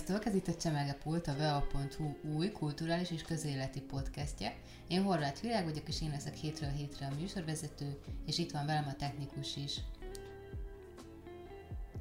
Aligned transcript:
Sziasztok, 0.00 0.26
ez 0.26 0.34
itt 0.34 0.48
a 0.48 0.54
Csemegepult, 0.54 1.26
a 1.26 1.36
vea.hu 1.36 2.16
új 2.36 2.50
kulturális 2.50 3.10
és 3.10 3.22
közéleti 3.22 3.80
podcastje. 3.80 4.56
Én 4.88 5.02
Horváth 5.02 5.40
Virág 5.40 5.64
vagyok, 5.64 5.88
és 5.88 6.02
én 6.02 6.10
leszek 6.10 6.34
hétről 6.34 6.70
hétre 6.70 7.06
a 7.06 7.14
műsorvezető, 7.20 7.98
és 8.26 8.38
itt 8.38 8.50
van 8.50 8.66
velem 8.66 8.86
a 8.88 8.96
technikus 8.96 9.56
is. 9.56 9.80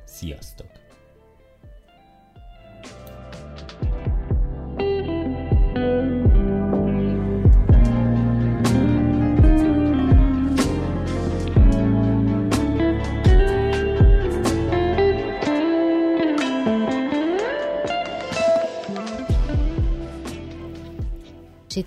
Sziasztok! 0.05 0.88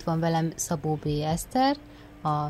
Itt 0.03 0.09
van 0.09 0.21
velem 0.21 0.53
Szabó 0.55 0.95
B. 0.95 1.07
Eszter, 1.07 1.77
a 2.23 2.47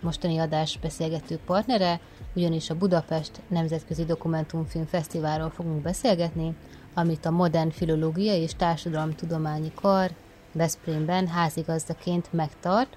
mostani 0.00 0.38
adás 0.38 0.78
beszélgető 0.78 1.38
partnere, 1.44 2.00
ugyanis 2.34 2.70
a 2.70 2.76
Budapest 2.76 3.40
Nemzetközi 3.48 4.04
Dokumentumfilm 4.04 4.86
Fesztiválról 4.86 5.50
fogunk 5.50 5.82
beszélgetni, 5.82 6.56
amit 6.94 7.26
a 7.26 7.30
Modern 7.30 7.70
Filológia 7.70 8.34
és 8.34 8.54
Társadalomtudományi 8.54 9.72
Kar 9.74 10.10
Veszprémben 10.52 11.26
házigazdaként 11.26 12.32
megtart, 12.32 12.96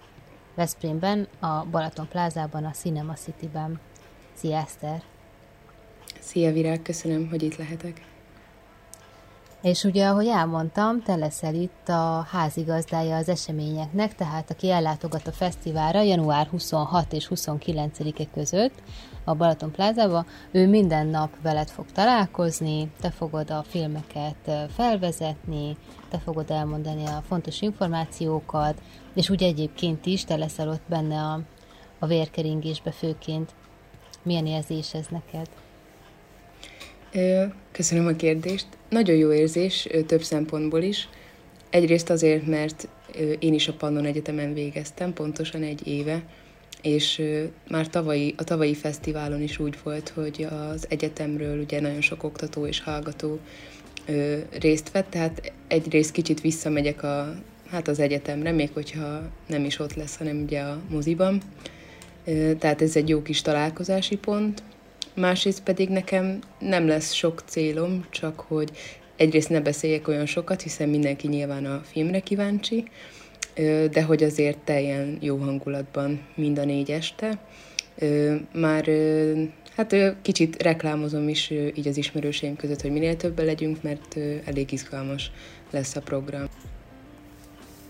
Veszprémben, 0.56 1.28
a 1.40 1.66
Balaton 1.66 2.08
plázában, 2.08 2.66
a 2.66 2.72
Cinema 2.72 3.14
City-ben. 3.14 3.80
Szia, 4.34 4.58
Eszter! 4.58 5.04
Szia, 6.20 6.52
Virág! 6.52 6.82
Köszönöm, 6.82 7.30
hogy 7.30 7.44
itt 7.44 7.56
lehetek. 7.56 8.09
És 9.62 9.84
ugye, 9.84 10.08
ahogy 10.08 10.28
elmondtam, 10.28 11.02
te 11.02 11.16
leszel 11.16 11.54
itt 11.54 11.90
a 11.90 12.28
házigazdája 12.30 13.16
az 13.16 13.30
eseményeknek, 13.30 14.16
tehát 14.16 14.52
aki 14.52 14.72
ellátogat 14.72 15.28
a 15.28 15.32
fesztiválra 15.32 16.02
január 16.02 16.48
26 16.48 17.14
és 17.14 17.28
29-e 17.36 18.26
között 18.34 18.82
a 19.24 19.34
Balaton 19.34 19.72
plázába, 19.72 20.26
ő 20.52 20.68
minden 20.68 21.08
nap 21.08 21.30
veled 21.42 21.70
fog 21.70 21.92
találkozni, 21.92 22.92
te 23.02 23.10
fogod 23.10 23.52
a 23.52 23.64
filmeket 23.68 24.52
felvezetni, 24.70 25.78
te 26.10 26.18
fogod 26.18 26.52
elmondani 26.52 27.06
a 27.06 27.24
fontos 27.28 27.62
információkat, 27.62 28.82
és 29.14 29.30
úgy 29.30 29.44
egyébként 29.44 30.06
is 30.06 30.24
te 30.24 30.36
leszel 30.36 30.70
ott 30.70 30.84
benne 30.88 31.22
a, 31.22 31.40
a 32.00 32.06
vérkeringésbe 32.06 32.92
főként. 32.92 33.54
Milyen 34.24 34.46
érzés 34.46 34.94
ez 34.94 35.06
neked? 35.10 35.48
Köszönöm 37.72 38.08
a 38.08 38.16
kérdést. 38.16 38.68
Nagyon 38.90 39.16
jó 39.16 39.32
érzés, 39.32 39.88
több 40.06 40.24
szempontból 40.24 40.82
is. 40.82 41.10
Egyrészt 41.70 42.10
azért, 42.10 42.48
mert 42.48 42.88
én 43.40 43.54
is 43.54 43.68
a 43.68 43.74
Pannon 43.74 44.06
Egyetemen 44.06 44.54
végeztem, 44.54 45.14
pontosan 45.14 45.64
egy 45.64 45.88
éve, 45.88 46.24
és 46.82 47.22
már 47.70 47.88
tavalyi, 47.88 48.34
a 48.38 48.44
tavalyi 48.44 48.76
fesztiválon 48.76 49.42
is 49.42 49.60
úgy 49.60 49.78
volt, 49.84 50.10
hogy 50.10 50.48
az 50.50 50.86
egyetemről 50.90 51.60
ugye 51.60 51.82
nagyon 51.82 52.02
sok 52.02 52.24
oktató 52.24 52.66
és 52.66 52.82
hallgató 52.82 53.40
részt 54.60 54.92
vett, 54.92 55.10
tehát 55.10 55.52
egyrészt 55.68 56.12
kicsit 56.12 56.42
visszamegyek 56.42 57.04
a, 57.04 57.36
hát 57.70 57.88
az 57.88 58.00
egyetemre, 58.00 58.52
még 58.52 58.70
hogyha 58.74 59.30
nem 59.48 59.66
is 59.66 59.80
ott 59.80 59.94
lesz, 59.94 60.18
hanem 60.18 60.42
ugye 60.42 60.60
a 60.60 60.82
moziban. 60.90 61.42
Tehát 62.60 62.82
ez 62.82 62.96
egy 62.96 63.10
jó 63.10 63.22
kis 63.22 63.42
találkozási 63.42 64.18
pont 64.18 64.64
másrészt 65.20 65.64
pedig 65.64 65.90
nekem 65.90 66.40
nem 66.60 66.88
lesz 66.88 67.12
sok 67.12 67.44
célom, 67.46 68.06
csak 68.10 68.40
hogy 68.40 68.72
egyrészt 69.16 69.50
ne 69.50 69.62
beszéljek 69.62 70.08
olyan 70.08 70.26
sokat, 70.26 70.62
hiszen 70.62 70.90
mindenki 70.90 71.28
nyilván 71.28 71.66
a 71.66 71.82
filmre 71.84 72.20
kíváncsi, 72.20 72.88
de 73.92 74.04
hogy 74.04 74.24
azért 74.24 74.58
teljen 74.58 75.18
jó 75.22 75.38
hangulatban 75.38 76.22
mind 76.36 76.60
a 76.60 76.66
négy 76.66 76.92
este. 76.92 77.40
Már 78.54 78.90
hát 79.76 79.96
kicsit 80.22 80.62
reklámozom 80.62 81.30
is 81.30 81.50
így 81.50 81.88
az 81.88 81.98
ismerőseim 81.98 82.56
között, 82.56 82.82
hogy 82.82 82.92
minél 82.92 83.16
többen 83.16 83.46
legyünk, 83.46 83.84
mert 83.84 84.18
elég 84.46 84.72
izgalmas 84.72 85.32
lesz 85.70 85.96
a 85.96 86.02
program. 86.02 86.48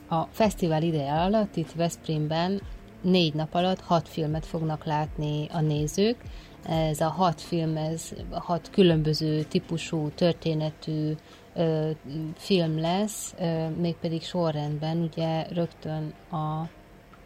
A 0.08 0.24
fesztivál 0.32 0.84
ideje 0.84 1.14
alatt 1.14 1.56
itt 1.56 1.72
Veszprémben 1.72 2.62
négy 3.02 3.34
nap 3.34 3.54
alatt 3.54 3.80
hat 3.80 4.10
filmet 4.10 4.46
fognak 4.46 4.86
látni 4.86 5.48
a 5.52 5.62
nézők, 5.62 6.16
ez 6.64 7.00
a 7.00 7.10
hat 7.10 7.42
film, 7.42 7.78
ez 7.78 8.14
hat 8.32 8.70
különböző 8.70 9.44
típusú, 9.44 10.10
történetű 10.10 11.14
ö, 11.54 11.90
film 12.36 12.80
lesz, 12.80 13.34
ö, 13.40 13.70
mégpedig 13.70 14.24
sorrendben, 14.24 14.98
ugye 14.98 15.48
rögtön 15.48 16.14
a 16.32 16.70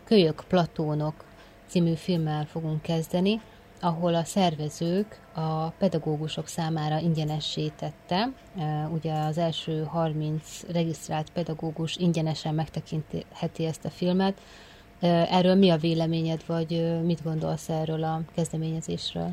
Kölyök 0.04 0.44
Platónok 0.48 1.14
című 1.68 1.94
filmmel 1.94 2.46
fogunk 2.46 2.82
kezdeni, 2.82 3.42
ahol 3.84 4.16
a 4.16 4.24
szervezők 4.24 5.20
a 5.34 5.70
pedagógusok 5.70 6.48
számára 6.48 7.00
ingyenessé 7.00 7.68
tette. 7.68 8.30
Ugye 8.92 9.14
az 9.14 9.38
első 9.38 9.84
30 9.84 10.64
regisztrált 10.72 11.30
pedagógus 11.30 11.96
ingyenesen 11.98 12.56
megtekintheti 12.56 13.66
ezt 13.66 13.86
a 13.86 13.90
filmet, 13.90 14.42
Erről 15.03 15.56
mi 15.56 15.69
a 15.69 15.78
véleményed, 15.78 16.44
vagy 16.46 17.02
mit 17.06 17.24
gondolsz 17.24 17.69
erről 17.69 18.03
a 18.03 18.22
kezdeményezésről? 18.36 19.31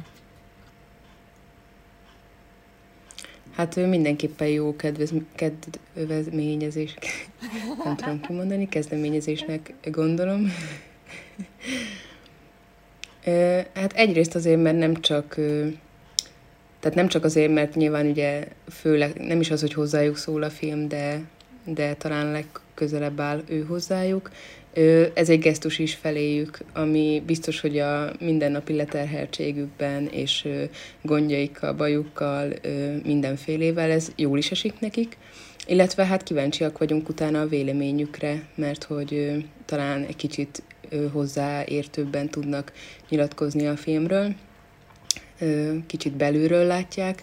Hát 3.54 3.76
ő 3.76 3.86
mindenképpen 3.86 4.48
jó 4.48 4.76
kedvez, 4.76 5.12
kedvezményezés, 5.34 6.94
nem 7.84 7.96
tudom 7.96 8.20
kimondani, 8.20 8.68
kezdeményezésnek 8.68 9.74
gondolom. 9.82 10.46
Hát 13.74 13.92
egyrészt 13.92 14.34
azért, 14.34 14.62
mert 14.62 14.78
nem 14.78 14.94
csak, 14.94 15.34
tehát 16.80 16.94
nem 16.94 17.08
csak 17.08 17.24
azért, 17.24 17.52
mert 17.52 17.74
nyilván 17.74 18.06
ugye 18.06 18.48
főleg 18.70 19.20
nem 19.20 19.40
is 19.40 19.50
az, 19.50 19.60
hogy 19.60 19.72
hozzájuk 19.72 20.16
szól 20.16 20.42
a 20.42 20.50
film, 20.50 20.88
de, 20.88 21.22
de 21.64 21.94
talán 21.94 22.30
legközelebb 22.30 23.20
áll 23.20 23.42
ő 23.48 23.64
hozzájuk, 23.64 24.30
ez 25.14 25.28
egy 25.28 25.38
gesztus 25.38 25.78
is 25.78 25.94
feléjük, 25.94 26.58
ami 26.72 27.22
biztos, 27.26 27.60
hogy 27.60 27.78
a 27.78 28.12
mindennapi 28.20 28.72
leterheltségükben 28.72 30.06
és 30.06 30.48
gondjaikkal, 31.02 31.72
bajukkal, 31.72 32.52
mindenfélével 33.02 33.90
ez 33.90 34.12
jól 34.16 34.38
is 34.38 34.50
esik 34.50 34.80
nekik. 34.80 35.16
Illetve 35.66 36.06
hát 36.06 36.22
kíváncsiak 36.22 36.78
vagyunk 36.78 37.08
utána 37.08 37.40
a 37.40 37.46
véleményükre, 37.46 38.48
mert 38.54 38.84
hogy 38.84 39.44
talán 39.64 40.04
egy 40.04 40.16
kicsit 40.16 40.62
hozzáértőbben 41.12 42.28
tudnak 42.28 42.72
nyilatkozni 43.08 43.66
a 43.66 43.76
filmről, 43.76 44.34
kicsit 45.86 46.16
belülről 46.16 46.66
látják, 46.66 47.22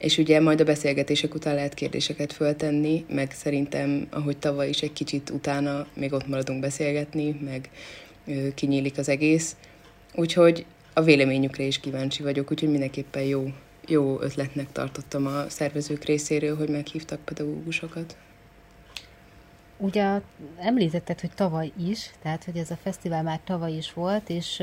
és 0.00 0.18
ugye 0.18 0.40
majd 0.40 0.60
a 0.60 0.64
beszélgetések 0.64 1.34
után 1.34 1.54
lehet 1.54 1.74
kérdéseket 1.74 2.32
föltenni, 2.32 3.04
meg 3.08 3.32
szerintem, 3.32 4.06
ahogy 4.10 4.36
tavaly 4.36 4.68
is 4.68 4.82
egy 4.82 4.92
kicsit 4.92 5.30
utána 5.30 5.86
még 5.94 6.12
ott 6.12 6.26
maradunk 6.26 6.60
beszélgetni, 6.60 7.40
meg 7.44 7.70
kinyílik 8.54 8.98
az 8.98 9.08
egész. 9.08 9.56
Úgyhogy 10.14 10.66
a 10.92 11.02
véleményükre 11.02 11.62
is 11.62 11.80
kíváncsi 11.80 12.22
vagyok, 12.22 12.50
úgyhogy 12.50 12.70
mindenképpen 12.70 13.22
jó, 13.22 13.44
jó 13.86 14.20
ötletnek 14.20 14.72
tartottam 14.72 15.26
a 15.26 15.48
szervezők 15.48 16.04
részéről, 16.04 16.56
hogy 16.56 16.68
meghívtak 16.68 17.20
pedagógusokat. 17.24 18.16
Ugye 19.76 20.20
említetted, 20.58 21.20
hogy 21.20 21.32
tavaly 21.34 21.72
is, 21.88 22.10
tehát 22.22 22.44
hogy 22.44 22.56
ez 22.56 22.70
a 22.70 22.78
fesztivál 22.82 23.22
már 23.22 23.40
tavaly 23.44 23.72
is 23.72 23.92
volt, 23.92 24.28
és 24.28 24.62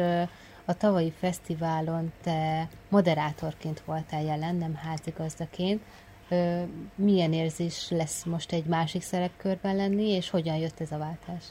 a 0.70 0.78
tavalyi 0.78 1.14
fesztiválon 1.20 2.12
te 2.24 2.70
moderátorként 2.90 3.82
voltál 3.86 4.24
jelen, 4.24 4.56
nem 4.56 4.76
házigazdaként. 4.76 5.82
Milyen 6.96 7.34
érzés 7.34 7.88
lesz 7.90 8.24
most 8.24 8.52
egy 8.52 8.66
másik 8.66 9.02
szerepkörben 9.02 9.76
lenni, 9.76 10.10
és 10.10 10.30
hogyan 10.30 10.56
jött 10.56 10.80
ez 10.80 10.92
a 10.92 10.98
váltás? 10.98 11.44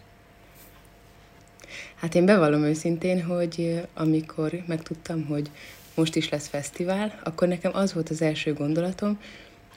Hát 1.95 2.15
én 2.15 2.25
bevallom 2.25 2.63
őszintén, 2.63 3.25
hogy 3.25 3.83
amikor 3.95 4.63
megtudtam, 4.67 5.25
hogy 5.27 5.51
most 5.95 6.15
is 6.15 6.29
lesz 6.29 6.49
fesztivál, 6.49 7.21
akkor 7.25 7.49
nekem 7.49 7.71
az 7.75 7.93
volt 7.93 8.09
az 8.09 8.23
első 8.23 8.55
gondolatom, 8.55 9.21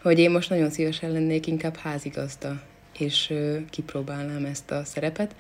hogy 0.01 0.19
én 0.19 0.31
most 0.31 0.49
nagyon 0.49 0.69
szívesen 0.69 1.11
lennék 1.11 1.47
inkább 1.47 1.75
házigazda, 1.75 2.61
és 2.97 3.33
kipróbálnám 3.69 4.45
ezt 4.45 4.71
a 4.71 4.83
szerepet. 4.83 5.35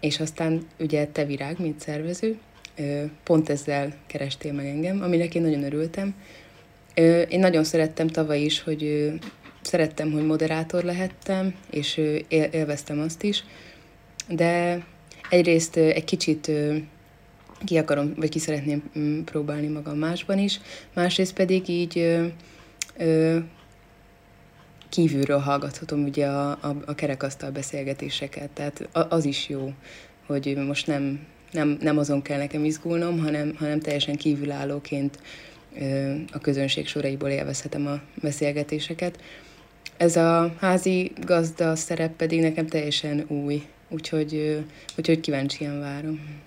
És 0.00 0.20
aztán 0.20 0.66
ugye 0.78 1.06
te 1.06 1.24
virág, 1.24 1.58
mint 1.58 1.80
szervező, 1.80 2.38
pont 3.24 3.48
ezzel 3.48 3.94
kerestél 4.06 4.52
meg 4.52 4.66
engem, 4.66 5.02
aminek 5.02 5.34
én 5.34 5.42
nagyon 5.42 5.62
örültem. 5.62 6.14
Én 7.28 7.40
nagyon 7.40 7.64
szerettem 7.64 8.06
tavaly 8.06 8.40
is, 8.40 8.62
hogy 8.62 9.12
szerettem, 9.62 10.12
hogy 10.12 10.26
moderátor 10.26 10.84
lehettem, 10.84 11.54
és 11.70 12.00
élveztem 12.28 13.00
azt 13.00 13.22
is, 13.22 13.44
de 14.28 14.84
egyrészt 15.28 15.76
egy 15.76 16.04
kicsit 16.04 16.50
ki 17.64 17.78
akarom, 17.78 18.12
vagy 18.16 18.28
ki 18.28 18.38
szeretném 18.38 18.90
mm, 18.98 19.22
próbálni 19.22 19.66
magam 19.66 19.98
másban 19.98 20.38
is, 20.38 20.60
másrészt 20.94 21.32
pedig 21.34 21.68
így 21.68 22.20
kívülről 24.88 25.38
hallgathatom 25.38 26.02
ugye 26.04 26.26
a, 26.26 26.50
a, 26.50 26.76
a 26.86 26.94
kerekasztal 26.94 27.50
beszélgetéseket, 27.50 28.50
tehát 28.50 28.88
az 28.92 29.24
is 29.24 29.48
jó, 29.48 29.72
hogy 30.26 30.56
most 30.66 30.86
nem, 30.86 31.26
nem, 31.52 31.78
nem 31.80 31.98
azon 31.98 32.22
kell 32.22 32.38
nekem 32.38 32.64
izgulnom, 32.64 33.18
hanem, 33.18 33.54
hanem 33.58 33.80
teljesen 33.80 34.16
kívülállóként 34.16 35.18
a 36.32 36.38
közönség 36.38 36.86
soraiból 36.86 37.28
élvezhetem 37.28 37.86
a 37.86 38.00
beszélgetéseket. 38.22 39.18
Ez 39.96 40.16
a 40.16 40.54
házi 40.58 41.12
gazda 41.26 41.76
szerep 41.76 42.16
pedig 42.16 42.40
nekem 42.40 42.66
teljesen 42.66 43.24
új, 43.28 43.66
úgyhogy, 43.88 44.64
úgyhogy 44.98 45.20
kíváncsian 45.20 45.80
várom. 45.80 46.38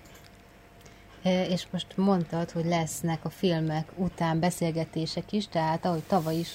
És 1.50 1.66
most 1.70 1.86
mondtad, 1.96 2.50
hogy 2.50 2.64
lesznek 2.64 3.24
a 3.24 3.30
filmek 3.30 3.88
után 3.96 4.40
beszélgetések 4.40 5.32
is, 5.32 5.48
tehát 5.48 5.84
ahogy 5.84 6.02
tavaly 6.06 6.36
is, 6.36 6.48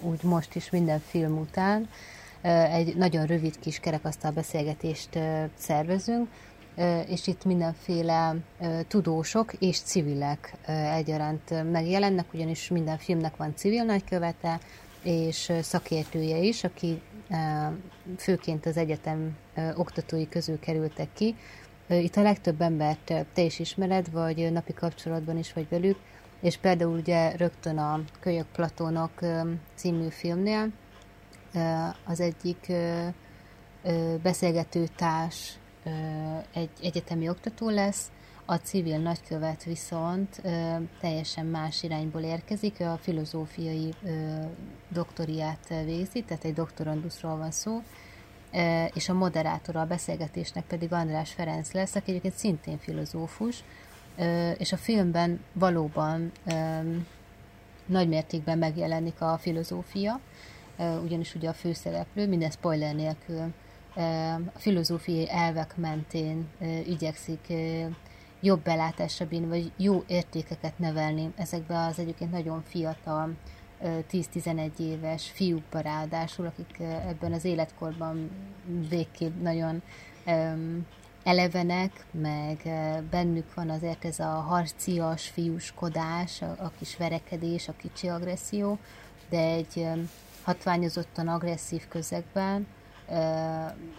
úgy 0.00 0.22
most 0.22 0.54
is 0.54 0.70
minden 0.70 1.02
film 1.08 1.38
után 1.38 1.88
egy 2.70 2.96
nagyon 2.96 3.26
rövid 3.26 3.58
kis 3.58 3.78
kerekasztal 3.78 4.30
beszélgetést 4.30 5.18
szervezünk, 5.58 6.28
és 7.06 7.26
itt 7.26 7.44
mindenféle 7.44 8.36
tudósok 8.88 9.52
és 9.52 9.80
civilek 9.80 10.54
egyaránt 10.94 11.70
megjelennek, 11.72 12.32
ugyanis 12.34 12.68
minden 12.68 12.98
filmnek 12.98 13.36
van 13.36 13.56
civil 13.56 13.84
nagykövete, 13.84 14.60
és 15.02 15.52
szakértője 15.60 16.38
is, 16.38 16.64
aki 16.64 17.02
főként 18.18 18.66
az 18.66 18.76
egyetem 18.76 19.36
oktatói 19.74 20.28
közül 20.28 20.58
kerültek 20.58 21.08
ki. 21.12 21.36
Itt 21.88 22.16
a 22.16 22.22
legtöbb 22.22 22.60
embert 22.60 23.12
te 23.32 23.42
is 23.42 23.58
ismered, 23.58 24.10
vagy 24.10 24.52
napi 24.52 24.72
kapcsolatban 24.72 25.38
is 25.38 25.52
vagy 25.52 25.68
velük, 25.68 25.98
és 26.40 26.56
például 26.56 26.98
ugye 26.98 27.36
rögtön 27.36 27.78
a 27.78 28.00
Kölyök 28.20 28.46
Platónok 28.46 29.20
című 29.74 30.08
filmnél 30.08 30.70
az 32.04 32.20
egyik 32.20 32.72
beszélgető 34.22 34.86
társ 34.96 35.58
egy 36.52 36.70
egyetemi 36.82 37.28
oktató 37.28 37.68
lesz, 37.68 38.10
a 38.44 38.56
civil 38.56 38.98
nagykövet 38.98 39.64
viszont 39.64 40.42
teljesen 41.00 41.46
más 41.46 41.82
irányból 41.82 42.20
érkezik, 42.20 42.80
a 42.80 42.98
filozófiai 43.00 43.94
doktoriát 44.88 45.68
végzi, 45.84 46.22
tehát 46.22 46.44
egy 46.44 46.54
doktorandusról 46.54 47.36
van 47.36 47.50
szó, 47.50 47.82
és 48.94 49.08
a 49.08 49.14
moderátora 49.14 49.80
a 49.80 49.86
beszélgetésnek 49.86 50.64
pedig 50.64 50.92
András 50.92 51.32
Ferenc 51.32 51.72
lesz, 51.72 51.94
aki 51.94 52.10
egyébként 52.10 52.34
szintén 52.34 52.78
filozófus, 52.78 53.64
és 54.58 54.72
a 54.72 54.76
filmben 54.76 55.40
valóban 55.52 56.32
ö, 56.46 56.80
nagymértékben 57.86 58.58
megjelenik 58.58 59.20
a 59.20 59.38
filozófia, 59.38 60.20
ugyanis 61.02 61.34
ugye 61.34 61.48
a 61.48 61.52
főszereplő, 61.52 62.28
minden 62.28 62.50
spoiler 62.50 62.94
nélkül, 62.94 63.52
a 63.96 64.58
filozófiai 64.58 65.30
elvek 65.30 65.76
mentén 65.76 66.48
igyekszik 66.86 67.52
jobb 68.40 68.62
belátásra 68.62 69.26
bírni, 69.26 69.46
vagy 69.46 69.72
jó 69.76 70.04
értékeket 70.06 70.78
nevelni 70.78 71.32
ezekbe 71.36 71.78
az 71.78 71.98
egyébként 71.98 72.30
nagyon 72.30 72.62
fiatal, 72.62 73.34
10-11 73.84 74.78
éves 74.78 75.30
fiúkba 75.30 75.80
ráadásul, 75.80 76.46
akik 76.46 76.80
ebben 76.80 77.32
az 77.32 77.44
életkorban 77.44 78.30
végképp 78.88 79.42
nagyon 79.42 79.82
elevenek, 81.22 82.04
meg 82.10 82.58
bennük 83.10 83.54
van 83.54 83.70
azért 83.70 84.04
ez 84.04 84.18
a 84.18 84.24
harcias 84.24 85.28
fiúskodás, 85.28 86.42
a, 86.42 86.54
a 86.58 86.72
kis 86.78 86.96
verekedés, 86.96 87.68
a 87.68 87.76
kicsi 87.76 88.08
agresszió, 88.08 88.78
de 89.28 89.38
egy 89.38 89.86
hatványozottan 90.42 91.28
agresszív 91.28 91.88
közegben 91.88 92.66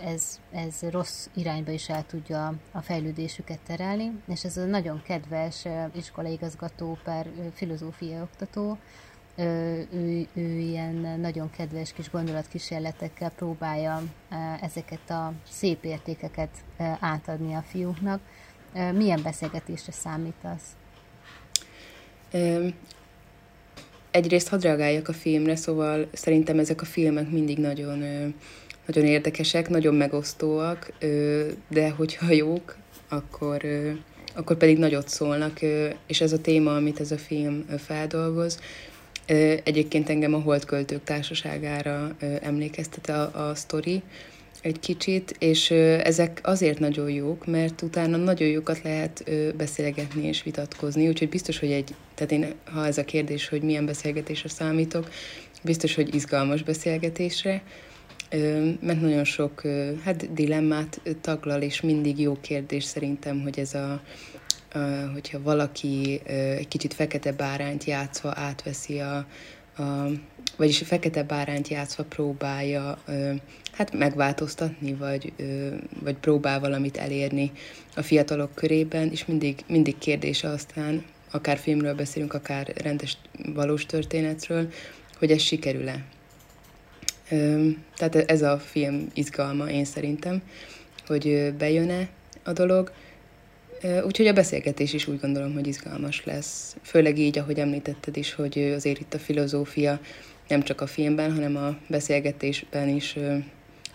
ez, 0.04 0.40
ez 0.52 0.82
rossz 0.90 1.28
irányba 1.34 1.72
is 1.72 1.90
el 1.90 2.06
tudja 2.06 2.54
a 2.72 2.82
fejlődésüket 2.82 3.60
terelni, 3.60 4.12
és 4.28 4.44
ez 4.44 4.58
a 4.58 4.66
nagyon 4.66 5.02
kedves 5.06 5.66
iskolaigazgató 5.96 6.98
per 7.04 7.28
filozófiai 7.54 8.22
oktató, 8.22 8.78
ő, 9.38 10.28
ő 10.34 10.60
ilyen 10.60 11.20
nagyon 11.20 11.50
kedves 11.50 11.94
kis 11.94 12.10
gondolatkísérletekkel 12.10 13.30
próbálja 13.30 14.04
ezeket 14.62 15.10
a 15.10 15.34
szép 15.50 15.84
értékeket 15.84 16.50
átadni 17.00 17.54
a 17.54 17.64
fiúknak. 17.68 18.20
Milyen 18.94 19.22
beszélgetésre 19.24 19.92
számítasz? 19.92 20.76
Egyrészt 24.12 24.48
hadd 24.48 24.62
reagáljak 24.62 25.08
a 25.08 25.14
filmre, 25.14 25.56
szóval 25.56 26.08
szerintem 26.14 26.60
ezek 26.60 26.82
a 26.82 26.86
filmek 26.86 27.30
mindig 27.30 27.58
nagyon 27.58 28.34
nagyon 28.88 29.06
érdekesek, 29.06 29.70
nagyon 29.70 29.96
megosztóak, 29.96 30.92
de 31.70 31.90
hogyha 31.90 32.32
jók, 32.32 32.76
akkor, 33.10 33.62
akkor 34.36 34.58
pedig 34.58 34.78
nagyot 34.78 35.08
szólnak, 35.08 35.60
és 36.08 36.22
ez 36.22 36.32
a 36.32 36.42
téma, 36.42 36.76
amit 36.76 37.00
ez 37.00 37.12
a 37.12 37.18
film 37.18 37.66
feldolgoz, 37.86 38.60
egyébként 39.64 40.10
engem 40.10 40.34
a 40.34 40.40
Holdköltők 40.40 41.04
Társaságára 41.04 42.16
emlékeztet 42.42 43.10
a, 43.10 43.50
a 43.50 43.56
sztori 43.56 44.02
egy 44.62 44.80
kicsit, 44.80 45.36
és 45.40 45.72
ezek 45.72 46.40
azért 46.44 46.80
nagyon 46.80 47.10
jók, 47.10 47.46
mert 47.46 47.82
utána 47.82 48.18
nagyon 48.18 48.48
jókat 48.48 48.82
lehet 48.84 49.32
beszélgetni 49.56 50.28
és 50.28 50.44
vitatkozni, 50.44 51.08
úgyhogy 51.08 51.30
biztos, 51.30 51.60
hogy 51.60 51.72
egy, 51.72 51.96
tehát 52.16 52.32
én, 52.32 52.54
ha 52.64 52.86
ez 52.86 52.98
a 52.98 53.06
kérdés, 53.06 53.48
hogy 53.48 53.62
milyen 53.62 53.86
beszélgetésre 53.86 54.50
számítok, 54.50 55.10
biztos, 55.64 55.96
hogy 55.96 56.16
izgalmas 56.16 56.64
beszélgetésre, 56.64 57.62
mert 58.80 59.02
nagyon 59.02 59.24
sok 59.24 59.62
hát, 60.04 60.34
dilemmát 60.34 61.02
taglal, 61.22 61.62
és 61.62 61.82
mindig 61.82 62.20
jó 62.20 62.38
kérdés 62.42 62.84
szerintem, 62.84 63.42
hogy 63.42 63.60
ez 63.60 63.74
a, 63.74 64.02
a 64.74 64.80
hogyha 65.14 65.42
valaki 65.42 66.22
egy 66.58 66.68
kicsit 66.68 66.94
fekete 66.94 67.32
bárányt 67.32 67.84
játszva 67.84 68.34
átveszi 68.36 69.00
a, 69.00 69.26
a 69.78 70.08
vagyis 70.58 70.78
fekete 70.78 71.24
bárányt 71.24 71.68
játszva 71.68 72.04
próbálja 72.04 72.98
hát 73.72 73.94
megváltoztatni, 73.94 74.94
vagy, 74.94 75.34
vagy 76.04 76.16
próbál 76.16 76.60
valamit 76.60 76.98
elérni 76.98 77.52
a 77.96 78.02
fiatalok 78.02 78.56
körében, 78.56 79.12
és 79.12 79.26
mindig, 79.26 79.64
mindig 79.68 79.98
kérdése 79.98 80.50
aztán, 80.50 81.04
akár 81.32 81.58
filmről 81.58 81.96
beszélünk, 81.96 82.34
akár 82.34 82.74
rendes 82.76 83.18
valós 83.54 83.86
történetről, 83.86 84.72
hogy 85.18 85.32
ez 85.32 85.42
sikerül-e. 85.42 86.17
Tehát 87.96 88.16
ez 88.16 88.42
a 88.42 88.60
film 88.60 89.08
izgalma, 89.14 89.70
én 89.70 89.86
szerintem, 89.86 90.42
hogy 91.08 91.54
bejön-e 91.58 92.08
a 92.44 92.54
dolog. 92.54 92.92
Úgyhogy 94.06 94.28
a 94.28 94.34
beszélgetés 94.34 94.94
is 94.94 95.08
úgy 95.08 95.20
gondolom, 95.20 95.54
hogy 95.54 95.68
izgalmas 95.68 96.26
lesz. 96.26 96.76
Főleg 96.82 97.18
így, 97.18 97.38
ahogy 97.38 97.60
említetted 97.60 98.18
is, 98.18 98.34
hogy 98.34 98.74
azért 98.76 99.00
itt 99.00 99.14
a 99.14 99.20
filozófia 99.20 100.00
nem 100.48 100.62
csak 100.62 100.82
a 100.82 100.88
filmben, 100.88 101.34
hanem 101.34 101.56
a 101.56 101.78
beszélgetésben 101.88 102.88
is 102.88 103.18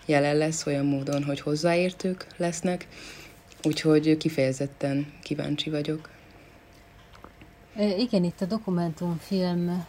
jelen 0.05 0.37
lesz 0.37 0.65
olyan 0.65 0.85
módon, 0.85 1.23
hogy 1.23 1.39
hozzáértők 1.39 2.27
lesznek. 2.37 2.87
Úgyhogy 3.63 4.17
kifejezetten 4.17 5.13
kíváncsi 5.23 5.69
vagyok. 5.69 6.09
Igen, 7.97 8.23
itt 8.23 8.41
a 8.41 8.45
dokumentumfilm 8.45 9.85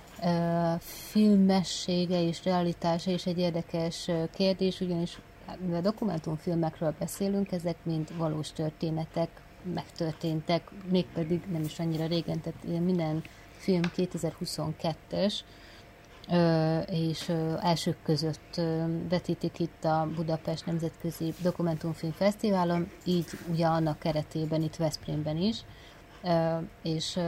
filmessége 0.78 2.22
és 2.22 2.44
realitása 2.44 3.10
is 3.10 3.26
egy 3.26 3.38
érdekes 3.38 4.10
kérdés, 4.34 4.80
ugyanis 4.80 5.18
mivel 5.58 5.80
dokumentumfilmekről 5.80 6.94
beszélünk, 6.98 7.52
ezek 7.52 7.76
mind 7.82 8.16
valós 8.16 8.52
történetek, 8.52 9.28
megtörténtek, 9.74 10.70
mégpedig 10.90 11.42
nem 11.52 11.62
is 11.62 11.78
annyira 11.78 12.06
régen, 12.06 12.40
tehát 12.40 12.82
minden 12.84 13.22
film 13.58 13.82
2022-es, 13.96 15.34
és 16.86 17.32
elsők 17.60 17.96
között 18.02 18.60
vetítik 19.08 19.58
itt 19.58 19.84
a 19.84 20.08
Budapest 20.14 20.66
Nemzetközi 20.66 21.34
Dokumentumfilm 21.42 22.12
Fesztiválon, 22.12 22.90
így 23.04 23.26
ugye 23.50 23.66
annak 23.66 23.98
keretében 23.98 24.62
itt 24.62 24.76
Veszprémben 24.76 25.36
is, 25.36 25.64
és 26.82 27.18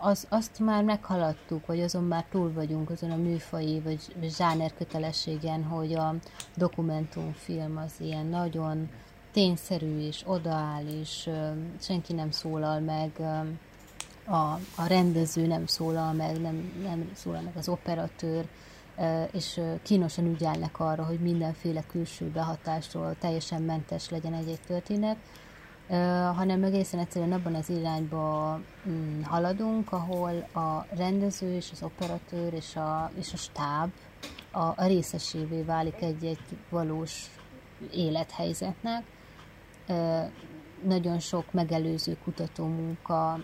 az, 0.00 0.26
azt 0.28 0.58
már 0.58 0.84
meghaladtuk, 0.84 1.66
vagy 1.66 1.80
azon 1.80 2.04
már 2.04 2.24
túl 2.30 2.52
vagyunk 2.52 2.90
azon 2.90 3.10
a 3.10 3.16
műfai 3.16 3.80
vagy 3.80 4.00
zsáner 4.22 4.74
kötelességen, 4.74 5.64
hogy 5.64 5.94
a 5.94 6.14
dokumentumfilm 6.56 7.76
az 7.76 7.92
ilyen 7.98 8.26
nagyon 8.26 8.90
tényszerű 9.32 9.98
és 9.98 10.22
odaáll, 10.26 10.84
és 11.00 11.30
senki 11.80 12.12
nem 12.12 12.30
szólal 12.30 12.80
meg, 12.80 13.10
a, 14.24 14.52
a 14.76 14.86
rendező 14.86 15.46
nem 15.46 15.66
szólal 15.66 16.12
meg, 16.12 16.40
nem, 16.40 16.72
nem 16.82 17.10
szólal 17.14 17.40
meg 17.40 17.56
az 17.56 17.68
operatőr, 17.68 18.48
és 19.32 19.60
kínosan 19.82 20.26
ügyelnek 20.26 20.80
arra, 20.80 21.04
hogy 21.04 21.18
mindenféle 21.20 21.82
külső 21.86 22.26
behatásról 22.26 23.16
teljesen 23.18 23.62
mentes 23.62 24.10
legyen 24.10 24.34
egy-egy 24.34 24.60
történet 24.66 25.16
hanem 26.34 26.64
egészen 26.64 27.00
egyszerűen 27.00 27.32
abban 27.32 27.54
az 27.54 27.70
irányba 27.70 28.60
mm, 28.88 29.22
haladunk, 29.22 29.92
ahol 29.92 30.48
a 30.54 30.86
rendező 30.96 31.54
és 31.54 31.68
az 31.72 31.82
operatőr 31.82 32.52
és 32.54 32.76
a, 32.76 33.10
és 33.18 33.32
a 33.32 33.36
stáb 33.36 33.90
a, 34.50 34.58
a 34.58 34.86
részesévé 34.86 35.62
válik 35.62 36.02
egy-egy 36.02 36.58
valós 36.68 37.26
élethelyzetnek. 37.92 39.02
Nagyon 40.84 41.18
sok 41.18 41.52
megelőző 41.52 42.16
kutatómunka 42.24 43.40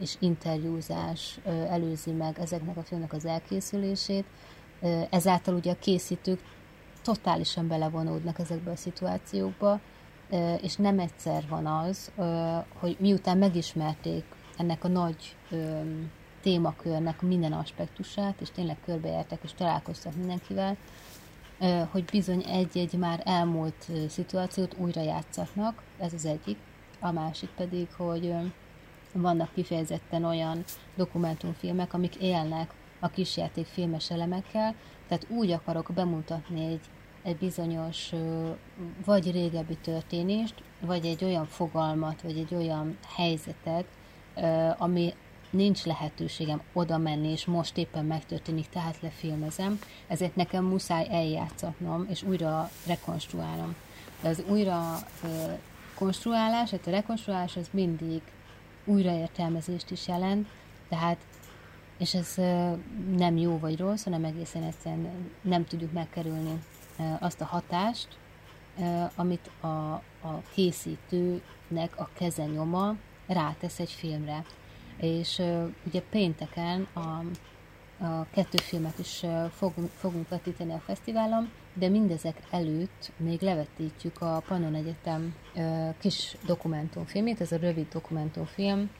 és 0.00 0.16
interjúzás 0.18 1.38
előzi 1.44 2.10
meg 2.10 2.38
ezeknek 2.38 2.76
a 2.76 2.82
filmnek 2.82 3.12
az 3.12 3.24
elkészülését. 3.24 4.24
Ezáltal 5.10 5.54
ugye 5.54 5.72
a 5.72 5.78
készítők 5.78 6.40
totálisan 7.02 7.68
belevonódnak 7.68 8.38
ezekbe 8.38 8.70
a 8.70 8.76
szituációkba, 8.76 9.80
és 10.60 10.76
nem 10.76 10.98
egyszer 10.98 11.44
van 11.48 11.66
az, 11.66 12.10
hogy 12.78 12.96
miután 13.00 13.38
megismerték 13.38 14.24
ennek 14.56 14.84
a 14.84 14.88
nagy 14.88 15.36
témakörnek 16.42 17.22
minden 17.22 17.52
aspektusát, 17.52 18.40
és 18.40 18.50
tényleg 18.50 18.76
körbejártak 18.84 19.38
és 19.42 19.52
találkoztak 19.52 20.16
mindenkivel, 20.16 20.76
hogy 21.90 22.04
bizony 22.04 22.44
egy-egy 22.46 22.92
már 22.92 23.22
elmúlt 23.24 23.90
szituációt 24.08 24.76
újra 24.78 25.02
játszatnak, 25.02 25.82
ez 25.98 26.12
az 26.12 26.24
egyik. 26.24 26.58
A 27.00 27.12
másik 27.12 27.48
pedig, 27.56 27.88
hogy 27.96 28.34
vannak 29.12 29.52
kifejezetten 29.54 30.24
olyan 30.24 30.64
dokumentumfilmek, 30.96 31.94
amik 31.94 32.16
élnek 32.16 32.72
a 33.00 33.08
kisjáték 33.08 33.66
filmes 33.66 34.10
elemekkel, 34.10 34.74
tehát 35.08 35.26
úgy 35.30 35.50
akarok 35.50 35.90
bemutatni 35.94 36.66
egy 36.66 36.80
egy 37.22 37.36
bizonyos 37.36 38.12
vagy 39.04 39.30
régebbi 39.30 39.76
történést, 39.76 40.54
vagy 40.80 41.06
egy 41.06 41.24
olyan 41.24 41.46
fogalmat, 41.46 42.22
vagy 42.22 42.38
egy 42.38 42.54
olyan 42.54 42.98
helyzetet, 43.16 43.84
ami 44.78 45.14
nincs 45.50 45.84
lehetőségem 45.84 46.62
oda 46.72 46.98
menni, 46.98 47.28
és 47.28 47.44
most 47.44 47.76
éppen 47.76 48.04
megtörténik, 48.04 48.68
tehát 48.68 49.00
lefilmezem, 49.00 49.78
ezért 50.06 50.36
nekem 50.36 50.64
muszáj 50.64 51.06
eljátszatnom, 51.10 52.06
és 52.10 52.22
újra 52.22 52.70
rekonstruálnom. 52.86 53.74
De 54.22 54.28
az 54.28 54.42
újra 54.48 54.98
konstruálás, 55.94 56.70
tehát 56.70 56.86
a 56.86 56.90
rekonstruálás 56.90 57.56
az 57.56 57.68
mindig 57.70 58.22
újraértelmezést 58.84 59.90
is 59.90 60.08
jelent, 60.08 60.48
tehát 60.88 61.16
és 61.98 62.14
ez 62.14 62.34
nem 63.16 63.36
jó 63.36 63.58
vagy 63.58 63.78
rossz, 63.78 64.04
hanem 64.04 64.24
egészen 64.24 64.62
egyszerűen 64.62 65.30
nem 65.40 65.64
tudjuk 65.64 65.92
megkerülni 65.92 66.62
azt 67.18 67.40
a 67.40 67.44
hatást, 67.44 68.08
amit 69.14 69.50
a, 69.60 69.66
a 70.20 70.42
készítőnek 70.54 71.92
a 71.96 72.08
kezenyoma 72.12 72.96
rátesz 73.26 73.78
egy 73.78 73.90
filmre. 73.90 74.44
És 74.96 75.42
ugye 75.86 76.02
pénteken 76.10 76.88
a, 76.92 77.22
a 78.04 78.26
kettő 78.30 78.56
filmet 78.56 78.98
is 78.98 79.24
fogunk, 79.50 79.90
fogunk 79.96 80.28
vetíteni 80.28 80.72
a 80.72 80.82
fesztiválon, 80.84 81.50
de 81.74 81.88
mindezek 81.88 82.42
előtt 82.50 83.12
még 83.16 83.40
levetítjük 83.40 84.20
a 84.20 84.42
Pannon 84.48 84.74
Egyetem 84.74 85.34
kis 85.98 86.36
dokumentumfilmét, 86.46 87.40
ez 87.40 87.52
a 87.52 87.56
rövid 87.56 87.88
dokumentumfilm, 87.92 88.90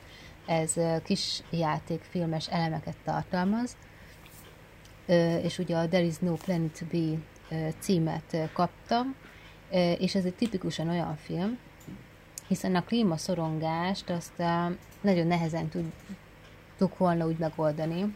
ez 0.47 0.75
kis 1.05 1.43
játékfilmes 1.51 2.49
elemeket 2.49 2.97
tartalmaz, 3.05 3.77
és 5.43 5.59
ugye 5.59 5.77
a 5.77 5.89
There 5.89 6.05
is 6.05 6.19
no 6.19 6.35
planet 6.35 6.85
be 6.91 7.19
címet 7.79 8.37
kaptam, 8.53 9.15
és 9.99 10.15
ez 10.15 10.25
egy 10.25 10.35
tipikusan 10.35 10.89
olyan 10.89 11.17
film, 11.17 11.59
hiszen 12.47 12.75
a 12.75 12.85
klímaszorongást 12.85 14.11
azt 14.11 14.43
nagyon 15.01 15.27
nehezen 15.27 15.69
tudtuk 15.69 16.99
volna 16.99 17.27
úgy 17.27 17.39
megoldani, 17.39 18.15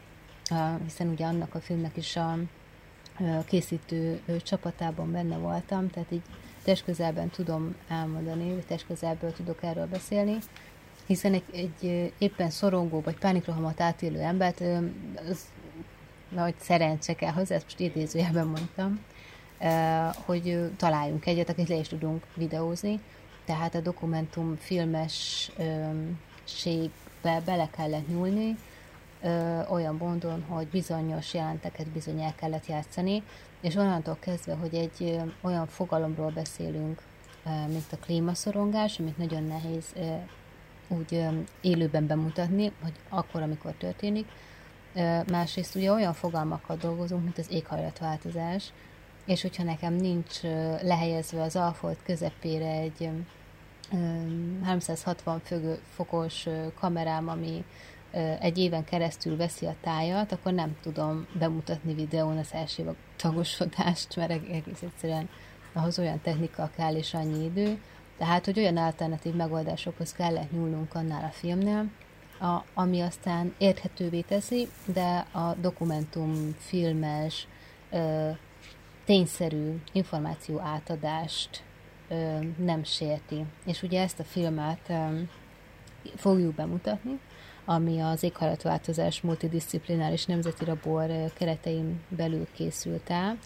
hiszen 0.83 1.09
ugye 1.09 1.25
annak 1.25 1.55
a 1.55 1.61
filmnek 1.61 1.97
is 1.97 2.17
a 2.17 2.39
készítő 3.47 4.21
csapatában 4.43 5.13
benne 5.13 5.37
voltam, 5.37 5.91
tehát 5.91 6.13
így 6.13 6.23
testközelben 6.63 7.31
tudom 7.31 7.75
elmondani, 7.89 8.55
vagy 8.55 8.67
testközelből 8.67 9.33
tudok 9.33 9.63
erről 9.63 9.87
beszélni, 9.87 10.39
hiszen 11.07 11.33
egy, 11.33 11.45
egy 11.53 12.13
éppen 12.19 12.51
szorongó 12.51 13.01
vagy 13.01 13.19
pánikrohamot 13.19 13.81
átélő 13.81 14.21
embert, 14.21 14.61
az 15.29 15.45
nagy 16.29 16.55
szerencse 16.59 17.15
kell 17.15 17.33
hozzá, 17.33 17.55
ezt 17.55 17.65
most 17.65 17.81
idézőjelben 17.81 18.47
mondtam, 18.47 19.01
hogy 20.25 20.71
találjunk 20.77 21.27
egyet, 21.27 21.49
akit 21.49 21.69
le 21.69 21.77
is 21.77 21.89
tudunk 21.89 22.25
videózni. 22.35 23.01
Tehát 23.45 23.75
a 23.75 23.81
dokumentum 23.81 24.57
filmességbe 24.57 27.41
bele 27.45 27.69
kellett 27.71 28.09
nyúlni, 28.09 28.57
olyan 29.69 29.97
mondon, 29.97 30.45
hogy 30.49 30.67
bizonyos 30.67 31.35
jelenteket 31.35 31.89
bizony 31.89 32.21
el 32.21 32.35
kellett 32.35 32.67
játszani, 32.67 33.23
és 33.61 33.75
onnantól 33.75 34.17
kezdve, 34.21 34.55
hogy 34.55 34.75
egy 34.75 35.21
olyan 35.41 35.67
fogalomról 35.67 36.31
beszélünk, 36.31 37.03
mint 37.67 37.93
a 37.93 37.97
klímaszorongás, 37.97 38.99
amit 38.99 39.19
nagyon 39.19 39.43
nehéz 39.43 39.95
úgy 40.89 41.27
élőben 41.61 42.07
bemutatni, 42.07 42.73
hogy 42.83 42.93
akkor, 43.09 43.43
amikor 43.43 43.73
történik. 43.73 44.27
Másrészt 45.31 45.75
ugye 45.75 45.93
olyan 45.93 46.13
fogalmakkal 46.13 46.77
dolgozunk, 46.77 47.23
mint 47.23 47.39
az 47.39 47.51
éghajlatváltozás, 47.51 48.73
és 49.27 49.43
hogyha 49.43 49.63
nekem 49.63 49.95
nincs 49.95 50.43
lehelyezve 50.83 51.43
az 51.43 51.57
alfolt 51.57 51.99
közepére 52.05 52.71
egy 52.71 53.09
360 54.63 55.43
fokos 55.95 56.47
kamerám, 56.79 57.29
ami 57.29 57.65
egy 58.41 58.59
éven 58.59 58.85
keresztül 58.85 59.37
veszi 59.37 59.67
a 59.67 59.75
tájat, 59.81 60.33
akkor 60.33 60.53
nem 60.53 60.77
tudom 60.83 61.27
bemutatni 61.39 61.95
videón 61.95 62.39
az 62.39 62.49
első 62.53 62.95
tagosodást, 63.17 64.17
mert 64.17 64.31
egész 64.31 64.83
egyszerűen 64.83 65.29
ahhoz 65.73 65.99
olyan 65.99 66.21
technika 66.21 66.71
kell 66.77 66.95
és 66.95 67.15
annyi 67.15 67.45
idő. 67.45 67.79
Tehát, 68.19 68.45
hogy 68.45 68.59
olyan 68.59 68.77
alternatív 68.77 69.35
megoldásokhoz 69.35 70.13
kellett 70.13 70.53
nyúlnunk 70.53 70.95
annál 70.95 71.25
a 71.25 71.33
filmnél, 71.33 71.91
a, 72.41 72.65
ami 72.75 73.01
aztán 73.01 73.55
érthetővé 73.59 74.21
teszi, 74.21 74.69
de 74.85 75.27
a 75.33 75.55
dokumentum 75.61 76.55
filmes 76.59 77.47
tényszerű 79.05 79.81
információ 79.93 80.61
átadást 80.61 81.63
ö, 82.09 82.39
nem 82.57 82.85
sérti. 82.85 83.45
És 83.67 83.83
ugye 83.83 84.03
ezt 84.03 84.19
a 84.19 84.25
filmet 84.25 84.89
ö, 84.89 85.21
fogjuk 86.17 86.55
bemutatni, 86.55 87.19
ami 87.65 88.01
az 88.01 88.23
éghajlatváltozás 88.23 89.21
multidisziplináris 89.21 90.25
nemzeti 90.25 90.65
labor 90.65 91.33
keretein 91.35 92.01
belül 92.09 92.47
készült 92.53 93.11
el. 93.11 93.39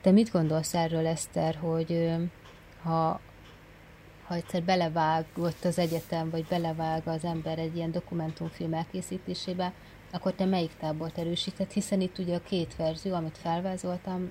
Te 0.00 0.10
mit 0.10 0.30
gondolsz 0.30 0.74
erről, 0.74 1.06
Eszter, 1.06 1.54
hogy 1.54 2.10
ha, 2.82 3.20
ha 4.26 4.34
egyszer 4.34 4.62
belevágott 4.62 5.64
az 5.64 5.78
egyetem, 5.78 6.30
vagy 6.30 6.44
belevág 6.48 7.02
az 7.04 7.24
ember 7.24 7.58
egy 7.58 7.76
ilyen 7.76 7.90
dokumentumfilm 7.90 8.74
elkészítésébe, 8.74 9.72
akkor 10.10 10.32
te 10.32 10.44
melyik 10.44 10.70
tábort 10.80 11.18
erősített, 11.18 11.72
hiszen 11.72 12.00
itt 12.00 12.18
ugye 12.18 12.34
a 12.34 12.42
két 12.48 12.76
verzió, 12.76 13.14
amit 13.14 13.38
felvázoltam, 13.42 14.30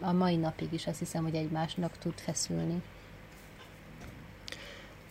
a 0.00 0.12
mai 0.12 0.36
napig 0.36 0.72
is 0.72 0.86
azt 0.86 0.98
hiszem, 0.98 1.22
hogy 1.22 1.34
egymásnak 1.34 1.98
tud 1.98 2.14
feszülni. 2.16 2.82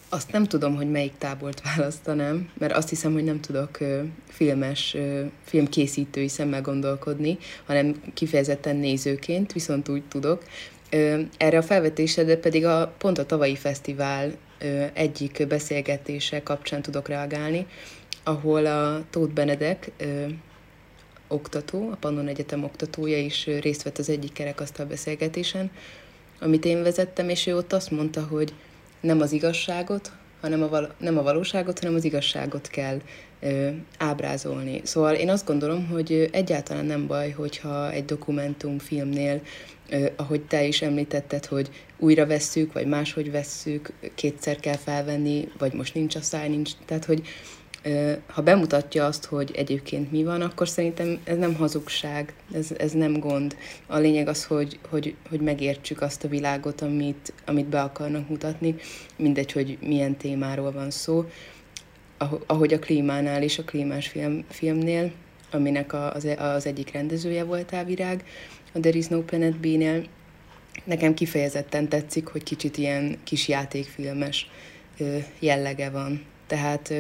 Azt 0.10 0.32
nem 0.32 0.44
tudom, 0.44 0.76
hogy 0.76 0.92
melyik 0.92 1.18
tábort 1.18 1.62
választanám, 1.62 2.50
mert 2.58 2.74
azt 2.74 2.90
hiszem, 2.90 3.14
hogy 3.14 3.24
nem 3.24 3.42
tudok 3.42 3.78
filmes, 4.28 4.98
filmkészítői 5.44 6.28
szemmel 6.28 6.62
gondolkodni, 6.62 7.38
hanem 7.66 8.02
kifejezetten 8.14 8.76
nézőként, 8.76 9.54
viszont 9.54 9.90
úgy 9.90 10.04
tudok. 10.04 10.44
Erre 11.38 11.58
a 11.58 11.62
felvetésedre 11.62 12.38
pedig 12.38 12.66
a, 12.66 12.94
pont 12.98 13.18
a 13.18 13.26
tavalyi 13.26 13.56
fesztivál 13.56 14.32
egyik 14.94 15.48
beszélgetése 15.48 16.44
kapcsán 16.44 16.82
tudok 16.82 17.08
reagálni, 17.08 17.68
ahol 18.24 18.66
a 18.66 19.04
Tóth 19.10 19.34
Benedek 19.34 19.92
ö, 19.98 20.26
oktató, 21.28 21.90
a 21.92 21.96
Pannon 21.96 22.28
Egyetem 22.28 22.64
oktatója 22.64 23.18
is 23.18 23.46
részt 23.46 23.84
vett 23.84 23.98
az 23.98 24.10
egyik 24.10 24.34
kerekasztal 24.34 24.86
beszélgetésen, 24.86 25.72
amit 26.40 26.66
én 26.66 26.84
vezettem, 26.84 27.30
és 27.30 27.48
ő 27.48 27.56
ott 27.56 27.74
azt 27.74 27.92
mondta, 27.92 28.24
hogy 28.24 28.54
nem 29.00 29.22
az 29.22 29.32
igazságot, 29.32 30.12
hanem 30.42 30.64
a 30.64 30.70
val- 30.70 30.94
nem 30.98 31.18
a 31.18 31.24
valóságot, 31.24 31.80
hanem 31.80 31.96
az 31.96 32.04
igazságot 32.04 32.68
kell 32.68 33.02
ö, 33.40 33.70
ábrázolni. 33.98 34.82
Szóval 34.84 35.14
én 35.14 35.30
azt 35.30 35.46
gondolom, 35.46 35.88
hogy 35.88 36.30
egyáltalán 36.32 36.86
nem 36.86 37.08
baj, 37.08 37.30
hogyha 37.30 37.92
egy 37.92 38.06
dokumentumfilmnél, 38.06 39.42
ö, 39.90 40.06
ahogy 40.16 40.42
te 40.42 40.64
is 40.64 40.82
említetted, 40.82 41.46
hogy 41.46 41.70
újra 41.98 42.26
vesszük, 42.26 42.74
vagy 42.74 42.86
máshogy 42.86 43.32
vesszük, 43.32 43.94
kétszer 44.16 44.60
kell 44.60 44.78
felvenni, 44.78 45.48
vagy 45.58 45.74
most 45.74 45.94
nincs 45.94 46.16
a 46.16 46.22
száj, 46.22 46.50
nincs. 46.50 46.72
Tehát, 46.86 47.06
hogy 47.06 47.22
ha 48.28 48.42
bemutatja 48.42 49.06
azt, 49.06 49.26
hogy 49.26 49.52
egyébként 49.56 50.12
mi 50.12 50.24
van, 50.24 50.42
akkor 50.42 50.68
szerintem 50.68 51.20
ez 51.24 51.38
nem 51.38 51.56
hazugság, 51.56 52.34
ez, 52.54 52.72
ez 52.78 52.92
nem 52.92 53.20
gond. 53.20 53.56
A 53.88 53.98
lényeg 53.98 54.28
az, 54.28 54.46
hogy, 54.46 54.80
hogy, 54.90 55.16
hogy 55.30 55.40
megértsük 55.40 56.02
azt 56.02 56.24
a 56.24 56.28
világot, 56.28 56.82
amit, 56.82 57.34
amit 57.46 57.66
be 57.66 57.82
akarnak 57.82 58.30
mutatni, 58.30 58.76
mindegy, 59.16 59.52
hogy 59.52 59.78
milyen 59.82 60.18
témáról 60.18 60.72
van 60.72 60.92
szó. 60.92 61.26
Ahogy 62.46 62.74
a 62.74 62.80
klímánál 62.80 63.44
és 63.44 63.60
a 63.60 63.64
klímás 63.64 64.08
film, 64.08 64.46
filmnél, 64.50 65.12
aminek 65.52 65.94
az, 65.94 66.28
az 66.38 66.66
egyik 66.66 66.92
rendezője 66.92 67.44
volt 67.44 67.76
Virág, 67.86 68.24
a 68.74 68.80
There 68.80 68.98
is 68.98 69.08
no 69.08 69.22
Planet 69.22 69.58
B-nél, 69.58 70.08
nekem 70.84 71.14
kifejezetten 71.14 71.88
tetszik, 71.88 72.28
hogy 72.28 72.44
kicsit 72.44 72.78
ilyen 72.78 73.18
kis 73.24 73.48
játékfilmes 73.48 74.50
jellege 75.40 75.90
van. 75.90 76.26
Tehát 76.48 76.94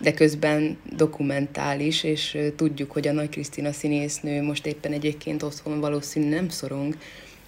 de 0.00 0.14
közben 0.14 0.78
dokumentális, 0.96 2.02
és 2.04 2.38
tudjuk, 2.56 2.92
hogy 2.92 3.08
a 3.08 3.12
Nagy 3.12 3.28
Krisztina 3.28 3.72
színésznő 3.72 4.42
most 4.42 4.66
éppen 4.66 4.92
egyébként 4.92 5.42
otthon 5.42 5.80
valószínű 5.80 6.28
nem 6.28 6.48
szorong, 6.48 6.96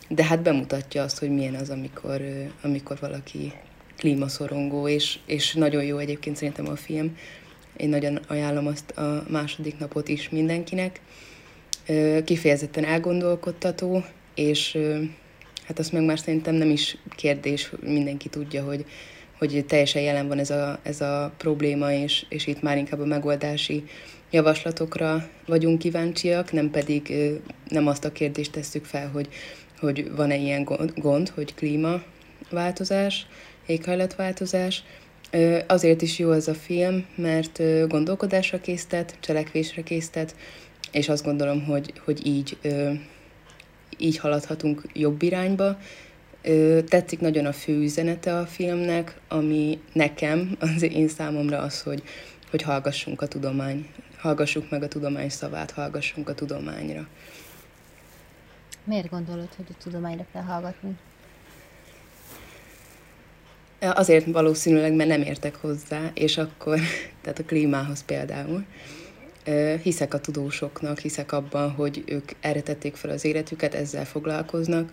de 0.09 0.25
hát 0.25 0.43
bemutatja 0.43 1.02
azt, 1.02 1.19
hogy 1.19 1.31
milyen 1.31 1.55
az, 1.55 1.71
amikor, 1.71 2.23
amikor 2.62 2.99
valaki 3.00 3.52
klímaszorongó, 3.97 4.88
és, 4.88 5.19
és 5.26 5.55
nagyon 5.55 5.85
jó 5.85 5.99
egyébként 5.99 6.37
szerintem 6.37 6.69
a 6.69 6.76
film. 6.76 7.17
Én 7.76 7.88
nagyon 7.88 8.21
ajánlom 8.26 8.67
azt 8.67 8.90
a 8.90 9.25
második 9.28 9.78
napot 9.78 10.09
is 10.09 10.28
mindenkinek. 10.28 11.00
Kifejezetten 12.25 12.85
elgondolkodtató, 12.85 14.05
és 14.35 14.78
hát 15.64 15.78
azt 15.78 15.93
meg 15.93 16.05
már 16.05 16.19
szerintem 16.19 16.55
nem 16.55 16.71
is 16.71 16.97
kérdés, 17.17 17.73
mindenki 17.81 18.28
tudja, 18.28 18.64
hogy 18.64 18.85
hogy 19.38 19.64
teljesen 19.68 20.02
jelen 20.02 20.28
van 20.28 20.38
ez 20.38 20.50
a, 20.50 20.78
ez 20.83 21.00
a 21.00 21.33
probléma, 21.37 21.92
és, 21.92 22.26
és 22.28 22.47
itt 22.47 22.62
már 22.62 22.76
inkább 22.76 23.00
a 23.00 23.04
megoldási 23.04 23.85
javaslatokra 24.30 25.28
vagyunk 25.47 25.78
kíváncsiak, 25.78 26.52
nem 26.52 26.71
pedig 26.71 27.14
nem 27.68 27.87
azt 27.87 28.04
a 28.04 28.12
kérdést 28.12 28.52
tesszük 28.52 28.85
fel, 28.85 29.09
hogy, 29.09 29.28
hogy 29.80 30.11
van-e 30.16 30.37
ilyen 30.37 30.64
gond, 30.95 31.28
hogy 31.28 31.54
klímaváltozás, 31.54 33.26
éghajlatváltozás. 33.66 34.83
Azért 35.66 36.02
is 36.02 36.18
jó 36.18 36.33
ez 36.33 36.49
a 36.49 36.54
film, 36.54 37.07
mert 37.14 37.62
gondolkodásra 37.88 38.61
késztet, 38.61 39.16
cselekvésre 39.21 39.83
késztet, 39.83 40.35
és 40.92 41.09
azt 41.09 41.25
gondolom, 41.25 41.64
hogy, 41.64 41.92
hogy 42.04 42.26
így, 42.26 42.59
így 43.99 44.18
haladhatunk 44.18 44.83
jobb 44.92 45.23
irányba, 45.23 45.78
Tetszik 46.88 47.21
nagyon 47.21 47.47
a 47.47 47.52
fő 47.52 47.83
üzenete 47.83 48.38
a 48.38 48.47
filmnek, 48.47 49.21
ami 49.28 49.80
nekem, 49.92 50.57
az 50.76 50.83
én 50.83 51.09
számomra 51.09 51.59
az, 51.59 51.83
hogy, 51.83 52.02
hogy 52.50 52.62
hallgassunk 52.62 53.23
a 53.23 53.26
tudomány, 53.26 53.88
hallgassuk 54.16 54.71
meg 54.71 54.83
a 54.83 54.88
tudomány 54.88 55.28
szavát, 55.28 55.71
hallgassunk 55.71 56.28
a 56.28 56.35
tudományra. 56.35 57.09
Miért 58.85 59.09
gondolod, 59.09 59.49
hogy 59.57 59.66
a 59.68 59.83
tudományra 59.83 60.26
kell 60.32 60.43
hallgatni? 60.43 60.97
Azért 63.80 64.26
valószínűleg, 64.26 64.93
mert 64.93 65.08
nem 65.08 65.23
értek 65.23 65.56
hozzá, 65.56 66.10
és 66.15 66.39
akkor, 66.39 66.78
tehát 67.23 67.39
a 67.39 67.45
klímához 67.45 68.04
például, 68.04 68.65
hiszek 69.82 70.15
a 70.15 70.21
tudósoknak, 70.21 70.99
hiszek 70.99 71.32
abban, 71.32 71.71
hogy 71.71 72.02
ők 72.06 72.30
erre 72.41 72.60
tették 72.60 72.97
fel 72.97 73.10
az 73.10 73.25
életüket, 73.25 73.75
ezzel 73.75 74.04
foglalkoznak, 74.04 74.91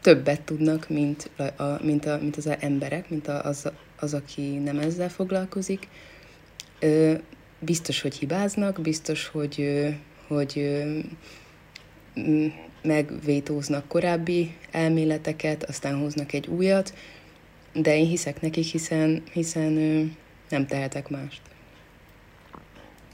többet 0.00 0.40
tudnak, 0.40 0.88
mint, 0.88 1.30
a, 1.56 1.62
mint, 1.82 2.06
a, 2.06 2.18
mint 2.20 2.36
az 2.36 2.48
emberek, 2.60 3.10
mint 3.10 3.28
a, 3.28 3.44
az, 3.44 3.70
az, 3.96 4.14
aki 4.14 4.56
nem 4.58 4.78
ezzel 4.78 5.08
foglalkozik. 5.08 5.88
Ö, 6.80 7.14
biztos, 7.58 8.00
hogy 8.00 8.16
hibáznak, 8.16 8.80
biztos, 8.80 9.26
hogy, 9.26 9.86
hogy 10.26 10.82
megvétóznak 12.82 13.88
korábbi 13.88 14.54
elméleteket, 14.70 15.64
aztán 15.64 15.98
hoznak 15.98 16.32
egy 16.32 16.46
újat, 16.46 16.94
de 17.72 17.96
én 17.96 18.06
hiszek 18.06 18.40
nekik, 18.40 18.64
hiszen, 18.64 19.22
hiszen 19.32 19.72
nem 20.48 20.66
tehetek 20.66 21.08
mást. 21.08 21.40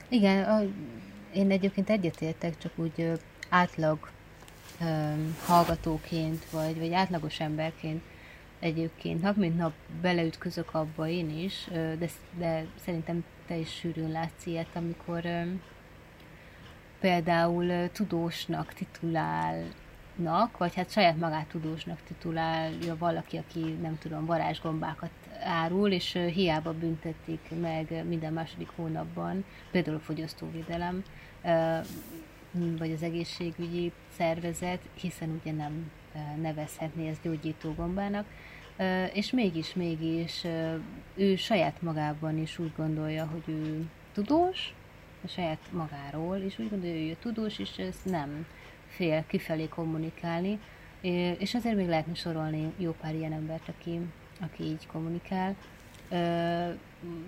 Igen, 0.08 0.44
a, 0.44 0.62
én 1.34 1.50
egyébként 1.50 1.90
egyetértek, 1.90 2.58
csak 2.58 2.72
úgy 2.76 3.10
átlag 3.48 4.10
hallgatóként, 5.46 6.50
vagy, 6.50 6.78
vagy 6.78 6.92
átlagos 6.92 7.40
emberként 7.40 8.02
egyébként 8.58 9.22
nap 9.22 9.36
mint 9.36 9.56
nap 9.56 9.72
beleütközök 10.00 10.74
abba 10.74 11.08
én 11.08 11.38
is, 11.38 11.68
de, 11.70 12.08
de 12.38 12.66
szerintem 12.84 13.24
te 13.46 13.56
is 13.56 13.70
sűrűn 13.70 14.10
látsz 14.10 14.46
ilyet, 14.46 14.68
amikor 14.74 15.22
például 17.00 17.90
tudósnak 17.92 18.72
titulálnak, 18.72 20.58
vagy 20.58 20.74
hát 20.74 20.90
saját 20.90 21.16
magát 21.16 21.46
tudósnak 21.46 21.98
titulálja 22.06 22.96
valaki, 22.98 23.36
aki 23.36 23.60
nem 23.60 23.98
tudom, 23.98 24.26
varázsgombákat 24.26 25.10
árul, 25.44 25.90
és 25.90 26.18
hiába 26.32 26.72
büntetik 26.72 27.50
meg 27.60 28.04
minden 28.08 28.32
második 28.32 28.68
hónapban, 28.76 29.44
például 29.70 29.96
a 29.96 30.00
fogyasztóvédelem, 30.00 31.04
vagy 32.78 32.92
az 32.92 33.02
egészségügyi 33.02 33.92
szervezet, 34.16 34.80
hiszen 34.94 35.40
ugye 35.40 35.52
nem 35.52 35.90
nevezhetné 36.40 37.08
ezt 37.08 37.22
gyógyítógombának, 37.22 38.26
és 39.12 39.30
mégis, 39.30 39.74
mégis 39.74 40.44
ő 41.14 41.36
saját 41.36 41.82
magában 41.82 42.38
is 42.38 42.58
úgy 42.58 42.72
gondolja, 42.76 43.26
hogy 43.26 43.42
ő 43.54 43.84
tudós, 44.12 44.74
a 45.24 45.28
saját 45.28 45.72
magáról, 45.72 46.36
és 46.36 46.58
úgy 46.58 46.70
gondolja, 46.70 47.00
hogy 47.00 47.08
ő 47.08 47.16
tudós, 47.20 47.58
és 47.58 47.76
ezt 47.76 48.04
nem 48.04 48.46
fél 48.88 49.24
kifelé 49.26 49.68
kommunikálni, 49.68 50.58
és 51.38 51.54
azért 51.54 51.76
még 51.76 51.88
lehetne 51.88 52.14
sorolni 52.14 52.72
jó 52.76 52.94
pár 53.00 53.14
ilyen 53.14 53.32
embert, 53.32 53.68
aki, 53.68 54.00
aki 54.40 54.62
így 54.62 54.86
kommunikál. 54.86 55.56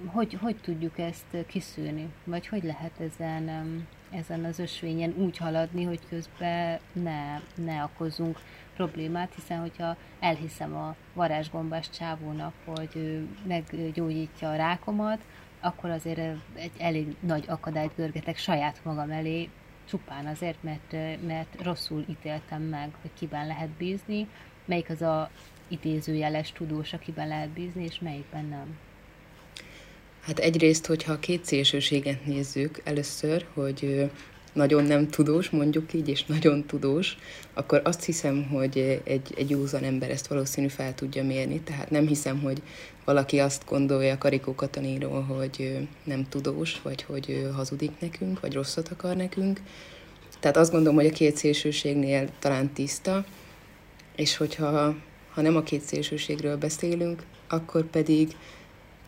Hogy, 0.05 0.35
hogy 0.41 0.57
tudjuk 0.57 0.99
ezt 0.99 1.37
kiszűrni? 1.47 2.09
Vagy 2.25 2.47
hogy 2.47 2.63
lehet 2.63 3.01
ezen 3.01 3.87
ezen 4.11 4.45
az 4.45 4.59
ösvényen 4.59 5.15
úgy 5.17 5.37
haladni, 5.37 5.85
hogy 5.85 6.01
közben 6.09 6.79
ne, 6.93 7.41
ne 7.55 7.85
okozzunk 7.85 8.39
problémát, 8.77 9.35
hiszen 9.35 9.61
hogyha 9.61 9.97
elhiszem 10.21 10.77
a 10.77 10.95
varázsgombás 11.15 11.91
csávónak, 11.91 12.53
hogy 12.65 12.91
ő 12.95 13.29
meggyógyítja 13.47 14.51
a 14.51 14.57
rákomat, 14.57 15.25
akkor 15.61 15.91
azért 15.91 16.19
egy 16.55 16.73
elég 16.79 17.17
nagy 17.21 17.45
akadályt 17.49 17.95
görgetek 17.97 18.37
saját 18.37 18.81
magam 18.85 19.11
elé, 19.11 19.49
csupán 19.85 20.27
azért, 20.27 20.63
mert, 20.63 20.93
mert 21.27 21.63
rosszul 21.63 22.05
ítéltem 22.09 22.63
meg, 22.63 22.91
hogy 23.01 23.11
kiben 23.19 23.47
lehet 23.47 23.69
bízni, 23.69 24.29
melyik 24.65 24.91
az 24.91 25.03
a 25.03 25.31
idézőjeles 25.69 26.53
tudós, 26.53 26.93
akiben 26.93 27.29
lehet 27.29 27.49
bízni, 27.49 27.85
és 27.85 28.01
melyikben 28.01 28.45
nem. 28.45 28.79
Hát 30.27 30.39
egyrészt, 30.39 30.87
hogyha 30.87 31.13
a 31.13 31.19
két 31.19 31.45
szélsőséget 31.45 32.27
nézzük 32.27 32.81
először, 32.85 33.47
hogy 33.55 34.11
nagyon 34.53 34.85
nem 34.85 35.09
tudós, 35.09 35.51
mondjuk 35.51 35.93
így, 35.93 36.09
és 36.09 36.25
nagyon 36.25 36.67
tudós, 36.67 37.19
akkor 37.55 37.81
azt 37.85 38.05
hiszem, 38.05 38.49
hogy 38.49 39.01
egy, 39.05 39.35
egy 39.37 39.51
józan 39.51 39.83
ember 39.83 40.11
ezt 40.11 40.27
valószínű 40.27 40.69
fel 40.69 40.95
tudja 40.95 41.25
mérni. 41.25 41.61
Tehát 41.61 41.91
nem 41.91 42.07
hiszem, 42.07 42.41
hogy 42.41 42.63
valaki 43.05 43.39
azt 43.39 43.65
gondolja 43.67 44.19
Karikó 44.19 44.55
Katanéról, 44.55 45.23
hogy 45.23 45.89
nem 46.05 46.29
tudós, 46.29 46.81
vagy 46.83 47.03
hogy 47.03 47.49
hazudik 47.55 47.93
nekünk, 48.01 48.41
vagy 48.41 48.53
rosszat 48.53 48.89
akar 48.89 49.17
nekünk. 49.17 49.61
Tehát 50.41 50.57
azt 50.57 50.71
gondolom, 50.71 50.97
hogy 50.97 51.07
a 51.07 51.11
két 51.11 51.37
szélsőségnél 51.37 52.29
talán 52.39 52.73
tiszta, 52.73 53.25
és 54.17 54.37
hogyha 54.37 54.95
ha 55.31 55.43
nem 55.43 55.57
a 55.57 55.63
két 55.63 55.83
szélsőségről 55.83 56.57
beszélünk, 56.57 57.23
akkor 57.49 57.85
pedig 57.85 58.37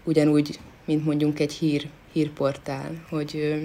ugyanúgy 0.04 0.58
mint 0.88 1.04
mondjuk 1.04 1.40
egy 1.40 1.52
hír, 1.52 1.88
hírportál, 2.12 3.04
hogy 3.10 3.36
ö, 3.36 3.56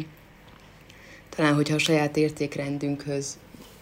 talán, 1.29 1.53
hogyha 1.53 1.75
a 1.75 1.79
saját 1.79 2.17
értékrendünkhöz 2.17 3.38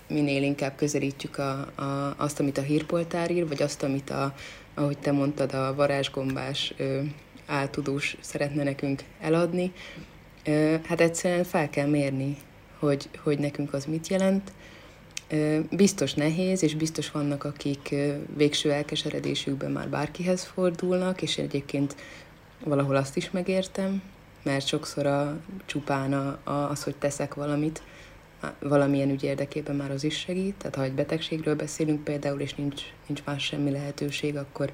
minél 0.08 0.43
inkább 0.43 0.75
közelítjük 0.75 1.38
a, 1.38 1.51
a, 1.60 2.13
azt, 2.17 2.39
amit 2.39 2.58
a 2.58 2.62
hírportál 2.62 3.30
ír, 3.30 3.47
vagy 3.47 3.62
azt, 3.62 3.84
amit 3.84 4.10
a, 4.10 4.36
ahogy 4.73 4.97
te 4.97 5.12
mondtad, 5.12 5.54
a 5.54 5.73
varázsgombás 5.75 6.73
ö, 6.77 7.01
áltudós 7.45 8.17
szeretne 8.19 8.63
nekünk 8.63 9.04
eladni, 9.21 9.71
ö, 10.45 10.75
hát 10.86 11.01
egyszerűen 11.01 11.43
fel 11.43 11.69
kell 11.69 11.88
mérni, 11.88 12.38
hogy, 12.80 13.10
hogy 13.23 13.39
nekünk 13.39 13.73
az 13.73 13.86
mit 13.86 14.08
jelent. 14.08 14.51
Ö, 15.30 15.60
biztos 15.71 16.13
nehéz, 16.13 16.63
és 16.63 16.75
biztos 16.75 17.12
vannak, 17.12 17.43
akik 17.43 17.89
ö, 17.91 18.13
végső 18.38 18.71
elkeseredésükben 18.71 19.71
már 19.71 19.89
bárkihez 19.89 20.43
fordulnak, 20.43 21.21
és 21.21 21.38
egyébként 21.38 21.95
valahol 22.63 22.95
azt 22.95 23.17
is 23.17 23.32
megértem, 23.32 24.02
mert 24.43 24.67
sokszor 24.67 25.06
a 25.06 25.38
csupán 25.65 26.13
a, 26.13 26.39
a, 26.43 26.69
az, 26.69 26.84
hogy 26.84 26.95
teszek 26.95 27.34
valamit, 27.34 27.82
valamilyen 28.60 29.10
ügy 29.10 29.24
érdekében 29.24 29.76
már 29.76 29.91
az 29.91 30.04
is 30.04 30.19
segít. 30.19 30.56
Tehát 30.56 30.76
ha 30.76 30.84
egy 30.84 30.93
betegségről 30.93 31.56
beszélünk 31.56 32.04
például, 32.04 32.39
és 32.39 32.56
nincs, 32.56 32.82
nincs 33.08 33.24
más 33.24 33.43
semmi 33.43 33.71
lehetőség, 33.71 34.38
akkor, 34.38 34.74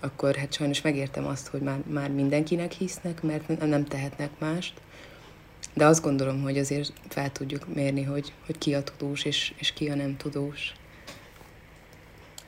akkor 0.00 0.34
hát 0.34 0.52
sajnos 0.52 0.82
megértem 0.82 1.26
azt, 1.26 1.46
hogy 1.46 1.60
már, 1.60 1.78
már 1.86 2.10
mindenkinek 2.10 2.72
hisznek, 2.72 3.22
mert 3.22 3.66
nem 3.66 3.84
tehetnek 3.84 4.30
mást. 4.38 4.80
De 5.74 5.86
azt 5.86 6.02
gondolom, 6.02 6.42
hogy 6.42 6.58
azért 6.58 6.92
fel 7.08 7.32
tudjuk 7.32 7.74
mérni, 7.74 8.02
hogy, 8.02 8.32
hogy 8.46 8.58
ki 8.58 8.74
a 8.74 8.82
tudós 8.82 9.24
és, 9.24 9.54
és 9.56 9.72
ki 9.72 9.88
a 9.88 9.94
nem 9.94 10.16
tudós. 10.16 10.74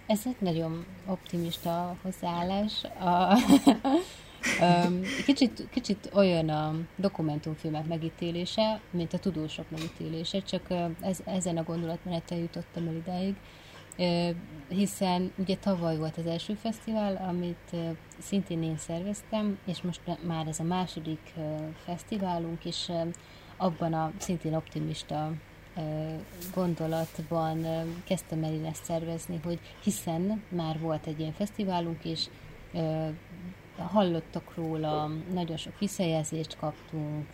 Ez 0.07 0.21
egy 0.25 0.37
nagyon 0.39 0.85
optimista 1.07 1.97
hozzáállás. 2.03 2.85
A, 2.85 3.39
kicsit, 5.25 5.69
kicsit 5.71 6.11
olyan 6.13 6.49
a 6.49 6.75
dokumentumfilmek 6.97 7.87
megítélése, 7.87 8.81
mint 8.91 9.13
a 9.13 9.19
tudósok 9.19 9.71
megítélése, 9.71 10.41
csak 10.43 10.63
ez, 11.01 11.19
ezen 11.25 11.57
a 11.57 11.63
gondolatmenettel 11.63 12.39
jutottam 12.39 12.87
el 12.89 12.95
ideig, 12.95 13.35
hiszen 14.69 15.33
ugye 15.37 15.57
tavaly 15.57 15.97
volt 15.97 16.17
az 16.17 16.27
első 16.27 16.55
fesztivál, 16.55 17.17
amit 17.29 17.95
szintén 18.19 18.63
én 18.63 18.77
szerveztem, 18.77 19.59
és 19.67 19.83
most 19.83 20.01
már 20.27 20.47
ez 20.47 20.61
a 20.61 20.65
második 20.65 21.33
fesztiválunk, 21.85 22.65
és 22.65 22.93
abban 23.57 23.93
a 23.93 24.13
szintén 24.19 24.55
optimista 24.55 25.33
gondolatban 26.55 27.67
kezdtem 28.05 28.43
el 28.43 28.53
én 28.53 28.65
ezt 28.65 28.85
szervezni, 28.85 29.41
hogy 29.45 29.59
hiszen 29.83 30.43
már 30.49 30.79
volt 30.81 31.07
egy 31.07 31.21
ilyen 31.21 31.33
fesztiválunk, 31.33 32.05
és 32.05 32.27
hallottak 33.79 34.55
róla, 34.55 35.11
nagyon 35.33 35.57
sok 35.57 35.79
visszajelzést 35.79 36.57
kaptunk, 36.57 37.27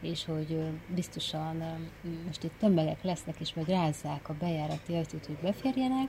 és 0.00 0.24
hogy 0.24 0.58
biztosan 0.94 1.62
most 2.26 2.42
itt 2.44 2.58
tömegek 2.58 3.02
lesznek, 3.02 3.40
és 3.40 3.54
majd 3.54 3.68
rázzák 3.68 4.28
a 4.28 4.34
bejárati 4.38 4.94
ajtót, 4.94 5.26
hogy 5.26 5.38
beférjenek. 5.42 6.08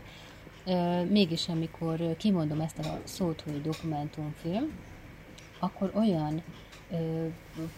Mégis, 1.10 1.50
amikor 1.50 2.16
kimondom 2.18 2.60
ezt 2.60 2.80
a 2.80 3.00
szót, 3.04 3.42
hogy 3.42 3.62
dokumentumfilm, 3.62 4.72
akkor 5.60 5.92
olyan 5.96 6.44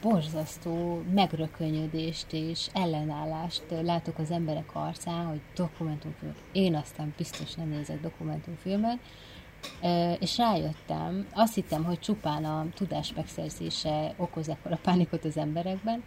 borzasztó 0.02 1.02
megrökönyödést 1.14 2.34
és 2.34 2.68
ellenállást 2.74 3.64
látok 3.82 4.18
az 4.18 4.32
emberek 4.32 4.76
arcán, 4.76 5.26
hogy 5.26 5.42
dokumentumfilm. 5.56 6.36
Én 6.52 6.76
aztán 6.76 7.14
biztos 7.18 7.54
nem 7.54 7.70
nézek 7.70 8.02
dokumentumfilmet, 8.02 8.98
és 10.20 10.38
rájöttem, 10.38 11.28
azt 11.34 11.56
hittem, 11.56 11.84
hogy 11.84 12.00
csupán 12.00 12.46
a 12.46 12.66
tudás 12.76 13.14
megszerzése 13.14 14.14
okoz 14.18 14.48
a 14.48 14.76
pánikot 14.82 15.26
az 15.26 15.38
emberekben, 15.38 16.04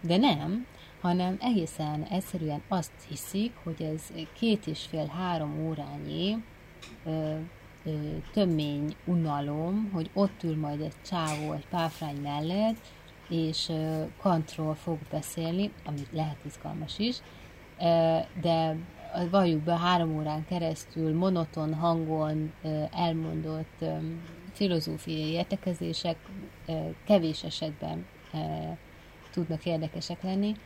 de 0.00 0.16
nem, 0.16 0.66
hanem 1.00 1.36
egészen 1.40 2.02
egyszerűen 2.10 2.62
azt 2.68 2.92
hiszik, 3.08 3.52
hogy 3.62 3.82
ez 3.82 4.02
két 4.32 4.66
és 4.66 4.86
fél-három 4.90 5.66
órányi 5.66 6.44
ö, 7.04 7.34
tömény 8.32 8.96
unalom, 9.04 9.90
hogy 9.92 10.10
ott 10.14 10.42
ül 10.42 10.56
majd 10.56 10.80
egy 10.80 10.94
csávó 11.06 11.52
egy 11.52 11.66
páfrány 11.66 12.16
mellett, 12.16 12.76
és 13.28 13.72
kantról 14.20 14.74
fog 14.74 14.98
beszélni, 15.10 15.72
ami 15.84 16.00
lehet 16.10 16.38
izgalmas 16.44 16.98
is, 16.98 17.16
de 18.40 18.76
valljuk 19.30 19.62
be 19.62 19.78
három 19.78 20.16
órán 20.16 20.44
keresztül 20.48 21.14
monoton 21.16 21.74
hangon 21.74 22.52
elmondott 22.92 23.84
filozófiai 24.52 25.30
értekezések 25.30 26.16
kevés 27.06 27.44
esetben 27.44 28.06
tudnak 29.32 29.66
érdekesek 29.66 30.22
lenni, 30.22 30.56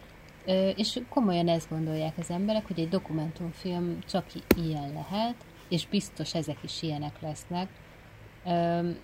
és 0.74 1.00
komolyan 1.08 1.48
ezt 1.48 1.68
gondolják 1.68 2.18
az 2.18 2.30
emberek, 2.30 2.66
hogy 2.66 2.80
egy 2.80 2.88
dokumentumfilm 2.88 3.98
csak 4.08 4.24
ilyen 4.56 4.92
lehet, 4.92 5.34
és 5.68 5.86
biztos 5.86 6.34
ezek 6.34 6.58
is 6.62 6.82
ilyenek 6.82 7.20
lesznek, 7.20 7.68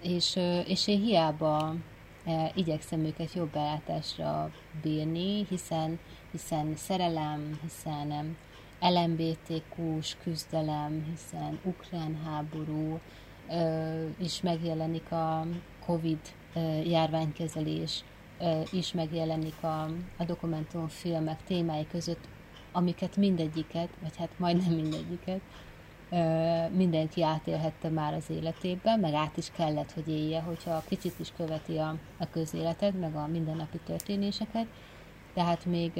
és, 0.02 0.38
és 0.66 0.88
én 0.88 1.00
hiába 1.00 1.74
igyekszem 2.54 3.04
őket 3.04 3.32
jobb 3.32 3.52
belátásra 3.52 4.50
bírni, 4.82 5.46
hiszen, 5.48 5.98
hiszen 6.30 6.76
szerelem, 6.76 7.58
hiszen 7.62 8.36
LMBTQ-s 8.88 10.16
küzdelem, 10.22 11.04
hiszen 11.10 11.58
ukrán 11.62 12.20
háború, 12.24 13.00
is 14.18 14.40
megjelenik 14.40 15.12
a 15.12 15.46
COVID 15.86 16.18
járványkezelés, 16.84 18.04
is 18.70 18.92
megjelenik 18.92 19.62
a, 19.62 19.82
a 20.16 20.24
dokumentumfilmek 20.26 21.44
témái 21.44 21.86
között, 21.86 22.28
amiket 22.72 23.16
mindegyiket, 23.16 23.88
vagy 24.02 24.16
hát 24.16 24.38
majdnem 24.38 24.72
mindegyiket 24.74 25.40
mindenki 26.72 27.22
átélhette 27.22 27.88
már 27.88 28.14
az 28.14 28.30
életében, 28.30 29.00
meg 29.00 29.14
át 29.14 29.36
is 29.36 29.50
kellett, 29.56 29.92
hogy 29.92 30.08
élje, 30.08 30.40
hogyha 30.40 30.82
kicsit 30.88 31.18
is 31.18 31.32
követi 31.36 31.78
a, 31.78 31.96
a 32.18 32.30
közéletet, 32.30 33.00
meg 33.00 33.14
a 33.14 33.26
mindennapi 33.26 33.78
történéseket, 33.86 34.66
tehát 35.34 35.64
még 35.64 35.92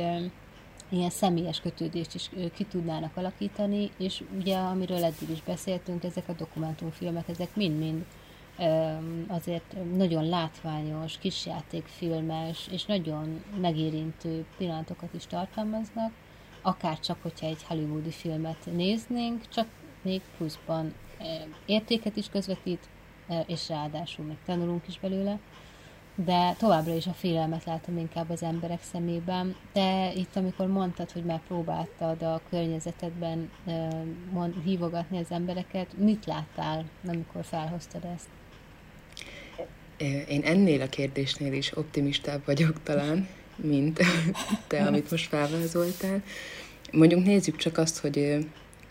ilyen 0.88 1.10
személyes 1.10 1.60
kötődést 1.60 2.14
is 2.14 2.30
ki 2.54 2.64
tudnának 2.64 3.16
alakítani, 3.16 3.90
és 3.98 4.22
ugye, 4.36 4.56
amiről 4.56 5.04
eddig 5.04 5.30
is 5.30 5.42
beszéltünk, 5.42 6.04
ezek 6.04 6.28
a 6.28 6.32
dokumentumfilmek, 6.32 7.28
ezek 7.28 7.56
mind-mind 7.56 8.04
azért 9.26 9.76
nagyon 9.96 10.28
látványos, 10.28 11.18
kisjátékfilmes, 11.18 12.68
és 12.70 12.84
nagyon 12.84 13.44
megérintő 13.60 14.44
pillanatokat 14.56 15.14
is 15.14 15.26
tartalmaznak, 15.26 16.12
akár 16.62 16.98
csak, 17.00 17.22
hogyha 17.22 17.46
egy 17.46 17.62
hollywoodi 17.62 18.10
filmet 18.10 18.66
néznénk, 18.72 19.48
csak 19.48 19.66
még 20.02 20.20
pluszban 20.36 20.94
értéket 21.66 22.16
is 22.16 22.28
közvetít, 22.28 22.88
és 23.46 23.68
ráadásul 23.68 24.24
még 24.24 24.36
tanulunk 24.44 24.88
is 24.88 24.98
belőle, 24.98 25.38
de 26.14 26.54
továbbra 26.58 26.94
is 26.94 27.06
a 27.06 27.12
félelmet 27.12 27.64
látom 27.64 27.98
inkább 27.98 28.30
az 28.30 28.42
emberek 28.42 28.82
szemében. 28.92 29.56
De 29.72 30.12
itt, 30.16 30.36
amikor 30.36 30.66
mondtad, 30.66 31.10
hogy 31.10 31.24
már 31.24 31.40
próbáltad 31.46 32.22
a 32.22 32.40
környezetedben 32.50 33.50
mond, 34.30 34.54
hívogatni 34.64 35.18
az 35.18 35.30
embereket, 35.30 35.86
mit 35.96 36.26
láttál, 36.26 36.84
amikor 37.06 37.44
felhoztad 37.44 38.04
ezt? 38.14 38.28
Én 40.28 40.42
ennél 40.42 40.80
a 40.80 40.88
kérdésnél 40.88 41.52
is 41.52 41.76
optimistább 41.76 42.42
vagyok 42.44 42.82
talán, 42.82 43.28
mint 43.56 44.00
te, 44.66 44.86
amit 44.86 45.10
most 45.10 45.28
felvázoltál. 45.28 46.22
Mondjuk 46.92 47.24
nézzük 47.24 47.56
csak 47.56 47.78
azt, 47.78 47.98
hogy 47.98 48.46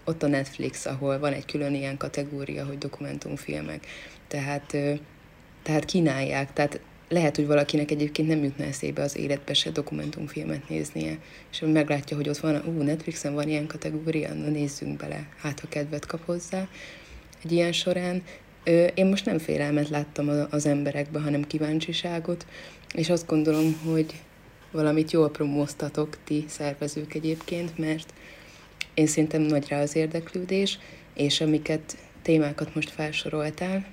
ott 0.06 0.24
a 0.24 0.28
Netflix, 0.28 0.86
ahol 0.86 1.20
van 1.20 1.34
egy 1.34 1.46
külön 1.46 1.74
ilyen 1.74 1.98
kategória, 1.98 2.66
hogy 2.66 2.78
dokumentumfilmek. 2.78 3.86
Tehát, 4.28 4.76
tehát 5.62 5.86
kínálják, 5.86 6.54
tehát 6.54 6.80
lehet, 7.14 7.36
hogy 7.36 7.48
valakinek 7.48 7.92
egyébként 7.92 8.28
nem 8.28 8.44
jutna 8.44 8.66
eszébe 8.66 9.02
az 9.02 9.18
életbe 9.18 9.54
se 9.54 9.70
dokumentumfilmet 9.70 10.70
néznie, 10.70 11.18
és 11.52 11.60
meglátja, 11.66 12.16
hogy 12.16 12.30
ott 12.30 12.38
van, 12.38 12.64
ú, 12.66 12.82
Netflixen 12.82 13.34
van 13.34 13.50
ilyen 13.50 13.68
kategória, 13.68 14.34
na 14.34 14.48
nézzünk 14.48 14.98
bele, 14.98 15.28
hát 15.38 15.60
ha 15.60 15.68
kedvet 15.70 16.06
kap 16.06 16.26
hozzá 16.26 16.68
egy 17.44 17.52
ilyen 17.52 17.72
során. 17.72 18.24
Én 18.94 19.06
most 19.06 19.26
nem 19.26 19.38
félelmet 19.38 19.90
láttam 19.90 20.30
az 20.50 20.66
emberekbe, 20.66 21.20
hanem 21.20 21.48
kíváncsiságot, 21.48 22.46
és 22.94 23.10
azt 23.10 23.28
gondolom, 23.28 23.80
hogy 23.86 24.14
valamit 24.72 25.12
jól 25.12 25.32
promóztatok 25.32 26.18
ti 26.24 26.46
szervezők 26.48 27.14
egyébként, 27.14 27.78
mert 27.78 28.14
én 28.94 29.08
szerintem 29.08 29.42
nagy 29.42 29.68
rá 29.68 29.82
az 29.82 29.96
érdeklődés, 29.96 30.80
és 31.14 31.42
amiket 31.42 31.98
témákat 32.22 32.76
most 32.76 32.90
felsoroltál, 32.90 33.86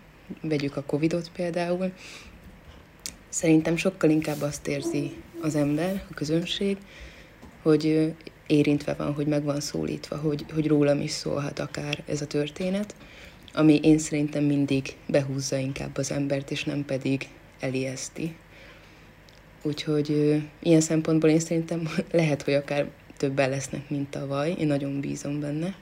vegyük 0.43 0.77
a 0.77 0.83
Covidot 0.83 1.31
például, 1.31 1.93
szerintem 3.31 3.77
sokkal 3.77 4.11
inkább 4.11 4.43
azt 4.43 4.67
érzi 4.67 5.13
az 5.41 5.55
ember, 5.55 6.05
a 6.11 6.15
közönség, 6.15 6.77
hogy 7.63 8.15
érintve 8.47 8.95
van, 8.95 9.15
hogy 9.15 9.27
meg 9.27 9.45
van 9.45 9.61
szólítva, 9.61 10.17
hogy, 10.17 10.45
hogy 10.53 10.67
rólam 10.67 11.01
is 11.01 11.11
szólhat 11.11 11.59
akár 11.59 12.03
ez 12.07 12.21
a 12.21 12.27
történet, 12.27 12.95
ami 13.55 13.81
én 13.83 13.99
szerintem 13.99 14.45
mindig 14.45 14.97
behúzza 15.07 15.57
inkább 15.57 15.97
az 15.97 16.11
embert, 16.11 16.51
és 16.51 16.65
nem 16.65 16.85
pedig 16.85 17.29
elijeszti. 17.61 18.37
Úgyhogy 19.63 20.41
ilyen 20.63 20.81
szempontból 20.81 21.31
én 21.31 21.41
szerintem 21.41 21.89
lehet, 22.11 22.43
hogy 22.43 22.55
akár 22.55 22.89
többen 23.17 23.51
lesznek, 23.51 23.91
mint 23.91 24.11
tavaly. 24.11 24.55
Én 24.59 24.67
nagyon 24.67 25.01
bízom 25.01 25.41
benne. 25.41 25.75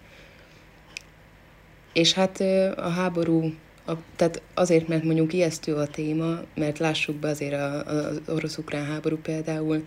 És 1.92 2.12
hát 2.12 2.40
a 2.76 2.88
háború, 2.88 3.52
a, 3.88 3.96
tehát 4.16 4.42
azért, 4.54 4.88
mert 4.88 5.04
mondjuk 5.04 5.32
ijesztő 5.32 5.74
a 5.74 5.86
téma, 5.86 6.40
mert 6.54 6.78
lássuk 6.78 7.16
be 7.16 7.28
azért 7.28 7.54
az 7.86 8.20
orosz-ukrán 8.26 8.84
háború 8.84 9.16
például, 9.16 9.86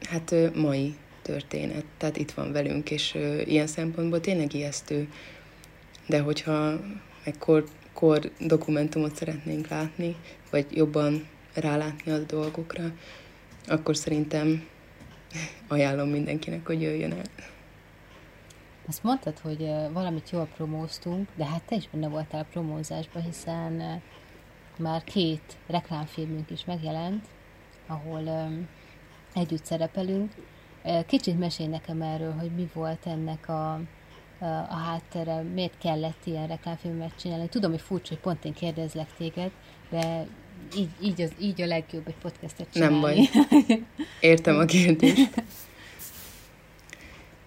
hát 0.00 0.34
mai 0.54 0.94
történet, 1.22 1.84
tehát 1.96 2.16
itt 2.16 2.30
van 2.30 2.52
velünk, 2.52 2.90
és 2.90 3.18
ilyen 3.44 3.66
szempontból 3.66 4.20
tényleg 4.20 4.54
ijesztő. 4.54 5.08
De 6.06 6.20
hogyha 6.20 6.80
egy 7.24 7.38
kor, 7.38 7.64
kor 7.92 8.30
dokumentumot 8.38 9.16
szeretnénk 9.16 9.68
látni, 9.68 10.16
vagy 10.50 10.66
jobban 10.70 11.26
rálátni 11.54 12.12
a 12.12 12.18
dolgokra, 12.18 12.92
akkor 13.66 13.96
szerintem 13.96 14.66
ajánlom 15.68 16.08
mindenkinek, 16.08 16.66
hogy 16.66 16.82
jöjjön 16.82 17.12
el. 17.12 17.24
Azt 18.88 19.02
mondtad, 19.02 19.38
hogy 19.38 19.70
valamit 19.92 20.30
jól 20.30 20.48
promóztunk, 20.56 21.28
de 21.36 21.44
hát 21.44 21.62
te 21.62 21.76
is 21.76 21.88
benne 21.88 22.08
voltál 22.08 22.40
a 22.40 22.46
promózásban, 22.50 23.22
hiszen 23.22 24.02
már 24.78 25.04
két 25.04 25.56
reklámfilmünk 25.66 26.50
is 26.50 26.64
megjelent, 26.64 27.24
ahol 27.86 28.48
együtt 29.34 29.64
szerepelünk. 29.64 30.32
Kicsit 31.06 31.38
mesélj 31.38 31.68
nekem 31.68 32.02
erről, 32.02 32.32
hogy 32.32 32.50
mi 32.54 32.68
volt 32.74 33.06
ennek 33.06 33.48
a, 33.48 33.72
a 34.68 34.76
háttere, 34.76 35.42
miért 35.42 35.78
kellett 35.78 36.20
ilyen 36.24 36.46
reklámfilmet 36.46 37.20
csinálni. 37.20 37.48
Tudom, 37.48 37.70
hogy 37.70 37.80
furcsa, 37.80 38.08
hogy 38.08 38.22
pont 38.22 38.44
én 38.44 38.52
kérdezlek 38.52 39.14
téged, 39.16 39.50
de 39.90 40.26
így, 40.76 40.90
így, 41.02 41.20
az, 41.20 41.32
így 41.40 41.62
a 41.62 41.66
legjobb 41.66 42.06
egy 42.06 42.18
podcastet 42.22 42.72
csinálni. 42.72 42.94
Nem 42.94 43.00
baj. 43.00 43.28
Értem 44.20 44.58
a 44.58 44.64
kérdést. 44.64 45.42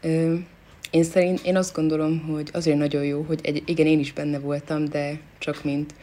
Én 0.95 1.03
szerint, 1.03 1.39
én 1.45 1.57
azt 1.57 1.73
gondolom, 1.73 2.19
hogy 2.19 2.49
azért 2.53 2.77
nagyon 2.77 3.03
jó, 3.03 3.21
hogy 3.21 3.39
egy, 3.43 3.63
igen, 3.65 3.85
én 3.85 3.99
is 3.99 4.13
benne 4.13 4.39
voltam, 4.39 4.85
de 4.85 5.19
csak 5.37 5.63
mint 5.63 5.93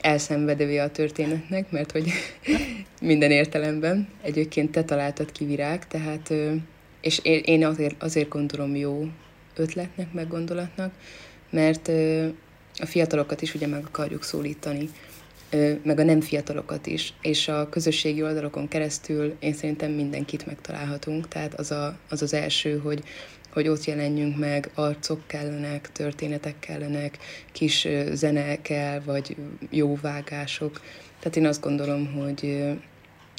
elszenvedője 0.00 0.82
a 0.82 0.90
történetnek, 0.90 1.70
mert 1.70 1.90
hogy 1.92 2.08
minden 3.00 3.30
értelemben. 3.30 4.08
Egyébként 4.22 4.70
te 4.70 4.84
találtad 4.84 5.32
ki 5.32 5.44
virág, 5.44 5.88
tehát, 5.88 6.32
és 7.00 7.20
én 7.44 7.66
azért, 7.66 8.02
azért 8.02 8.28
gondolom 8.28 8.76
jó 8.76 9.06
ötletnek, 9.56 10.12
meg 10.12 10.28
gondolatnak, 10.28 10.92
mert 11.50 11.88
a 12.78 12.86
fiatalokat 12.86 13.42
is 13.42 13.54
ugye 13.54 13.66
meg 13.66 13.84
akarjuk 13.86 14.22
szólítani, 14.22 14.88
meg 15.82 15.98
a 15.98 16.04
nem 16.04 16.20
fiatalokat 16.20 16.86
is, 16.86 17.14
és 17.22 17.48
a 17.48 17.68
közösségi 17.68 18.22
oldalokon 18.22 18.68
keresztül 18.68 19.36
én 19.38 19.52
szerintem 19.52 19.90
mindenkit 19.90 20.46
megtalálhatunk, 20.46 21.28
tehát 21.28 21.54
az 21.54 21.70
a, 21.70 21.98
az, 22.08 22.22
az 22.22 22.32
első, 22.32 22.78
hogy 22.78 23.02
hogy 23.52 23.68
ott 23.68 23.84
jelenjünk 23.84 24.38
meg, 24.38 24.70
arcok 24.74 25.20
kellenek, 25.26 25.92
történetek 25.92 26.58
kellenek, 26.58 27.18
kis 27.52 27.88
zene 28.12 28.62
kell, 28.62 29.00
vagy 29.00 29.36
jó 29.70 29.98
vágások. 30.00 30.80
Tehát 31.18 31.36
én 31.36 31.46
azt 31.46 31.60
gondolom, 31.60 32.12
hogy 32.12 32.64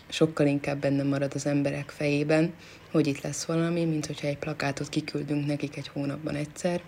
sokkal 0.09 0.47
inkább 0.47 0.79
benne 0.79 1.03
marad 1.03 1.31
az 1.35 1.45
emberek 1.45 1.89
fejében, 1.89 2.53
hogy 2.91 3.07
itt 3.07 3.21
lesz 3.21 3.45
valami, 3.45 3.85
mint 3.85 4.05
hogyha 4.05 4.27
egy 4.27 4.37
plakátot 4.37 4.89
kiküldünk 4.89 5.45
nekik 5.45 5.77
egy 5.77 5.87
hónapban 5.87 6.35
egyszer, 6.35 6.81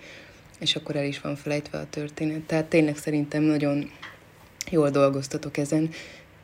és 0.60 0.76
akkor 0.76 0.96
el 0.96 1.06
is 1.06 1.22
van 1.22 1.36
felejtve 1.36 1.78
a 1.78 1.90
történet. 1.90 2.42
Tehát 2.42 2.66
tényleg 2.66 2.98
szerintem 2.98 3.44
nagyon 3.44 3.92
jól 4.72 4.90
dolgoztatok 4.90 5.58
ezen, 5.58 5.90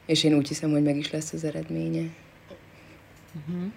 és 0.05 0.23
én 0.23 0.33
úgy 0.33 0.47
hiszem, 0.47 0.71
hogy 0.71 0.83
meg 0.83 0.97
is 0.97 1.11
lesz 1.11 1.33
az 1.33 1.43
eredménye. 1.43 2.07
Uh-huh. 3.35 3.71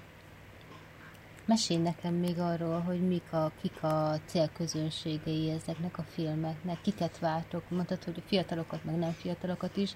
Mesélj 1.44 1.80
nekem 1.80 2.14
még 2.14 2.38
arról, 2.38 2.80
hogy 2.80 3.06
mik 3.06 3.32
a, 3.32 3.52
kik 3.60 3.82
a 3.82 4.20
célközönségei 4.26 5.50
ezeknek 5.50 5.98
a 5.98 6.04
filmeknek, 6.08 6.80
kiket 6.80 7.18
váltok. 7.18 7.70
Mondtad, 7.70 8.04
hogy 8.04 8.14
a 8.16 8.28
fiatalokat, 8.28 8.84
meg 8.84 8.98
nem 8.98 9.12
fiatalokat 9.12 9.76
is, 9.76 9.90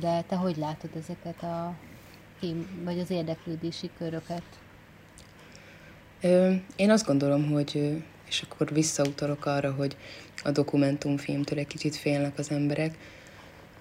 de 0.00 0.22
te 0.26 0.36
hogy 0.36 0.56
látod 0.56 0.90
ezeket 0.96 1.42
a 1.42 1.74
film, 2.38 2.82
vagy 2.84 2.98
az 2.98 3.10
érdeklődési 3.10 3.90
köröket? 3.98 4.42
Én 6.76 6.90
azt 6.90 7.06
gondolom, 7.06 7.50
hogy, 7.50 8.02
és 8.28 8.42
akkor 8.42 8.72
visszautalok 8.72 9.46
arra, 9.46 9.72
hogy 9.72 9.96
a 10.42 10.50
dokumentumfilmtől 10.50 11.58
egy 11.58 11.66
kicsit 11.66 11.96
félnek 11.96 12.38
az 12.38 12.50
emberek, 12.50 12.98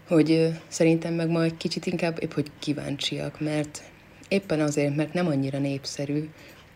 hogy 0.07 0.59
szerintem 0.67 1.13
meg 1.13 1.29
majd 1.29 1.57
kicsit 1.57 1.85
inkább 1.85 2.21
épp, 2.21 2.31
hogy 2.31 2.51
kíváncsiak, 2.59 3.39
mert 3.39 3.83
éppen 4.27 4.59
azért, 4.59 4.95
mert 4.95 5.13
nem 5.13 5.27
annyira 5.27 5.59
népszerű, 5.59 6.29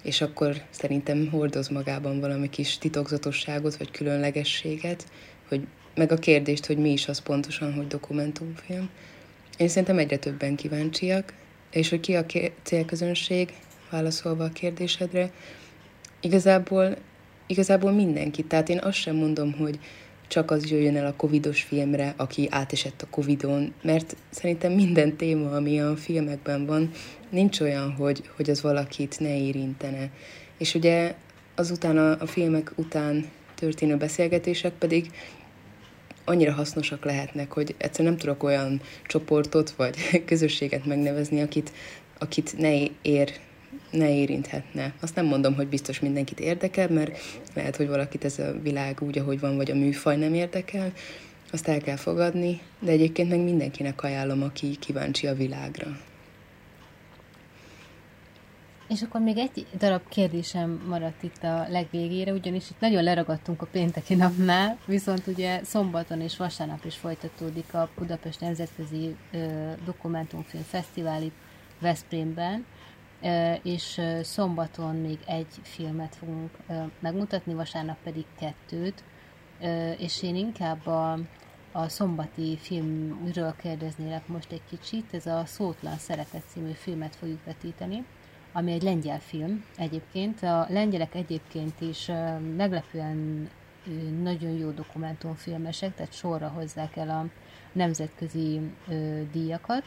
és 0.04 0.22
akkor 0.22 0.62
szerintem 0.70 1.30
hordoz 1.30 1.68
magában 1.68 2.20
valami 2.20 2.50
kis 2.50 2.78
titokzatosságot, 2.78 3.76
vagy 3.76 3.92
különlegességet, 3.92 5.06
hogy 5.48 5.68
meg 5.96 6.12
a 6.12 6.16
kérdést, 6.16 6.66
hogy 6.66 6.78
mi 6.78 6.92
is 6.92 7.08
az 7.08 7.20
pontosan, 7.20 7.74
hogy 7.74 7.88
dokumentumfilm. 7.88 8.90
Én 9.58 9.68
szerintem 9.68 9.98
egyre 9.98 10.18
többen 10.18 10.56
kíváncsiak, 10.56 11.34
és 11.72 11.90
hogy 11.90 12.00
ki 12.00 12.16
a 12.16 12.26
célközönség, 12.64 13.54
válaszolva 13.90 14.44
a 14.44 14.50
kérdésedre, 14.50 15.32
igazából, 16.22 16.98
igazából 17.48 17.92
mindenki. 17.92 18.44
Tehát 18.44 18.70
én 18.70 18.80
azt 18.84 18.98
sem 18.98 19.16
mondom, 19.16 19.54
hogy 19.54 19.80
csak 20.32 20.52
az 20.52 20.70
jöjjön 20.70 20.98
el 20.98 21.06
a 21.06 21.13
covidos 21.15 21.62
filmre, 21.62 22.13
aki 22.17 22.48
átesett 22.52 23.02
a 23.02 23.08
covidon, 23.10 23.74
mert 23.82 24.15
szerintem 24.30 24.72
minden 24.72 25.15
téma, 25.15 25.52
ami 25.52 25.82
a 25.82 25.96
filmekben 25.96 26.65
van, 26.65 26.91
nincs 27.30 27.60
olyan, 27.60 27.91
hogy, 27.91 28.30
hogy 28.36 28.50
az 28.50 28.62
valakit 28.62 29.20
ne 29.20 29.38
érintene. 29.38 30.10
És 30.58 30.76
ugye 30.76 31.15
azután 31.56 31.98
a, 31.98 32.22
a 32.22 32.26
filmek 32.26 32.72
után 32.76 33.30
történő 33.56 33.98
beszélgetések 33.98 34.74
pedig 34.74 35.12
annyira 36.26 36.52
hasznosak 36.54 37.06
lehetnek, 37.06 37.52
hogy 37.52 37.76
egyszer 37.78 38.06
nem 38.06 38.17
tudok 38.17 38.44
olyan 38.44 38.82
csoportot 39.08 39.70
vagy 39.70 39.96
közösséget 40.26 40.86
megnevezni, 40.86 41.41
akit, 41.41 41.72
akit 42.17 42.58
ne 42.58 42.84
ér 43.02 43.39
ne 43.91 44.15
érinthetne. 44.15 44.93
Azt 45.01 45.15
nem 45.15 45.25
mondom, 45.25 45.56
hogy 45.56 45.67
biztos 45.67 45.99
mindenkit 45.99 46.39
érdekel, 46.39 46.89
mert 46.89 47.17
lehet, 47.54 47.75
hogy 47.75 47.88
valakit 47.88 48.25
ez 48.25 48.39
a 48.39 48.54
világ 48.62 49.01
úgy, 49.01 49.17
ahogy 49.17 49.39
van, 49.39 49.56
vagy 49.56 49.71
a 49.71 49.75
műfaj 49.75 50.17
nem 50.17 50.34
érdekel, 50.34 50.91
azt 51.51 51.67
el 51.67 51.80
kell 51.80 51.95
fogadni, 51.95 52.62
de 52.80 52.91
egyébként 52.91 53.30
meg 53.30 53.39
mindenkinek 53.39 54.04
ajánlom, 54.04 54.43
aki 54.43 54.75
kíváncsi 54.80 55.27
a 55.27 55.36
világra. 55.36 55.97
És 58.89 59.01
akkor 59.01 59.21
még 59.21 59.38
egy 59.38 59.65
darab 59.77 60.01
kérdésem 60.10 60.84
maradt 60.88 61.23
itt 61.23 61.43
a 61.43 61.65
legvégére, 61.69 62.32
ugyanis 62.32 62.69
itt 62.69 62.80
nagyon 62.80 63.04
leragadtunk 63.04 63.62
a 63.62 63.65
pénteki 63.65 64.15
napnál, 64.15 64.77
viszont 64.86 65.27
ugye 65.27 65.63
szombaton 65.63 66.21
és 66.21 66.38
vasárnap 66.38 66.86
is 66.86 66.95
folytatódik 66.95 67.73
a 67.73 67.89
Budapest 67.97 68.39
Nemzetközi 68.39 69.15
Dokumentumfilm 69.86 70.63
Fesztivál 70.63 71.21
itt 71.21 71.36
Veszprémben, 71.80 72.65
és 73.64 74.02
szombaton 74.22 74.96
még 74.96 75.20
egy 75.26 75.48
filmet 75.62 76.16
fogunk 76.16 76.50
megmutatni, 77.00 77.54
vasárnap 77.54 77.98
pedig 78.04 78.26
kettőt, 78.40 79.04
és 79.98 80.24
én 80.24 80.36
inkább 80.36 80.88
a, 80.88 81.20
a 81.72 81.88
szombati 81.88 82.58
filmről 82.58 83.56
kérdeznélek 83.62 84.28
most 84.28 84.52
egy 84.52 84.64
kicsit, 84.70 85.14
ez 85.14 85.26
a 85.26 85.44
Szótlan 85.46 85.98
Szeretet 85.98 86.44
című 86.48 86.72
filmet 86.72 87.16
fogjuk 87.16 87.44
vetíteni, 87.46 88.06
ami 88.54 88.72
egy 88.72 88.84
lengyel 88.84 89.20
film 89.20 89.66
egyébként. 89.78 90.44
A 90.44 90.66
lengyelek 90.70 91.16
egyébként 91.16 91.82
is 91.82 92.12
meglepően 92.56 93.50
nagyon 94.22 94.52
jó 94.52 94.70
dokumentumfilmesek, 94.70 95.96
tehát 95.96 96.14
sorra 96.14 96.48
hozzák 96.48 96.96
el 96.96 97.10
a 97.10 97.26
nemzetközi 97.72 98.62
díjakat, 99.32 99.84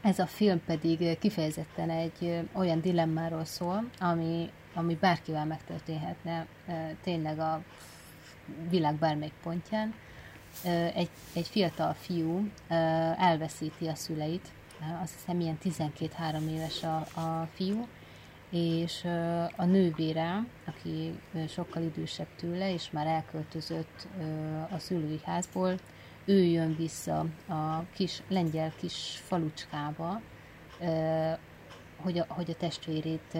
ez 0.00 0.18
a 0.18 0.26
film 0.26 0.64
pedig 0.64 1.18
kifejezetten 1.18 1.90
egy 1.90 2.48
olyan 2.52 2.80
dilemmáról 2.80 3.44
szól, 3.44 3.90
ami, 3.98 4.50
ami 4.74 4.94
bárkivel 4.94 5.44
megtörténhetne 5.44 6.46
tényleg 7.02 7.38
a 7.38 7.62
világ 8.68 8.94
bármelyik 8.94 9.34
pontján. 9.42 9.94
Egy, 10.94 11.10
egy 11.34 11.46
fiatal 11.46 11.92
fiú 11.92 12.50
elveszíti 13.18 13.86
a 13.86 13.94
szüleit, 13.94 14.48
azt 15.02 15.14
hiszem 15.14 15.40
ilyen 15.40 15.58
12-3 15.64 16.50
éves 16.50 16.82
a, 16.82 16.96
a 16.96 17.48
fiú, 17.54 17.86
és 18.50 19.04
a 19.56 19.64
nővére, 19.64 20.44
aki 20.64 21.18
sokkal 21.48 21.82
idősebb 21.82 22.28
tőle, 22.36 22.72
és 22.72 22.90
már 22.90 23.06
elköltözött 23.06 24.08
a 24.70 24.78
szülői 24.78 25.20
házból, 25.24 25.74
ő 26.30 26.42
jön 26.42 26.76
vissza 26.76 27.18
a 27.48 27.84
kis 27.94 28.22
lengyel 28.28 28.72
kis 28.76 29.20
falucskába, 29.26 30.20
hogy 31.96 32.18
a, 32.18 32.24
hogy 32.28 32.50
a 32.50 32.54
testvérét 32.54 33.38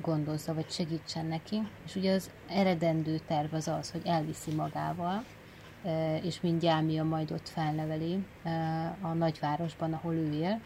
gondozza, 0.00 0.54
vagy 0.54 0.70
segítsen 0.70 1.26
neki. 1.26 1.68
És 1.84 1.96
ugye 1.96 2.12
az 2.12 2.30
eredendő 2.48 3.18
terv 3.26 3.54
az 3.54 3.68
az, 3.68 3.90
hogy 3.90 4.02
elviszi 4.04 4.54
magával, 4.54 5.24
és 6.22 6.40
mind 6.40 6.60
Gyámia 6.60 7.04
majd 7.04 7.30
ott 7.30 7.48
felneveli 7.48 8.24
a 9.00 9.12
nagyvárosban, 9.12 9.92
ahol 9.92 10.14
ő 10.14 10.32
él, 10.32 10.60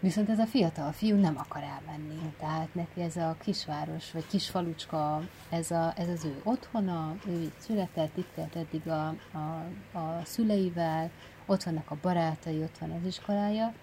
Viszont 0.00 0.28
ez 0.28 0.38
a 0.38 0.46
fiatal 0.46 0.92
fiú 0.92 1.16
nem 1.16 1.36
akar 1.38 1.62
elmenni, 1.62 2.32
tehát 2.38 2.74
neki 2.74 3.00
ez 3.00 3.16
a 3.16 3.36
kisváros, 3.40 4.12
vagy 4.12 4.26
kisfalucska, 4.26 5.22
ez, 5.50 5.70
a, 5.70 5.92
ez 5.96 6.08
az 6.08 6.24
ő 6.24 6.40
otthona, 6.44 7.16
ő 7.26 7.32
itt 7.32 7.58
született, 7.58 8.16
itt 8.16 8.36
élt 8.36 8.56
eddig 8.56 8.88
a, 8.88 9.06
a, 9.32 9.98
a 9.98 10.20
szüleivel, 10.24 11.10
ott 11.46 11.62
vannak 11.62 11.90
a 11.90 11.96
barátai, 12.02 12.62
ott 12.62 12.78
van 12.78 12.90
az 12.90 13.06
iskolája, 13.06 13.74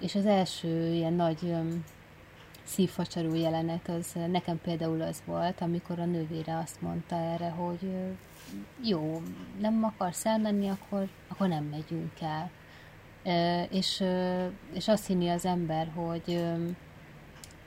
és 0.00 0.14
az 0.14 0.26
első 0.26 0.92
ilyen 0.92 1.12
nagy 1.12 1.54
szívfacsaró 2.62 3.34
jelenet 3.34 3.88
az 3.88 4.12
nekem 4.30 4.60
például 4.60 5.02
az 5.02 5.22
volt, 5.24 5.60
amikor 5.60 5.98
a 5.98 6.04
nővére 6.04 6.58
azt 6.58 6.80
mondta 6.80 7.16
erre, 7.16 7.48
hogy 7.48 7.90
jó, 8.82 9.22
nem 9.60 9.84
akarsz 9.84 10.26
elmenni, 10.26 10.68
akkor, 10.68 11.08
akkor 11.28 11.48
nem 11.48 11.64
megyünk 11.64 12.20
el 12.20 12.50
és, 13.70 14.04
és 14.72 14.88
azt 14.88 15.06
hinni 15.06 15.28
az 15.28 15.44
ember, 15.44 15.90
hogy, 15.94 16.42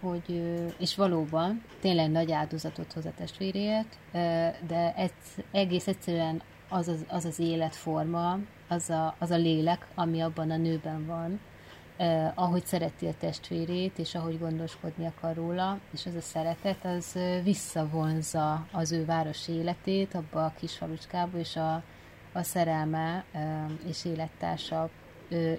hogy, 0.02 0.43
és 0.78 0.95
valóban 0.95 1.63
tényleg 1.80 2.10
nagy 2.10 2.32
áldozatot 2.32 2.93
hoz 2.93 3.06
a 3.06 3.13
testvéréért, 3.17 3.98
de 4.67 4.93
ez, 4.95 5.12
egész 5.52 5.88
egyszerűen 5.88 6.41
az 6.69 6.88
az, 6.88 7.06
az, 7.08 7.26
az 7.26 7.39
életforma, 7.39 8.39
az 8.67 8.89
a, 8.89 9.15
az 9.19 9.32
a 9.32 9.36
lélek, 9.36 9.88
ami 9.95 10.22
abban 10.22 10.52
a 10.52 10.58
nőben 10.58 11.06
van, 11.06 11.39
eh, 11.98 12.32
ahogy 12.36 12.65
szereti 12.65 13.08
a 13.08 13.13
testvérét, 13.19 13.98
és 13.98 14.15
ahogy 14.15 14.39
gondoskodni 14.39 15.06
akar 15.06 15.36
róla, 15.36 15.80
és 15.93 16.06
ez 16.06 16.15
a 16.15 16.22
szeretet, 16.22 16.86
az 16.86 17.19
visszavonza 17.43 18.67
az 18.72 18.91
ő 18.91 19.06
város 19.06 19.48
életét 19.48 20.13
abba 20.13 20.45
a 20.45 20.54
kis 20.60 20.78
falucskába, 20.78 21.38
és 21.38 21.56
a, 21.56 21.84
a 22.34 22.43
szerelme 22.43 23.26
eh, 23.32 23.65
és 23.88 24.06
élettársa 24.06 24.89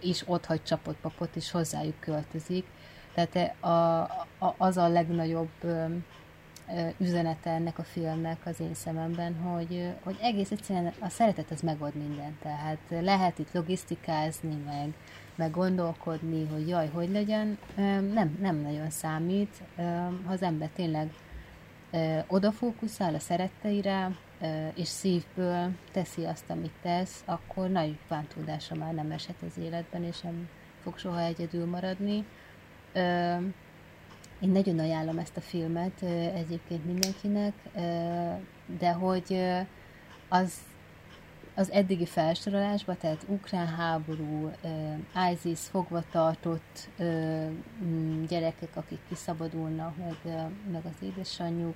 is 0.00 0.22
ott 0.26 0.44
hagy 0.44 0.62
csapott 0.62 0.96
papot, 0.96 1.37
és 1.37 1.50
hozzájuk 1.50 2.00
költözik. 2.00 2.66
Tehát 3.14 3.62
a, 3.64 4.00
a, 4.38 4.54
az 4.56 4.76
a 4.76 4.88
legnagyobb 4.88 5.50
üzenete 6.98 7.50
ennek 7.50 7.78
a 7.78 7.83
filmnek 7.83 8.38
az 8.44 8.61
én 8.61 8.74
szememben, 8.74 9.35
hogy, 9.35 9.94
hogy 10.02 10.16
egész 10.20 10.50
egyszerűen 10.50 10.92
a 10.98 11.09
szeretet 11.09 11.50
az 11.50 11.61
megold 11.61 11.94
mindent. 11.94 12.40
Tehát 12.42 12.78
lehet 12.88 13.38
itt 13.38 13.52
logisztikázni, 13.52 14.56
meg, 14.66 14.92
meg 15.35 15.50
gondolkodni, 15.50 16.46
hogy 16.46 16.68
jaj, 16.68 16.88
hogy 16.88 17.11
legyen, 17.11 17.59
nem, 18.14 18.38
nem 18.40 18.56
nagyon 18.56 18.90
számít. 18.90 19.62
Ha 20.24 20.33
az 20.33 20.42
ember 20.42 20.68
tényleg 20.74 21.12
odafókuszál 22.26 23.14
a 23.14 23.18
szeretteire, 23.18 24.16
és 24.74 24.88
szívből 24.88 25.70
teszi 25.92 26.24
azt, 26.24 26.50
amit 26.50 26.72
tesz, 26.83 27.22
akkor 27.24 27.68
nagy 27.68 27.98
bántódása 28.09 28.74
már 28.74 28.94
nem 28.94 29.11
eshet 29.11 29.42
az 29.46 29.59
életben, 29.62 30.05
és 30.05 30.20
nem 30.20 30.48
fog 30.83 30.98
soha 30.98 31.20
egyedül 31.20 31.66
maradni. 31.66 32.24
Én 34.40 34.50
nagyon 34.50 34.79
ajánlom 34.79 35.18
ezt 35.18 35.37
a 35.37 35.40
filmet 35.40 36.03
egyébként 36.35 36.85
mindenkinek, 36.85 37.53
de 38.79 38.92
hogy 38.92 39.40
az, 40.29 40.55
az 41.55 41.70
eddigi 41.70 42.07
felsorolásban, 42.07 42.96
tehát 42.96 43.24
ukrán 43.29 43.66
háború, 43.66 44.50
ISIS 45.33 45.61
fogva 45.61 46.03
tartott 46.11 46.88
gyerekek, 48.29 48.76
akik 48.76 48.98
kiszabadulnak, 49.09 49.96
meg, 49.96 50.16
meg 50.72 50.85
az 50.85 51.03
édesanyjuk, 51.03 51.74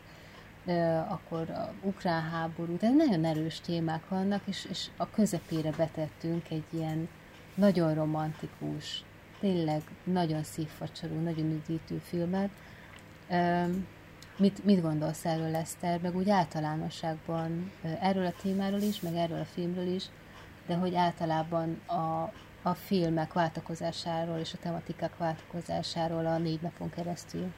akkor 1.09 1.50
a 1.50 1.72
ukrán 1.83 2.22
háború, 2.22 2.77
tehát 2.77 2.94
nagyon 2.94 3.24
erős 3.24 3.61
témák 3.61 4.09
vannak, 4.09 4.42
és, 4.44 4.66
és 4.70 4.87
a 4.96 5.11
közepére 5.11 5.70
betettünk 5.70 6.50
egy 6.50 6.64
ilyen 6.70 7.09
nagyon 7.55 7.94
romantikus, 7.94 9.05
tényleg 9.40 9.83
nagyon 10.05 10.42
szívfacsarú, 10.42 11.14
nagyon 11.14 11.50
üdítő 11.50 11.98
filmet. 11.98 12.50
Mit, 14.37 14.64
mit 14.64 14.81
gondolsz 14.81 15.24
erről, 15.24 15.55
Eszter, 15.55 16.00
meg 16.00 16.16
úgy 16.16 16.31
általánosságban 16.31 17.72
erről 18.00 18.27
a 18.27 18.35
témáról 18.42 18.81
is, 18.81 19.00
meg 19.00 19.14
erről 19.14 19.40
a 19.40 19.44
filmről 19.44 19.94
is, 19.94 20.05
de 20.66 20.74
hogy 20.74 20.94
általában 20.94 21.81
a, 21.87 22.33
a 22.62 22.74
filmek 22.74 23.33
váltakozásáról 23.33 24.38
és 24.38 24.53
a 24.53 24.59
tematikák 24.62 25.16
váltakozásáról 25.16 26.27
a 26.27 26.38
négy 26.38 26.61
napon 26.61 26.90
keresztül? 26.90 27.53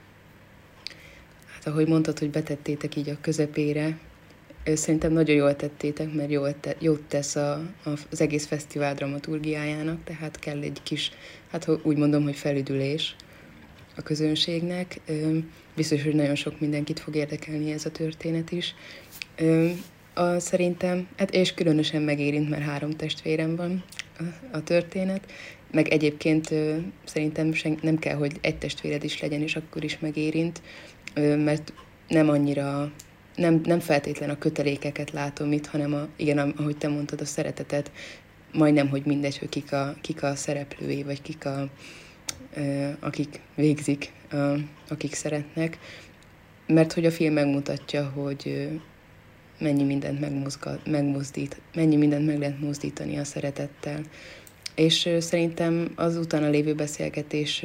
Ahogy 1.66 1.88
mondtad, 1.88 2.18
hogy 2.18 2.30
betettétek 2.30 2.96
így 2.96 3.08
a 3.08 3.16
közepére, 3.20 3.98
Szerintem 4.74 5.12
nagyon 5.12 5.36
jól 5.36 5.56
tettétek, 5.56 6.12
mert 6.12 6.30
jól 6.30 6.60
te, 6.60 6.76
jót 6.78 7.00
tesz 7.00 7.36
a, 7.36 7.52
a, 7.84 7.90
az 8.10 8.20
egész 8.20 8.46
fesztivál 8.46 8.94
dramaturgiájának, 8.94 10.04
tehát 10.04 10.38
kell 10.38 10.62
egy 10.62 10.80
kis, 10.82 11.10
hát 11.50 11.68
úgy 11.82 11.96
mondom, 11.96 12.22
hogy 12.22 12.36
felüdülés 12.36 13.16
a 13.96 14.02
közönségnek. 14.02 15.00
Biztos, 15.76 16.02
hogy 16.02 16.14
nagyon 16.14 16.34
sok 16.34 16.60
mindenkit 16.60 17.00
fog 17.00 17.16
érdekelni 17.16 17.72
ez 17.72 17.84
a 17.84 17.90
történet 17.90 18.52
is. 18.52 18.74
A, 20.14 20.38
szerintem, 20.38 21.08
hát 21.16 21.30
és 21.30 21.54
különösen 21.54 22.02
megérint, 22.02 22.48
mert 22.48 22.62
három 22.62 22.90
testvérem 22.90 23.56
van 23.56 23.84
a, 24.18 24.22
a 24.56 24.62
történet, 24.62 25.32
meg 25.70 25.88
egyébként 25.88 26.54
szerintem 27.04 27.52
sen, 27.52 27.78
nem 27.82 27.98
kell, 27.98 28.16
hogy 28.16 28.32
egy 28.40 28.56
testvéred 28.56 29.04
is 29.04 29.20
legyen, 29.20 29.42
és 29.42 29.56
akkor 29.56 29.84
is 29.84 29.98
megérint, 29.98 30.60
mert 31.16 31.72
nem 32.08 32.28
annyira 32.28 32.92
nem, 33.36 33.60
nem 33.64 33.80
feltétlen 33.80 34.30
a 34.30 34.38
kötelékeket 34.38 35.10
látom 35.10 35.52
itt, 35.52 35.66
hanem 35.66 35.94
a, 35.94 36.08
igen, 36.16 36.38
ahogy 36.38 36.76
te 36.76 36.88
mondtad, 36.88 37.20
a 37.20 37.24
szeretetet, 37.24 37.90
majdnem, 38.52 38.88
hogy 38.88 39.02
mindegy, 39.04 39.38
hogy 39.38 39.48
kik 39.48 39.72
a, 39.72 39.94
kik 40.00 40.22
a 40.22 40.34
szereplői, 40.34 41.02
vagy 41.02 41.22
kik 41.22 41.44
a, 41.44 41.68
akik 43.00 43.40
végzik, 43.54 44.12
akik 44.88 45.14
szeretnek, 45.14 45.78
mert 46.66 46.92
hogy 46.92 47.06
a 47.06 47.10
film 47.10 47.32
megmutatja, 47.32 48.04
hogy 48.04 48.68
mennyi 49.58 49.84
mindent 49.84 50.20
megmozgat, 50.20 50.86
megmozdít, 50.86 51.60
mennyi 51.74 51.96
mindent 51.96 52.26
meg 52.26 52.38
lehet 52.38 52.60
mozdítani 52.60 53.18
a 53.18 53.24
szeretettel. 53.24 54.00
És 54.74 55.08
szerintem 55.18 55.92
az 55.94 56.16
utána 56.16 56.48
lévő 56.48 56.74
beszélgetés 56.74 57.64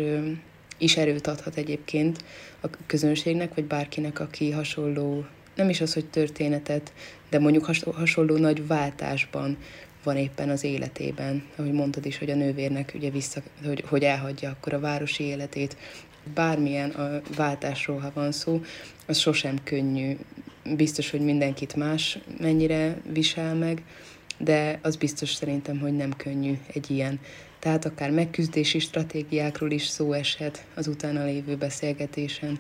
is 0.82 0.98
erőt 0.98 1.28
adhat 1.28 1.56
egyébként 1.56 2.24
a 2.62 2.68
közönségnek, 2.86 3.54
vagy 3.56 3.66
bárkinek, 3.66 4.20
aki 4.20 4.52
hasonló 4.52 5.26
nem 5.56 5.70
is 5.70 5.82
az, 5.82 5.94
hogy 5.94 6.06
történetet, 6.06 6.94
de 7.30 7.40
mondjuk 7.40 7.70
hasonló 7.96 8.38
nagy 8.38 8.68
váltásban 8.68 9.58
van 10.04 10.18
éppen 10.18 10.50
az 10.50 10.64
életében, 10.64 11.44
ahogy 11.56 11.72
mondtad 11.72 12.06
is, 12.06 12.18
hogy 12.18 12.30
a 12.30 12.36
nővérnek 12.36 12.92
ugye 12.96 13.10
vissza, 13.10 13.42
hogy, 13.66 13.84
hogy 13.88 14.04
elhagyja 14.04 14.50
akkor 14.50 14.74
a 14.74 14.80
városi 14.80 15.24
életét, 15.24 15.78
bármilyen 16.34 16.90
a 16.90 17.22
váltásról, 17.36 18.00
ha 18.00 18.12
van 18.14 18.32
szó, 18.32 18.62
az 19.06 19.18
sosem 19.18 19.58
könnyű. 19.64 20.18
Biztos, 20.76 21.10
hogy 21.10 21.22
mindenkit 21.22 21.76
más 21.76 22.20
mennyire 22.40 23.02
visel 23.14 23.56
meg, 23.56 23.84
de 24.38 24.80
az 24.82 24.96
biztos 24.96 25.34
szerintem, 25.34 25.80
hogy 25.80 25.96
nem 25.96 26.16
könnyű 26.18 26.58
egy 26.74 26.92
ilyen. 26.92 27.20
Tehát 27.62 27.86
akár 27.86 28.12
megküzdési 28.12 28.80
stratégiákról 28.80 29.72
is 29.72 29.88
szó 29.88 30.14
eshet 30.14 30.66
az 30.76 30.88
utána 30.88 31.24
lévő 31.24 31.56
beszélgetésen, 31.56 32.60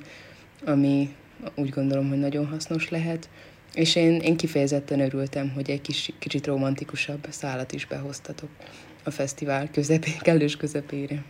ami 0.65 1.15
úgy 1.55 1.69
gondolom, 1.69 2.09
hogy 2.09 2.19
nagyon 2.19 2.47
hasznos 2.47 2.89
lehet. 2.89 3.29
És 3.73 3.95
én, 3.95 4.19
én 4.19 4.37
kifejezetten 4.37 4.99
örültem, 4.99 5.51
hogy 5.51 5.69
egy 5.69 5.81
kis, 5.81 6.11
kicsit 6.19 6.45
romantikusabb 6.45 7.27
szállat 7.29 7.71
is 7.71 7.85
behoztatok 7.85 8.49
a 9.03 9.09
fesztivál 9.09 9.69
közepé, 9.71 10.11
kellős 10.19 10.57
közepére. 10.57 11.23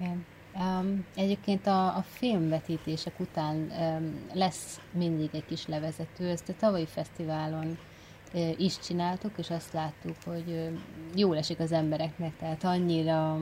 Igen. 0.00 0.24
Um, 0.54 1.04
egyébként 1.16 1.66
a, 1.66 1.86
a 1.86 2.04
filmvetítések 2.12 3.20
után 3.20 3.56
um, 3.56 4.20
lesz 4.32 4.80
mindig 4.92 5.28
egy 5.32 5.44
kis 5.44 5.66
levezető, 5.66 6.28
ezt 6.28 6.48
a 6.48 6.54
tavalyi 6.58 6.86
fesztiválon 6.86 7.78
is 8.56 8.78
csináltuk, 8.78 9.32
és 9.36 9.50
azt 9.50 9.72
láttuk, 9.72 10.16
hogy 10.24 10.70
jól 11.14 11.36
esik 11.36 11.58
az 11.58 11.72
embereknek, 11.72 12.36
tehát 12.36 12.64
annyira 12.64 13.38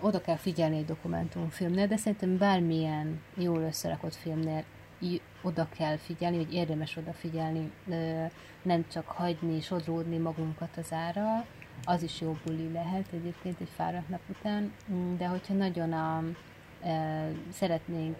oda 0.00 0.20
kell 0.20 0.36
figyelni 0.36 0.76
egy 0.76 0.84
dokumentumfilmnél, 0.84 1.86
de 1.86 1.96
szerintem 1.96 2.38
bármilyen 2.38 3.20
jól 3.34 3.60
összerakott 3.60 4.14
filmnél 4.14 4.64
oda 5.42 5.68
kell 5.76 5.96
figyelni, 5.96 6.36
hogy 6.36 6.54
érdemes 6.54 6.96
odafigyelni, 6.96 7.72
nem 8.62 8.84
csak 8.92 9.06
hagyni, 9.06 9.60
sodródni 9.60 10.16
magunkat 10.16 10.76
az 10.76 10.92
ára, 10.92 11.46
az 11.84 12.02
is 12.02 12.20
jó 12.20 12.36
buli 12.44 12.72
lehet 12.72 13.06
egyébként 13.12 13.60
egy 13.60 13.70
fáradt 13.74 14.08
nap 14.08 14.20
után, 14.28 14.72
de 15.16 15.26
hogyha 15.26 15.54
nagyon 15.54 15.92
a, 15.92 16.22
e, 16.82 17.28
szeretnénk 17.52 18.16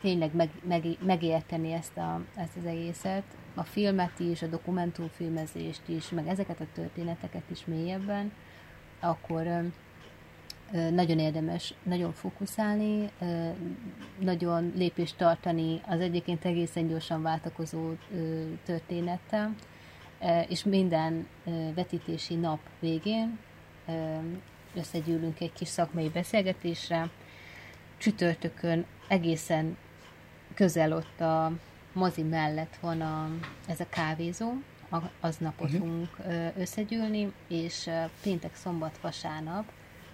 tényleg 0.00 0.34
meg, 0.34 0.50
meg, 0.62 0.84
megérteni 1.00 1.72
ezt, 1.72 1.96
a, 1.96 2.20
ezt 2.36 2.56
az 2.56 2.64
egészet, 2.64 3.24
a 3.54 3.62
filmet 3.62 4.18
is, 4.18 4.42
a 4.42 4.46
dokumentumfilmezést 4.46 5.82
is, 5.86 6.08
meg 6.08 6.26
ezeket 6.26 6.60
a 6.60 6.66
történeteket 6.72 7.50
is 7.50 7.64
mélyebben, 7.66 8.32
akkor 9.00 9.70
nagyon 10.90 11.18
érdemes 11.18 11.74
nagyon 11.82 12.12
fókuszálni, 12.12 13.10
nagyon 14.18 14.72
lépést 14.76 15.16
tartani 15.16 15.80
az 15.86 16.00
egyébként 16.00 16.44
egészen 16.44 16.86
gyorsan 16.86 17.22
váltakozó 17.22 17.92
történettel, 18.64 19.54
és 20.48 20.64
minden 20.64 21.26
vetítési 21.74 22.34
nap 22.34 22.58
végén 22.80 23.38
összegyűlünk 24.74 25.40
egy 25.40 25.52
kis 25.52 25.68
szakmai 25.68 26.08
beszélgetésre. 26.08 27.10
Csütörtökön 27.96 28.84
egészen 29.08 29.76
közel 30.54 30.92
ott 30.92 31.20
a 31.20 31.52
mozi 31.94 32.22
mellett 32.22 32.76
van 32.80 33.00
a, 33.00 33.28
ez 33.68 33.80
a 33.80 33.88
kávézó, 33.88 34.52
aznap 35.20 35.60
ott 35.60 35.72
uh-huh. 35.72 36.08
összegyűlni, 36.58 37.32
és 37.48 37.90
péntek, 38.22 38.54
szombat, 38.54 38.98
vasárnap 39.00 39.64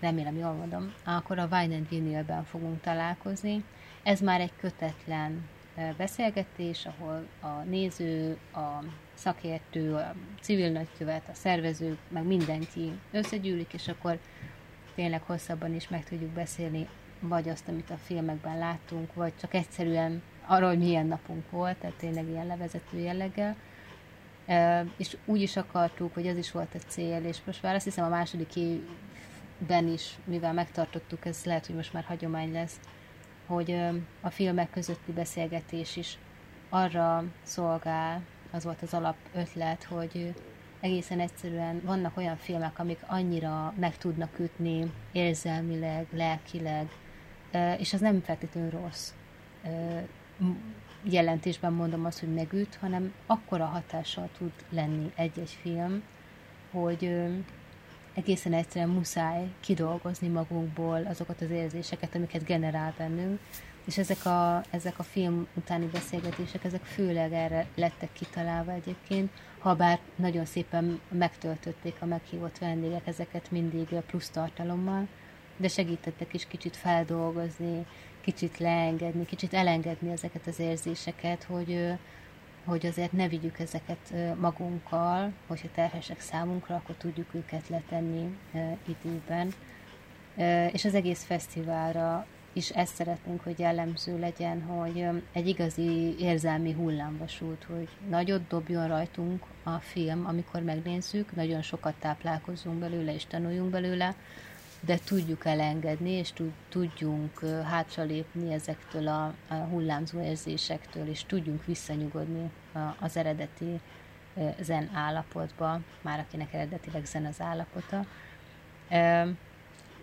remélem 0.01 0.37
jól 0.37 0.53
mondom, 0.53 0.93
akkor 1.05 1.39
a 1.39 1.49
Wine 1.51 1.75
and 1.75 1.89
Vinyl-ben 1.89 2.45
fogunk 2.45 2.81
találkozni. 2.81 3.65
Ez 4.03 4.21
már 4.21 4.41
egy 4.41 4.53
kötetlen 4.57 5.49
beszélgetés, 5.97 6.87
ahol 6.87 7.27
a 7.41 7.63
néző, 7.65 8.39
a 8.53 8.85
szakértő, 9.15 9.95
a 9.95 10.15
civil 10.41 10.71
nagykövet, 10.71 11.29
a 11.29 11.35
szervezők, 11.35 11.99
meg 12.09 12.25
mindenki 12.25 12.93
összegyűlik, 13.11 13.73
és 13.73 13.89
akkor 13.89 14.19
tényleg 14.95 15.23
hosszabban 15.23 15.75
is 15.75 15.89
meg 15.89 16.05
tudjuk 16.05 16.31
beszélni 16.31 16.89
vagy 17.21 17.49
azt, 17.49 17.69
amit 17.69 17.91
a 17.91 17.97
filmekben 17.97 18.59
láttunk, 18.59 19.15
vagy 19.15 19.33
csak 19.41 19.55
egyszerűen 19.55 20.23
arról, 20.51 20.69
hogy 20.69 20.79
milyen 20.79 21.07
napunk 21.07 21.51
volt, 21.51 21.77
tehát 21.77 21.97
tényleg 21.97 22.29
ilyen 22.29 22.47
levezető 22.47 22.99
jelleggel. 22.99 23.57
És 24.97 25.17
úgy 25.25 25.43
is 25.43 25.57
akartuk, 25.57 26.15
hogy 26.15 26.27
ez 26.27 26.37
is 26.37 26.53
volt 26.53 26.75
a 26.75 26.79
cél, 26.87 27.25
és 27.25 27.39
most 27.45 27.63
már 27.63 27.75
azt 27.75 27.85
hiszem 27.85 28.05
a 28.05 28.09
második 28.09 28.57
évben 28.57 29.89
is, 29.89 30.19
mivel 30.25 30.53
megtartottuk, 30.53 31.25
ez 31.27 31.45
lehet, 31.45 31.67
hogy 31.67 31.75
most 31.75 31.93
már 31.93 32.05
hagyomány 32.05 32.53
lesz, 32.53 32.81
hogy 33.47 33.77
a 34.21 34.31
filmek 34.31 34.71
közötti 34.71 35.13
beszélgetés 35.13 35.97
is 35.97 36.19
arra 36.69 37.25
szolgál, 37.43 38.23
az 38.51 38.65
volt 38.65 38.83
az 38.83 38.95
alap 38.95 39.17
ötlet, 39.35 39.85
hogy 39.85 40.35
egészen 40.81 41.21
egyszerűen 41.21 41.81
vannak 41.85 42.17
olyan 42.17 42.37
filmek, 42.37 42.79
amik 42.79 43.01
annyira 43.07 43.75
meg 43.79 43.97
tudnak 43.97 44.39
ütni 44.39 44.93
érzelmileg, 45.13 46.07
lelkileg, 46.13 46.89
és 47.79 47.93
az 47.93 48.01
nem 48.01 48.23
feltétlenül 48.23 48.71
rossz 48.71 49.13
jelentésben 51.03 51.73
mondom 51.73 52.05
azt, 52.05 52.21
hogy 52.21 52.35
megüt, 52.35 52.75
hanem 52.81 53.13
akkora 53.27 53.65
hatással 53.65 54.29
tud 54.39 54.53
lenni 54.71 55.13
egy-egy 55.15 55.59
film, 55.63 56.03
hogy 56.71 57.17
egészen 58.15 58.53
egyszerűen 58.53 58.91
muszáj 58.91 59.47
kidolgozni 59.61 60.29
magunkból 60.29 61.07
azokat 61.07 61.41
az 61.41 61.51
érzéseket, 61.51 62.15
amiket 62.15 62.45
generál 62.45 62.95
bennünk, 62.99 63.41
és 63.85 63.99
ezek 63.99 64.27
a, 64.27 64.63
ezek 64.71 64.99
a 64.99 65.03
film 65.03 65.47
utáni 65.55 65.87
beszélgetések, 65.87 66.65
ezek 66.65 66.85
főleg 66.85 67.33
erre 67.33 67.67
lettek 67.75 68.13
kitalálva 68.13 68.73
egyébként, 68.73 69.31
ha 69.59 69.75
bár 69.75 69.99
nagyon 70.17 70.45
szépen 70.45 71.01
megtöltötték 71.09 71.97
a 72.01 72.07
meghívott 72.07 72.59
vendégek 72.59 73.07
ezeket 73.07 73.51
mindig 73.51 73.89
plusz 74.07 74.31
tartalommal, 74.31 75.07
de 75.61 75.69
segítettek 75.69 76.35
is 76.35 76.47
kicsit 76.47 76.77
feldolgozni, 76.77 77.87
kicsit 78.21 78.59
leengedni, 78.59 79.25
kicsit 79.25 79.55
elengedni 79.55 80.11
ezeket 80.11 80.47
az 80.47 80.59
érzéseket, 80.59 81.43
hogy, 81.43 81.93
hogy 82.65 82.87
azért 82.87 83.13
ne 83.13 83.29
vigyük 83.29 83.59
ezeket 83.59 84.15
magunkkal, 84.41 85.33
hogyha 85.47 85.69
terhesek 85.75 86.21
számunkra, 86.21 86.75
akkor 86.75 86.95
tudjuk 86.95 87.35
őket 87.35 87.69
letenni 87.69 88.37
időben. 88.87 89.55
És 90.73 90.85
az 90.85 90.95
egész 90.95 91.25
fesztiválra 91.25 92.27
is 92.53 92.71
ezt 92.71 92.95
szeretnénk, 92.95 93.43
hogy 93.43 93.59
jellemző 93.59 94.19
legyen, 94.19 94.63
hogy 94.63 95.07
egy 95.33 95.49
igazi 95.49 96.15
érzelmi 96.19 96.73
hullámvasút, 96.73 97.65
hogy 97.65 97.89
nagyot 98.09 98.47
dobjon 98.49 98.89
rajtunk 98.89 99.43
a 99.63 99.79
film, 99.79 100.27
amikor 100.27 100.63
megnézzük, 100.63 101.35
nagyon 101.35 101.63
sokat 101.63 101.95
táplálkozunk 101.95 102.79
belőle 102.79 103.15
és 103.15 103.25
tanuljunk 103.25 103.71
belőle, 103.71 104.15
de 104.81 104.99
tudjuk 105.05 105.45
elengedni, 105.45 106.11
és 106.11 106.33
tudjunk 106.69 107.41
hátralépni 107.65 108.53
ezektől 108.53 109.09
a, 109.09 109.35
hullámzó 109.71 110.21
érzésektől, 110.21 111.09
és 111.09 111.25
tudjunk 111.25 111.65
visszanyugodni 111.65 112.51
az 112.99 113.17
eredeti 113.17 113.81
zen 114.61 114.91
állapotba, 114.95 115.81
már 116.01 116.19
akinek 116.19 116.53
eredetileg 116.53 117.05
zen 117.05 117.25
az 117.25 117.41
állapota. 117.41 118.05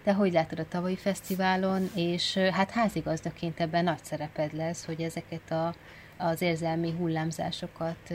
De 0.03 0.13
hogy 0.13 0.31
látod 0.31 0.59
a 0.59 0.67
tavalyi 0.67 0.95
fesztiválon, 0.95 1.89
és 1.95 2.37
hát 2.37 2.69
házigazdaként 2.71 3.59
ebben 3.59 3.83
nagy 3.83 4.03
szereped 4.03 4.53
lesz, 4.53 4.85
hogy 4.85 5.01
ezeket 5.01 5.51
a, 5.51 5.73
az 6.17 6.41
érzelmi 6.41 6.91
hullámzásokat 6.91 8.13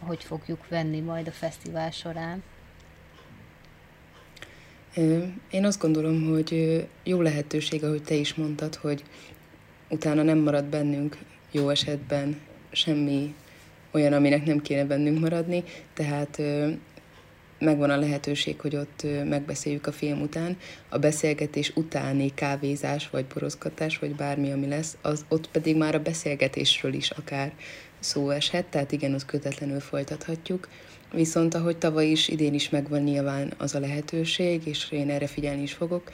hogy 0.00 0.24
fogjuk 0.24 0.68
venni 0.68 1.00
majd 1.00 1.26
a 1.26 1.32
fesztivál 1.32 1.90
során. 1.90 2.42
Én 5.50 5.64
azt 5.64 5.80
gondolom, 5.80 6.28
hogy 6.28 6.82
jó 7.04 7.20
lehetőség, 7.20 7.84
ahogy 7.84 8.02
te 8.02 8.14
is 8.14 8.34
mondtad, 8.34 8.74
hogy 8.74 9.04
utána 9.90 10.22
nem 10.22 10.38
marad 10.38 10.64
bennünk 10.64 11.18
jó 11.50 11.68
esetben 11.68 12.40
semmi 12.70 13.34
olyan, 13.90 14.12
aminek 14.12 14.44
nem 14.44 14.60
kéne 14.60 14.84
bennünk 14.84 15.20
maradni, 15.20 15.64
tehát 15.94 16.42
megvan 17.58 17.90
a 17.90 17.96
lehetőség, 17.96 18.60
hogy 18.60 18.76
ott 18.76 19.06
megbeszéljük 19.24 19.86
a 19.86 19.92
film 19.92 20.20
után. 20.20 20.56
A 20.88 20.98
beszélgetés 20.98 21.72
utáni 21.74 22.34
kávézás, 22.34 23.10
vagy 23.10 23.24
borozgatás, 23.24 23.98
vagy 23.98 24.14
bármi, 24.14 24.52
ami 24.52 24.66
lesz, 24.66 24.96
az 25.02 25.24
ott 25.28 25.48
pedig 25.50 25.76
már 25.76 25.94
a 25.94 26.02
beszélgetésről 26.02 26.92
is 26.92 27.10
akár 27.10 27.52
szó 27.98 28.30
eshet, 28.30 28.66
tehát 28.66 28.92
igen, 28.92 29.14
az 29.14 29.24
kötetlenül 29.24 29.80
folytathatjuk. 29.80 30.68
Viszont 31.16 31.54
ahogy 31.54 31.76
tavaly 31.76 32.06
is, 32.06 32.28
idén 32.28 32.54
is 32.54 32.70
megvan 32.70 33.02
nyilván 33.02 33.52
az 33.56 33.74
a 33.74 33.80
lehetőség, 33.80 34.66
és 34.66 34.90
én 34.90 35.10
erre 35.10 35.26
figyelni 35.26 35.62
is 35.62 35.72
fogok, 35.72 36.10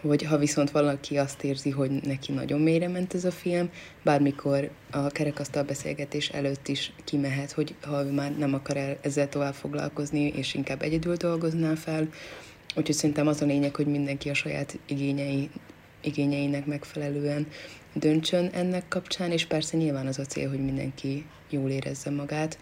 hogy 0.00 0.22
ha 0.22 0.38
viszont 0.38 0.70
valaki 0.70 1.18
azt 1.18 1.44
érzi, 1.44 1.70
hogy 1.70 1.90
neki 1.90 2.32
nagyon 2.32 2.60
mélyre 2.60 2.88
ment 2.88 3.14
ez 3.14 3.24
a 3.24 3.30
film, 3.30 3.70
bármikor 4.02 4.70
a 4.90 5.06
kerekasztal 5.06 5.62
beszélgetés 5.62 6.28
előtt 6.28 6.68
is 6.68 6.92
kimehet, 7.04 7.52
hogy 7.52 7.74
ha 7.82 8.02
már 8.04 8.36
nem 8.38 8.54
akar 8.54 8.76
el 8.76 8.96
ezzel 9.00 9.28
tovább 9.28 9.54
foglalkozni, 9.54 10.32
és 10.36 10.54
inkább 10.54 10.82
egyedül 10.82 11.16
dolgozná 11.16 11.74
fel. 11.74 12.08
Úgyhogy 12.76 12.94
szerintem 12.94 13.26
az 13.26 13.42
a 13.42 13.46
lényeg, 13.46 13.74
hogy 13.74 13.86
mindenki 13.86 14.28
a 14.28 14.34
saját 14.34 14.78
igényei, 14.86 15.50
igényeinek 16.00 16.66
megfelelően 16.66 17.46
döntsön 17.94 18.50
ennek 18.52 18.88
kapcsán, 18.88 19.30
és 19.30 19.46
persze 19.46 19.76
nyilván 19.76 20.06
az 20.06 20.18
a 20.18 20.24
cél, 20.24 20.48
hogy 20.48 20.64
mindenki 20.64 21.24
jól 21.50 21.70
érezze 21.70 22.10
magát. 22.10 22.58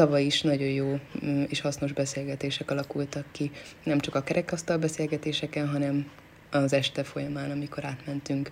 Tavaly 0.00 0.24
is 0.24 0.42
nagyon 0.42 0.68
jó 0.68 0.98
mm, 1.24 1.42
és 1.48 1.60
hasznos 1.60 1.92
beszélgetések 1.92 2.70
alakultak 2.70 3.24
ki, 3.32 3.50
nem 3.84 3.98
csak 3.98 4.14
a 4.14 4.22
kerekasztal 4.22 4.78
beszélgetéseken, 4.78 5.68
hanem 5.68 6.10
az 6.50 6.72
este 6.72 7.04
folyamán, 7.04 7.50
amikor 7.50 7.84
átmentünk, 7.84 8.50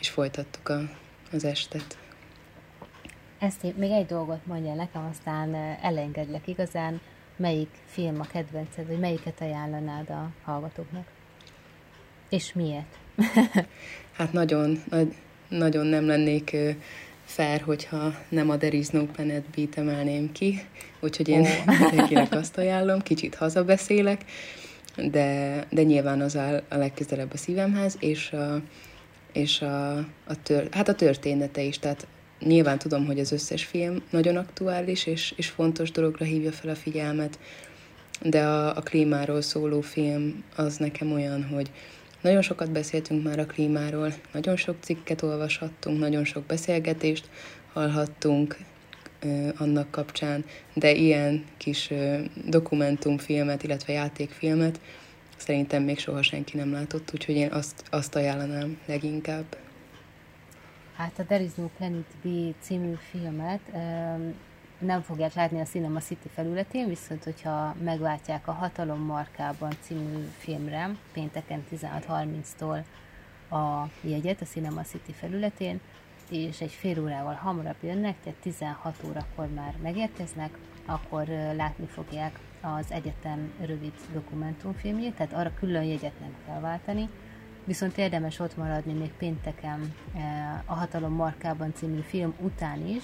és 0.00 0.08
folytattuk 0.08 0.68
a, 0.68 0.80
az 1.32 1.44
estet. 1.44 1.98
Ezt 3.38 3.76
még 3.76 3.90
egy 3.90 4.06
dolgot 4.06 4.46
mondja 4.46 4.74
nekem, 4.74 5.06
aztán 5.10 5.54
elengedlek 5.82 6.48
igazán, 6.48 7.00
melyik 7.36 7.70
film 7.86 8.20
a 8.20 8.26
kedvenced, 8.26 8.86
vagy 8.86 8.98
melyiket 8.98 9.40
ajánlanád 9.40 10.10
a 10.10 10.30
hallgatóknak? 10.44 11.06
És 12.28 12.52
miért? 12.52 12.98
hát 14.18 14.32
nagyon, 14.32 14.82
nagy, 14.88 15.14
nagyon 15.48 15.86
nem 15.86 16.06
lennék 16.06 16.56
fair, 17.26 17.60
hogyha 17.60 18.14
nem 18.28 18.50
a 18.50 18.56
There 18.56 18.76
is 18.76 18.88
no 18.88 19.04
Planet 19.04 19.44
Beat 19.54 19.76
emelném 19.76 20.32
ki, 20.32 20.60
úgyhogy 21.00 21.28
én 21.28 21.40
oh. 21.40 21.66
mindenkinek 21.80 22.32
azt 22.32 22.58
ajánlom, 22.58 23.00
kicsit 23.00 23.34
hazabeszélek, 23.34 24.24
de, 24.96 25.64
de 25.70 25.82
nyilván 25.82 26.20
az 26.20 26.36
áll 26.36 26.62
a 26.68 26.76
legközelebb 26.76 27.32
a 27.32 27.36
szívemhez, 27.36 27.96
és 28.00 28.32
a, 28.32 28.60
és 29.32 29.60
a, 29.60 29.96
a, 30.26 30.42
tör, 30.42 30.68
hát 30.70 30.88
a 30.88 30.94
története 30.94 31.62
is, 31.62 31.78
tehát 31.78 32.06
nyilván 32.40 32.78
tudom, 32.78 33.06
hogy 33.06 33.20
az 33.20 33.32
összes 33.32 33.64
film 33.64 34.02
nagyon 34.10 34.36
aktuális, 34.36 35.06
és, 35.06 35.34
és 35.36 35.48
fontos 35.48 35.90
dologra 35.90 36.24
hívja 36.24 36.52
fel 36.52 36.70
a 36.70 36.74
figyelmet, 36.74 37.38
de 38.22 38.42
a, 38.42 38.76
a 38.76 38.80
klímáról 38.80 39.40
szóló 39.40 39.80
film 39.80 40.44
az 40.56 40.76
nekem 40.76 41.12
olyan, 41.12 41.44
hogy 41.44 41.70
nagyon 42.20 42.42
sokat 42.42 42.70
beszéltünk 42.70 43.24
már 43.24 43.38
a 43.38 43.46
klímáról, 43.46 44.12
nagyon 44.32 44.56
sok 44.56 44.76
cikket 44.80 45.22
olvashattunk, 45.22 45.98
nagyon 45.98 46.24
sok 46.24 46.44
beszélgetést 46.44 47.28
hallhattunk 47.72 48.56
ö, 49.20 49.48
annak 49.56 49.90
kapcsán, 49.90 50.44
de 50.74 50.92
ilyen 50.92 51.44
kis 51.56 51.90
ö, 51.90 52.18
dokumentumfilmet, 52.46 53.62
illetve 53.62 53.92
játékfilmet 53.92 54.80
szerintem 55.36 55.82
még 55.82 55.98
soha 55.98 56.22
senki 56.22 56.56
nem 56.56 56.72
látott, 56.72 57.10
úgyhogy 57.14 57.34
én 57.34 57.52
azt, 57.52 57.84
azt 57.90 58.14
ajánlanám 58.14 58.78
leginkább. 58.86 59.56
Hát 60.96 61.18
a 61.18 61.24
There 61.24 61.42
is 61.42 61.54
no 61.54 61.68
Planet 61.76 62.04
B 62.22 62.28
című 62.60 62.92
filmet 63.10 63.60
nem 64.78 65.00
fogják 65.00 65.34
látni 65.34 65.60
a 65.60 65.64
Cinema 65.64 66.00
City 66.00 66.28
felületén, 66.34 66.88
viszont 66.88 67.24
hogyha 67.24 67.74
megváltják 67.84 68.48
a 68.48 68.52
Hatalom 68.52 69.00
markában 69.00 69.72
című 69.80 70.28
filmre, 70.38 70.90
pénteken 71.12 71.64
16.30-tól 71.72 72.84
a 73.50 73.88
jegyet 74.00 74.40
a 74.40 74.44
Cinema 74.44 74.82
City 74.82 75.12
felületén, 75.12 75.80
és 76.30 76.60
egy 76.60 76.70
fél 76.70 77.00
órával 77.00 77.34
hamarabb 77.34 77.76
jönnek, 77.80 78.14
tehát 78.22 78.38
16 78.38 78.96
órakor 79.08 79.48
már 79.54 79.74
megérkeznek, 79.82 80.58
akkor 80.86 81.26
látni 81.56 81.86
fogják 81.86 82.38
az 82.60 82.90
egyetem 82.90 83.52
rövid 83.60 83.92
dokumentumfilmjét, 84.12 85.14
tehát 85.14 85.32
arra 85.32 85.52
külön 85.58 85.84
jegyet 85.84 86.20
nem 86.20 86.34
kell 86.46 86.60
váltani, 86.60 87.08
viszont 87.64 87.98
érdemes 87.98 88.38
ott 88.38 88.56
maradni 88.56 88.92
még 88.92 89.12
pénteken 89.12 89.94
a 90.64 90.74
Hatalom 90.74 91.12
markában 91.12 91.72
című 91.74 92.00
film 92.00 92.34
után 92.40 92.86
is, 92.86 93.02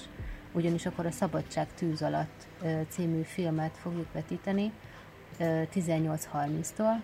ugyanis 0.53 0.85
akkor 0.85 1.05
a 1.05 1.11
Szabadság 1.11 1.73
tűz 1.73 2.01
alatt 2.01 2.47
című 2.89 3.21
filmet 3.21 3.77
fogjuk 3.77 4.13
vetíteni 4.13 4.71
18.30-tól, 5.39 7.01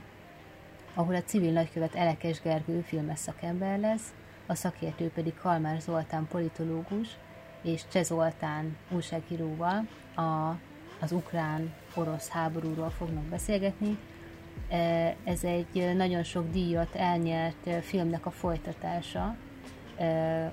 ahol 0.93 1.16
a 1.16 1.24
civil 1.24 1.52
nagykövet 1.52 1.95
Elekes 1.95 2.41
Gergő 2.41 2.82
filmes 2.82 3.20
szakember 3.20 3.80
lesz, 3.80 4.14
a 4.45 4.56
szakértő 4.56 5.10
pedig 5.10 5.34
Kalmár 5.34 5.82
Zoltán 5.82 6.28
politológus 6.28 7.08
és 7.62 7.82
Cseh 7.91 8.04
Zoltán 8.04 8.78
újságíróval 8.89 9.88
a, 10.16 10.56
az 11.00 11.12
ukrán-orosz 11.12 12.28
háborúról 12.28 12.89
fognak 12.89 13.24
beszélgetni, 13.24 13.97
Ez 15.24 15.43
egy 15.43 15.95
nagyon 15.95 16.24
sok 16.24 16.52
díjat 16.52 16.95
elnyert 16.95 17.84
filmnek 17.84 18.26
a 18.26 18.32
folytatása, 18.32 19.36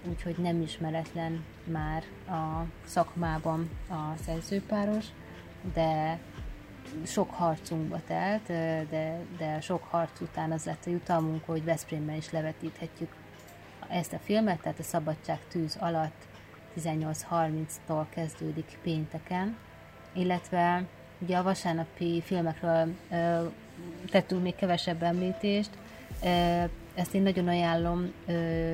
úgyhogy 0.09 0.37
nem 0.39 0.61
ismeretlen 0.61 1.45
már 1.65 2.03
a 2.29 2.65
szakmában 2.85 3.71
a 3.89 4.23
szerzőpáros, 4.25 5.05
de 5.75 6.19
sok 7.07 7.31
harcunkba 7.31 8.01
telt, 8.07 8.47
de, 8.91 9.21
de 9.39 9.61
sok 9.61 9.83
harc 9.83 10.21
után 10.21 10.53
az 10.53 10.65
lett 10.65 10.87
a 10.87 10.91
jutalmunk, 10.91 11.45
hogy 11.47 11.65
Veszprémben 11.65 12.17
is 12.17 12.31
levetíthetjük 12.31 13.15
ezt 13.89 14.13
a 14.13 14.19
filmet, 14.19 14.61
tehát 14.61 14.79
a 14.79 14.83
Szabadság 14.83 15.39
tűz 15.49 15.77
alatt 15.81 16.27
18.30-tól 16.81 18.05
kezdődik 18.09 18.79
pénteken, 18.83 19.57
illetve 20.13 20.85
ugye 21.19 21.37
a 21.37 21.43
vasárnapi 21.43 22.23
filmekről 22.25 22.95
ö, 23.11 23.47
tettünk 24.11 24.43
még 24.43 24.55
kevesebb 24.55 25.03
említést, 25.03 25.71
ö, 26.25 26.65
ezt 26.97 27.15
én 27.15 27.23
nagyon 27.23 27.49
ajánlom, 27.49 28.13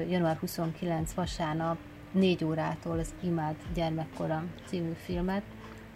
január 0.08 0.36
29 0.36 1.12
vasárnap 1.12 1.76
4 2.12 2.44
órától 2.44 2.98
az 2.98 3.14
Imád 3.20 3.56
gyermekkora 3.74 4.44
című 4.66 4.92
filmet, 4.92 5.42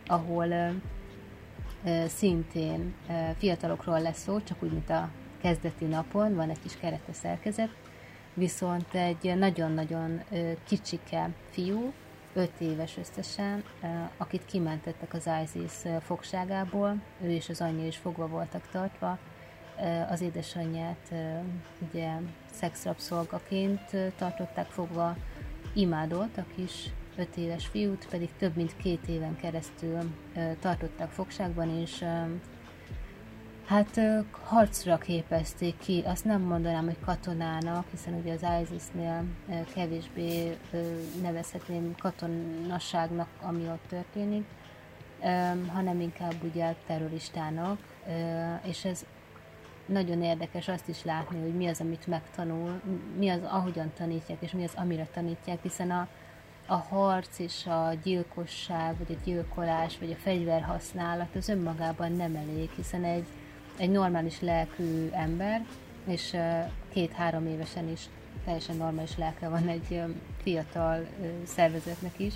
ahol 0.06 0.72
szintén 2.06 2.94
fiatalokról 3.38 4.00
lesz 4.00 4.22
szó, 4.22 4.40
csak 4.40 4.62
úgy, 4.62 4.72
mint 4.72 4.90
a 4.90 5.08
kezdeti 5.40 5.84
napon, 5.84 6.34
van 6.34 6.50
egy 6.50 6.60
kis 6.62 6.76
kerete 6.76 7.12
szerkezet, 7.12 7.70
viszont 8.34 8.94
egy 8.94 9.34
nagyon-nagyon 9.38 10.22
kicsike 10.64 11.30
fiú, 11.50 11.92
5 12.34 12.50
éves 12.58 12.96
összesen, 12.96 13.64
akit 14.16 14.44
kimentettek 14.44 15.14
az 15.14 15.28
ISIS 15.44 15.72
fogságából, 16.00 17.00
ő 17.22 17.30
és 17.30 17.48
az 17.48 17.60
anyja 17.60 17.86
is 17.86 17.96
fogva 17.96 18.26
voltak 18.26 18.68
tartva, 18.70 19.18
az 20.08 20.20
édesanyját 20.20 21.12
ugye 21.88 22.10
szexrabszolgaként 22.52 23.96
tartották 24.16 24.66
fogva, 24.66 25.16
imádott 25.74 26.36
a 26.36 26.44
kis 26.54 26.90
5 27.16 27.36
éves 27.36 27.66
fiút, 27.66 28.08
pedig 28.08 28.28
több 28.38 28.56
mint 28.56 28.76
két 28.76 29.08
éven 29.08 29.36
keresztül 29.36 29.98
tartották 30.60 31.10
fogságban, 31.10 31.68
és 31.80 32.04
Hát 33.66 34.00
harcra 34.30 34.98
képezték 34.98 35.78
ki, 35.78 36.02
azt 36.04 36.24
nem 36.24 36.40
mondanám, 36.40 36.84
hogy 36.84 37.00
katonának, 37.04 37.90
hiszen 37.90 38.14
ugye 38.14 38.32
az 38.32 38.46
ISIS-nél 38.62 39.24
kevésbé 39.74 40.56
nevezhetném 41.22 41.94
katonasságnak, 41.98 43.28
ami 43.42 43.68
ott 43.68 43.86
történik, 43.88 44.44
hanem 45.72 46.00
inkább 46.00 46.34
ugye 46.42 46.74
terroristának, 46.86 47.78
és 48.62 48.84
ez 48.84 49.04
nagyon 49.86 50.22
érdekes 50.22 50.68
azt 50.68 50.88
is 50.88 51.04
látni, 51.04 51.40
hogy 51.40 51.54
mi 51.54 51.66
az, 51.66 51.80
amit 51.80 52.06
megtanul, 52.06 52.80
mi 53.18 53.28
az, 53.28 53.40
ahogyan 53.42 53.92
tanítják, 53.96 54.38
és 54.40 54.50
mi 54.50 54.64
az, 54.64 54.72
amire 54.76 55.08
tanítják, 55.14 55.62
hiszen 55.62 55.90
a, 55.90 56.08
a 56.66 56.74
harc 56.74 57.38
és 57.38 57.66
a 57.66 57.92
gyilkosság, 58.02 58.96
vagy 58.98 59.16
a 59.16 59.24
gyilkolás, 59.24 59.98
vagy 59.98 60.10
a 60.10 60.22
fegyverhasználat 60.22 61.34
az 61.34 61.48
önmagában 61.48 62.12
nem 62.12 62.34
elég, 62.34 62.70
hiszen 62.76 63.04
egy, 63.04 63.26
egy 63.76 63.90
normális 63.90 64.40
lelkű 64.40 65.08
ember, 65.12 65.66
és 66.06 66.36
két-három 66.92 67.46
évesen 67.46 67.88
is 67.88 68.08
teljesen 68.44 68.76
normális 68.76 69.16
lelke 69.16 69.48
van 69.48 69.68
egy 69.68 70.02
fiatal 70.42 71.06
szervezetnek 71.44 72.18
is, 72.18 72.34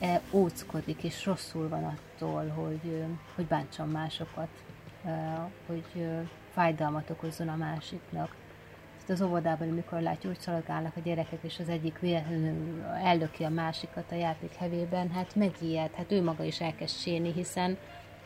e, 0.00 0.20
óckodik 0.30 1.02
és 1.02 1.24
rosszul 1.24 1.68
van 1.68 1.84
attól, 1.84 2.48
hogy, 2.48 3.04
hogy 3.34 3.44
bántson 3.44 3.88
másokat, 3.88 4.48
hogy 5.66 6.08
fájdalmat 6.52 7.10
okozzon 7.10 7.48
a 7.48 7.56
másiknak. 7.56 8.34
Tehát 9.06 9.22
az 9.22 9.28
óvodában, 9.28 9.68
amikor 9.68 10.00
látjuk, 10.00 10.32
hogy 10.32 10.42
szaladgálnak 10.42 10.96
a 10.96 11.00
gyerekek, 11.00 11.38
és 11.42 11.58
az 11.58 11.68
egyik 11.68 11.98
véletlenül 11.98 12.82
ellöki 13.04 13.44
a 13.44 13.48
másikat 13.48 14.12
a 14.12 14.14
játék 14.14 14.54
hevében, 14.54 15.10
hát 15.10 15.34
megijed, 15.34 15.90
hát 15.94 16.12
ő 16.12 16.22
maga 16.22 16.44
is 16.44 16.60
elkezd 16.60 16.96
sérni, 16.96 17.32
hiszen 17.32 17.76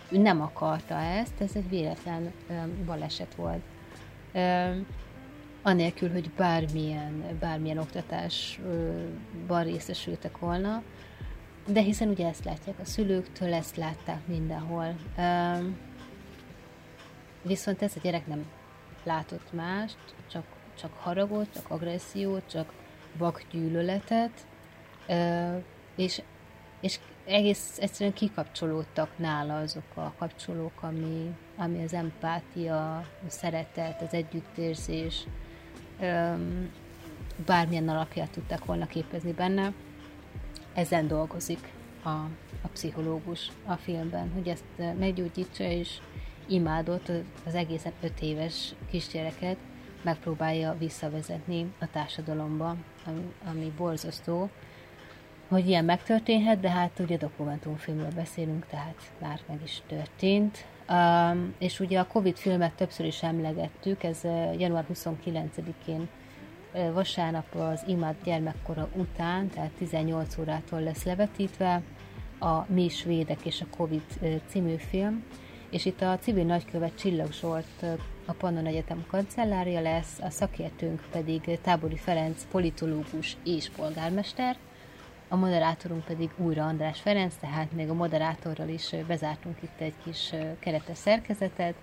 ő 0.09 0.19
nem 0.19 0.41
akarta 0.41 0.95
ezt, 0.95 1.41
ez 1.41 1.51
egy 1.55 1.69
véletlen 1.69 2.33
baleset 2.87 3.35
volt. 3.35 3.63
Anélkül, 5.63 6.13
hogy 6.13 6.31
bármilyen, 6.31 7.37
bármilyen 7.41 7.79
oktatásban 7.79 9.65
részesültek 9.65 10.39
volna, 10.39 10.83
de 11.67 11.81
hiszen 11.81 12.09
ugye 12.09 12.29
ezt 12.29 12.45
látják 12.45 12.79
a 12.79 12.85
szülőktől, 12.85 13.53
ezt 13.53 13.77
látták 13.77 14.27
mindenhol. 14.27 14.95
Viszont 17.43 17.83
ez 17.83 17.93
a 17.97 18.01
gyerek 18.03 18.27
nem 18.27 18.47
látott 19.05 19.53
mást, 19.53 19.99
csak, 20.31 20.45
csak 20.79 20.93
haragot, 20.95 21.53
csak 21.53 21.71
agressziót, 21.71 22.43
csak 22.51 22.73
vakgyűlöletet, 23.17 24.47
és, 25.97 26.23
és 26.81 26.99
egész 27.25 27.79
egyszerűen 27.79 28.15
kikapcsolódtak 28.15 29.19
nála 29.19 29.59
azok 29.59 29.85
a 29.95 30.13
kapcsolók, 30.19 30.83
ami, 30.83 31.35
ami 31.57 31.85
az 31.85 31.93
empátia, 31.93 32.97
a 32.97 33.05
szeretet, 33.29 34.03
az 34.03 34.15
együttérzés, 34.15 35.27
bármilyen 37.47 37.89
alakját 37.89 38.31
tudták 38.31 38.65
volna 38.65 38.87
képezni 38.87 39.33
benne. 39.33 39.73
Ezen 40.75 41.07
dolgozik 41.07 41.73
a, 42.03 42.09
a 42.63 42.69
pszichológus 42.73 43.51
a 43.65 43.75
filmben, 43.75 44.31
hogy 44.33 44.49
ezt 44.49 44.65
meggyógyítsa, 44.99 45.65
és 45.65 45.99
imádott 46.51 47.13
az 47.47 47.55
egészen 47.55 47.93
öt 48.03 48.21
éves 48.21 48.75
kisgyereket, 48.91 49.57
megpróbálja 50.03 50.77
visszavezetni 50.79 51.73
a 51.79 51.91
társadalomba, 51.91 52.77
ami, 53.07 53.33
ami 53.45 53.73
borzasztó, 53.77 54.51
hogy 55.49 55.69
ilyen 55.69 55.85
megtörténhet, 55.85 56.61
de 56.61 56.71
hát 56.71 56.99
ugye 56.99 57.17
dokumentumfilmről 57.17 58.13
beszélünk, 58.15 58.67
tehát 58.67 59.13
már 59.19 59.41
meg 59.49 59.61
is 59.65 59.83
történt. 59.87 60.65
Um, 60.89 61.55
és 61.59 61.81
ugye 61.81 61.99
a 62.01 62.07
Covid 62.07 62.37
filmet 62.37 62.75
többször 62.75 63.07
is 63.07 63.23
emlegettük, 63.23 64.03
ez 64.03 64.25
január 64.59 64.85
29-én 64.95 66.09
uh, 66.73 66.93
vasárnap 66.93 67.55
az 67.55 67.85
Imád 67.87 68.15
gyermekkora 68.25 68.89
után, 68.95 69.49
tehát 69.49 69.71
18 69.79 70.39
órától 70.39 70.81
lesz 70.83 71.05
levetítve 71.05 71.83
a 72.39 72.73
Mi 72.73 72.89
svédek 72.89 73.45
és 73.45 73.61
a 73.61 73.77
Covid 73.77 74.03
című 74.47 74.77
film, 74.77 75.25
és 75.71 75.85
itt 75.85 76.01
a 76.01 76.19
civil 76.19 76.45
nagykövet 76.45 76.99
Csillag 76.99 77.33
Zsolt 77.33 77.85
a 78.27 78.33
Pannon 78.33 78.67
Egyetem 78.67 79.05
kancellárja 79.09 79.81
lesz, 79.81 80.19
a 80.21 80.31
szakértőnk 80.31 81.05
pedig 81.11 81.59
Tábori 81.63 81.97
Ferenc 81.97 82.47
politológus 82.51 83.37
és 83.45 83.71
polgármester, 83.77 84.57
a 85.29 85.37
moderátorunk 85.37 86.05
pedig 86.05 86.31
újra 86.37 86.65
András 86.67 87.01
Ferenc, 87.01 87.35
tehát 87.41 87.73
még 87.73 87.89
a 87.89 87.95
moderátorral 87.95 88.69
is 88.69 88.95
bezártunk 89.07 89.57
itt 89.63 89.81
egy 89.81 89.95
kis 90.05 90.35
keretes 90.59 90.99
szerkezetet. 90.99 91.75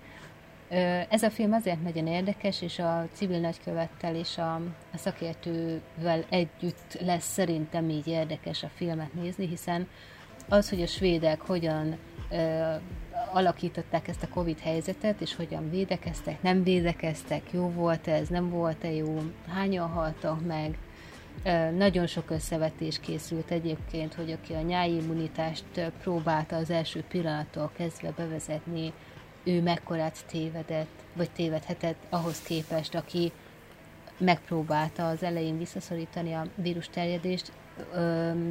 Ez 1.08 1.22
a 1.22 1.30
film 1.30 1.52
azért 1.52 1.82
nagyon 1.82 2.06
érdekes, 2.06 2.62
és 2.62 2.78
a 2.78 3.08
civil 3.12 3.40
nagykövettel 3.40 4.14
és 4.14 4.38
a, 4.38 4.54
a 4.92 4.96
szakértővel 4.96 6.24
együtt 6.28 6.98
lesz 7.00 7.32
szerintem 7.32 7.88
így 7.88 8.06
érdekes 8.06 8.62
a 8.62 8.70
filmet 8.74 9.14
nézni, 9.14 9.46
hiszen 9.46 9.88
az, 10.48 10.68
hogy 10.68 10.82
a 10.82 10.86
svédek 10.86 11.40
hogyan 11.40 11.98
alakították 13.32 14.08
ezt 14.08 14.22
a 14.22 14.28
Covid 14.28 14.58
helyzetet, 14.58 15.20
és 15.20 15.36
hogyan 15.36 15.70
védekeztek, 15.70 16.42
nem 16.42 16.62
védekeztek, 16.62 17.42
jó 17.50 17.70
volt 17.70 18.08
ez, 18.08 18.28
nem 18.28 18.50
volt-e 18.50 18.92
jó, 18.92 19.18
hányan 19.48 19.88
haltak 19.88 20.46
meg, 20.46 20.78
nagyon 21.76 22.06
sok 22.06 22.30
összevetés 22.30 23.00
készült 23.00 23.50
egyébként, 23.50 24.14
hogy 24.14 24.32
aki 24.32 24.52
a 24.52 24.60
nyáimmunitást 24.60 25.64
próbálta 26.02 26.56
az 26.56 26.70
első 26.70 27.04
pillanattól 27.08 27.70
kezdve 27.76 28.12
bevezetni, 28.16 28.92
ő 29.44 29.62
mekkorát 29.62 30.26
tévedett, 30.26 31.04
vagy 31.12 31.30
tévedhetett 31.30 32.06
ahhoz 32.08 32.42
képest, 32.42 32.94
aki 32.94 33.32
megpróbálta 34.18 35.08
az 35.08 35.22
elején 35.22 35.58
visszaszorítani 35.58 36.32
a 36.32 36.46
vírus 36.54 36.88
terjedést 36.88 37.52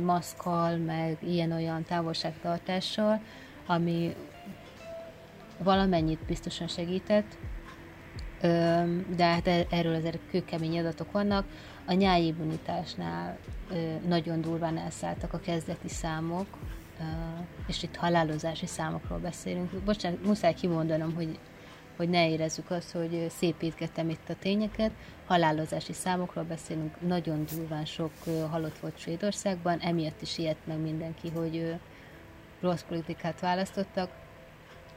maszkal, 0.04 0.78
meg 0.78 1.18
ilyen-olyan 1.20 1.84
távolságtartással, 1.84 3.22
ami 3.66 4.16
valamennyit 5.58 6.26
biztosan 6.26 6.68
segített, 6.68 7.38
de 9.16 9.26
hát 9.26 9.48
e-, 9.48 9.66
erről 9.70 9.96
azért 9.96 10.20
kőkemény 10.30 10.80
adatok 10.80 11.12
vannak. 11.12 11.46
A 11.86 11.94
nyájimmunitásnál 11.94 13.38
nagyon 14.08 14.42
durván 14.42 14.78
elszálltak 14.78 15.34
a 15.34 15.40
kezdeti 15.40 15.90
számok, 15.90 16.48
és 17.68 17.84
itt 17.84 17.96
halálozási 17.96 18.66
számokról 18.66 19.20
beszélünk. 19.20 19.72
Bocsánat, 19.72 20.26
muszáj 20.26 20.54
kimondanom, 20.54 21.16
hogy, 21.16 21.40
hogy 21.98 22.10
ne 22.10 22.30
érezzük 22.30 22.72
azt, 22.72 22.92
hogy 22.92 23.26
szépítgettem 23.30 24.10
itt 24.10 24.30
a 24.30 24.36
tényeket. 24.40 24.92
Halálozási 25.26 25.94
számokról 25.94 26.44
beszélünk, 26.44 27.08
nagyon 27.08 27.46
durván 27.56 27.86
sok 27.86 28.12
halott 28.50 28.78
volt 28.78 29.00
Svédországban, 29.00 29.80
emiatt 29.80 30.22
is 30.22 30.38
ilyet 30.38 30.58
meg 30.64 30.80
mindenki, 30.80 31.30
hogy 31.30 31.76
rossz 32.62 32.84
politikát 32.84 33.40
választottak. 33.40 34.10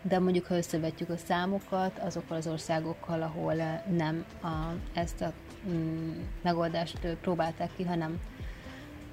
De 0.03 0.19
mondjuk 0.19 0.47
ha 0.47 0.57
összevetjük 0.57 1.11
a 1.11 1.17
számokat 1.17 1.99
azokkal 1.99 2.37
az 2.37 2.47
országokkal, 2.47 3.23
ahol 3.23 3.55
nem 3.97 4.25
a, 4.43 4.49
ezt 4.93 5.21
a 5.21 5.33
mm, 5.69 6.11
megoldást 6.43 6.99
próbálták 7.21 7.71
ki, 7.77 7.83
hanem 7.83 8.21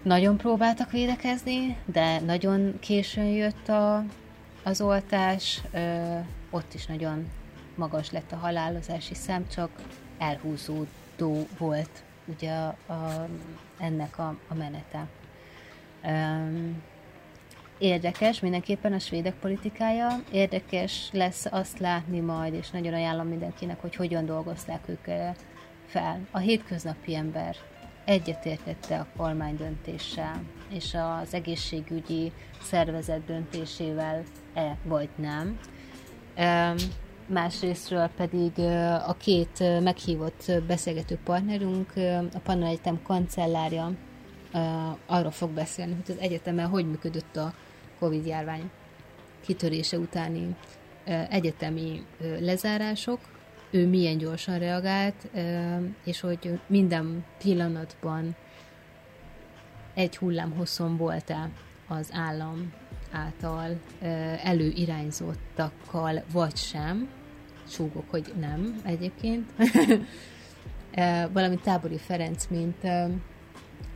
nagyon 0.01 0.37
próbáltak 0.37 0.91
védekezni, 0.91 1.77
de 1.85 2.19
nagyon 2.19 2.79
későn 2.79 3.25
jött 3.29 3.67
a, 3.67 4.03
az 4.63 4.81
oltás, 4.81 5.61
ö, 5.71 6.17
ott 6.49 6.73
is 6.73 6.85
nagyon 6.85 7.29
magas 7.75 8.11
lett 8.11 8.31
a 8.31 8.35
halálozási 8.35 9.13
szám, 9.13 9.47
csak 9.47 9.69
elhúzódó 10.17 11.47
volt 11.57 12.03
ugye 12.25 12.51
a, 12.51 12.75
a, 12.87 13.27
ennek 13.77 14.19
a, 14.19 14.35
a 14.47 14.53
menete. 14.53 15.07
Um, 16.03 16.81
érdekes 17.79 18.39
mindenképpen 18.39 18.93
a 18.93 18.99
svédek 18.99 19.33
politikája, 19.33 20.07
érdekes 20.31 21.09
lesz 21.11 21.45
azt 21.49 21.79
látni 21.79 22.19
majd, 22.19 22.53
és 22.53 22.69
nagyon 22.69 22.93
ajánlom 22.93 23.27
mindenkinek, 23.27 23.81
hogy 23.81 23.95
hogyan 23.95 24.25
dolgozták 24.25 24.89
ők 24.89 25.05
fel. 25.85 26.27
A 26.31 26.37
hétköznapi 26.37 27.15
ember 27.15 27.55
egyetértette 28.05 28.99
a 28.99 29.07
kormány 29.17 29.55
döntéssel, 29.55 30.43
és 30.69 30.95
az 31.21 31.33
egészségügyi 31.33 32.31
szervezet 32.61 33.25
döntésével 33.25 34.23
e 34.53 34.77
vagy 34.83 35.09
nem. 35.15 35.59
Másrésztről 37.25 38.09
pedig 38.17 38.59
a 39.07 39.15
két 39.17 39.81
meghívott 39.81 40.51
beszélgető 40.67 41.19
partnerünk, 41.23 41.93
a 42.33 42.39
Panna 42.43 42.65
Egyetem 42.65 43.01
kancellárja 43.03 43.91
arról 45.05 45.31
fog 45.31 45.49
beszélni, 45.49 45.93
hogy 45.93 46.15
az 46.15 46.21
egyetemen 46.21 46.67
hogy 46.67 46.89
működött 46.89 47.37
a 47.37 47.53
Covid-járvány 47.99 48.69
kitörése 49.45 49.97
utáni 49.97 50.55
egyetemi 51.29 52.05
lezárások, 52.39 53.19
ő 53.69 53.87
milyen 53.87 54.17
gyorsan 54.17 54.59
reagált, 54.59 55.29
és 56.03 56.19
hogy 56.19 56.59
minden 56.67 57.25
pillanatban 57.37 58.35
egy 59.93 60.17
hullám 60.17 60.51
hosszon 60.51 60.97
volt-e 60.97 61.49
az 61.87 62.09
állam 62.13 62.73
által 63.11 63.79
előirányzottakkal, 64.43 66.23
vagy 66.31 66.55
sem. 66.55 67.09
Súgok, 67.67 68.09
hogy 68.09 68.33
nem 68.39 68.81
egyébként. 68.83 69.51
Valamint 71.33 71.61
Tábori 71.61 71.97
Ferenc, 71.97 72.47
mint 72.47 72.87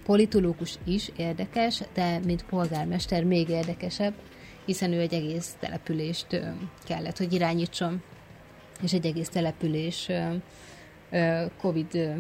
politológus 0.06 0.76
is 0.84 1.12
érdekes, 1.16 1.82
de 1.94 2.20
mint 2.26 2.46
polgármester 2.46 3.24
még 3.24 3.50
érdekesebb, 3.50 4.14
hiszen 4.66 4.94
ő 4.94 5.00
egy 5.00 5.14
egész 5.14 5.56
települést 5.60 6.42
kellett, 6.84 7.18
hogy 7.18 7.34
irányítson, 7.34 8.02
és 8.82 8.94
egy 8.94 9.06
egész 9.06 9.30
település 9.30 10.10
COVID 11.62 12.18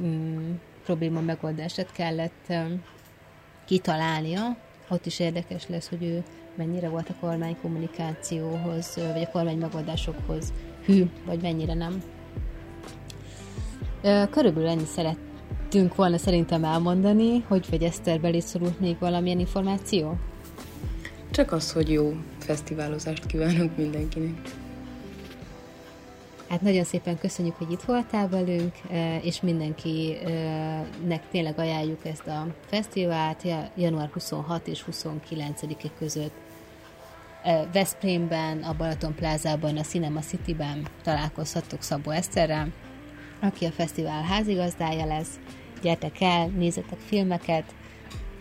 mm, 0.00 0.52
probléma 0.84 1.20
megoldását 1.20 1.92
kellett 1.92 2.52
kitalálnia. 3.64 4.56
Ott 4.88 5.06
is 5.06 5.18
érdekes 5.18 5.68
lesz, 5.68 5.88
hogy 5.88 6.02
ő 6.02 6.22
mennyire 6.54 6.88
volt 6.88 7.08
a 7.08 7.14
kormány 7.20 7.56
kommunikációhoz, 7.60 8.94
vagy 9.12 9.22
a 9.22 9.30
kormány 9.30 9.58
megoldásokhoz 9.58 10.52
hű, 10.84 11.04
vagy 11.24 11.40
mennyire 11.42 11.74
nem. 11.74 12.02
Körülbelül 14.30 14.68
ennyi 14.68 14.84
szeret, 14.84 15.18
szerettünk 15.74 15.98
volna 15.98 16.18
szerintem 16.18 16.64
elmondani, 16.64 17.44
hogy 17.48 17.66
vagy 17.70 17.82
Eszter 17.82 18.20
belé 18.20 18.40
szorult 18.40 18.80
még 18.80 18.96
valamilyen 18.98 19.38
információ? 19.38 20.16
Csak 21.30 21.52
az, 21.52 21.72
hogy 21.72 21.90
jó 21.90 22.12
fesztiválozást 22.38 23.26
kívánunk 23.26 23.76
mindenkinek. 23.76 24.40
Hát 26.48 26.60
nagyon 26.60 26.84
szépen 26.84 27.18
köszönjük, 27.18 27.54
hogy 27.54 27.70
itt 27.70 27.82
voltál 27.82 28.28
velünk, 28.28 28.72
e, 28.90 29.18
és 29.18 29.40
mindenkinek 29.40 31.28
tényleg 31.30 31.58
ajánljuk 31.58 32.04
ezt 32.04 32.26
a 32.26 32.46
fesztivált 32.66 33.42
január 33.76 34.08
26 34.12 34.66
és 34.66 34.84
29-e 34.90 35.88
között. 35.98 36.34
E, 37.42 37.68
Veszprémben, 37.72 38.62
a 38.62 38.74
Balaton 38.74 39.14
plázában, 39.14 39.76
a 39.76 39.82
Cinema 39.82 40.20
City-ben 40.20 40.86
találkozhattok 41.02 41.82
Szabó 41.82 42.10
Eszterrel, 42.10 42.68
aki 43.40 43.64
a 43.64 43.70
fesztivál 43.70 44.22
házigazdája 44.22 45.06
lesz, 45.06 45.38
gyertek 45.84 46.20
el, 46.20 46.46
nézzetek 46.46 46.98
filmeket, 46.98 47.74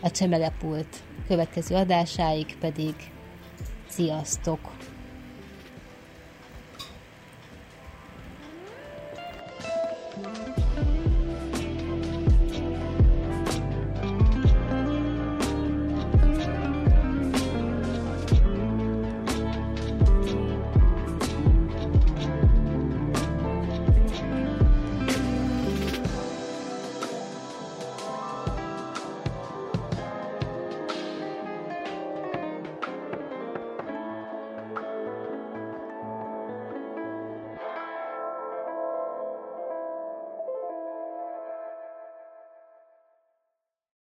a 0.01 0.11
Csemelepult 0.11 1.03
következő 1.27 1.75
adásáig 1.75 2.57
pedig 2.59 2.95
sziasztok! 3.87 4.59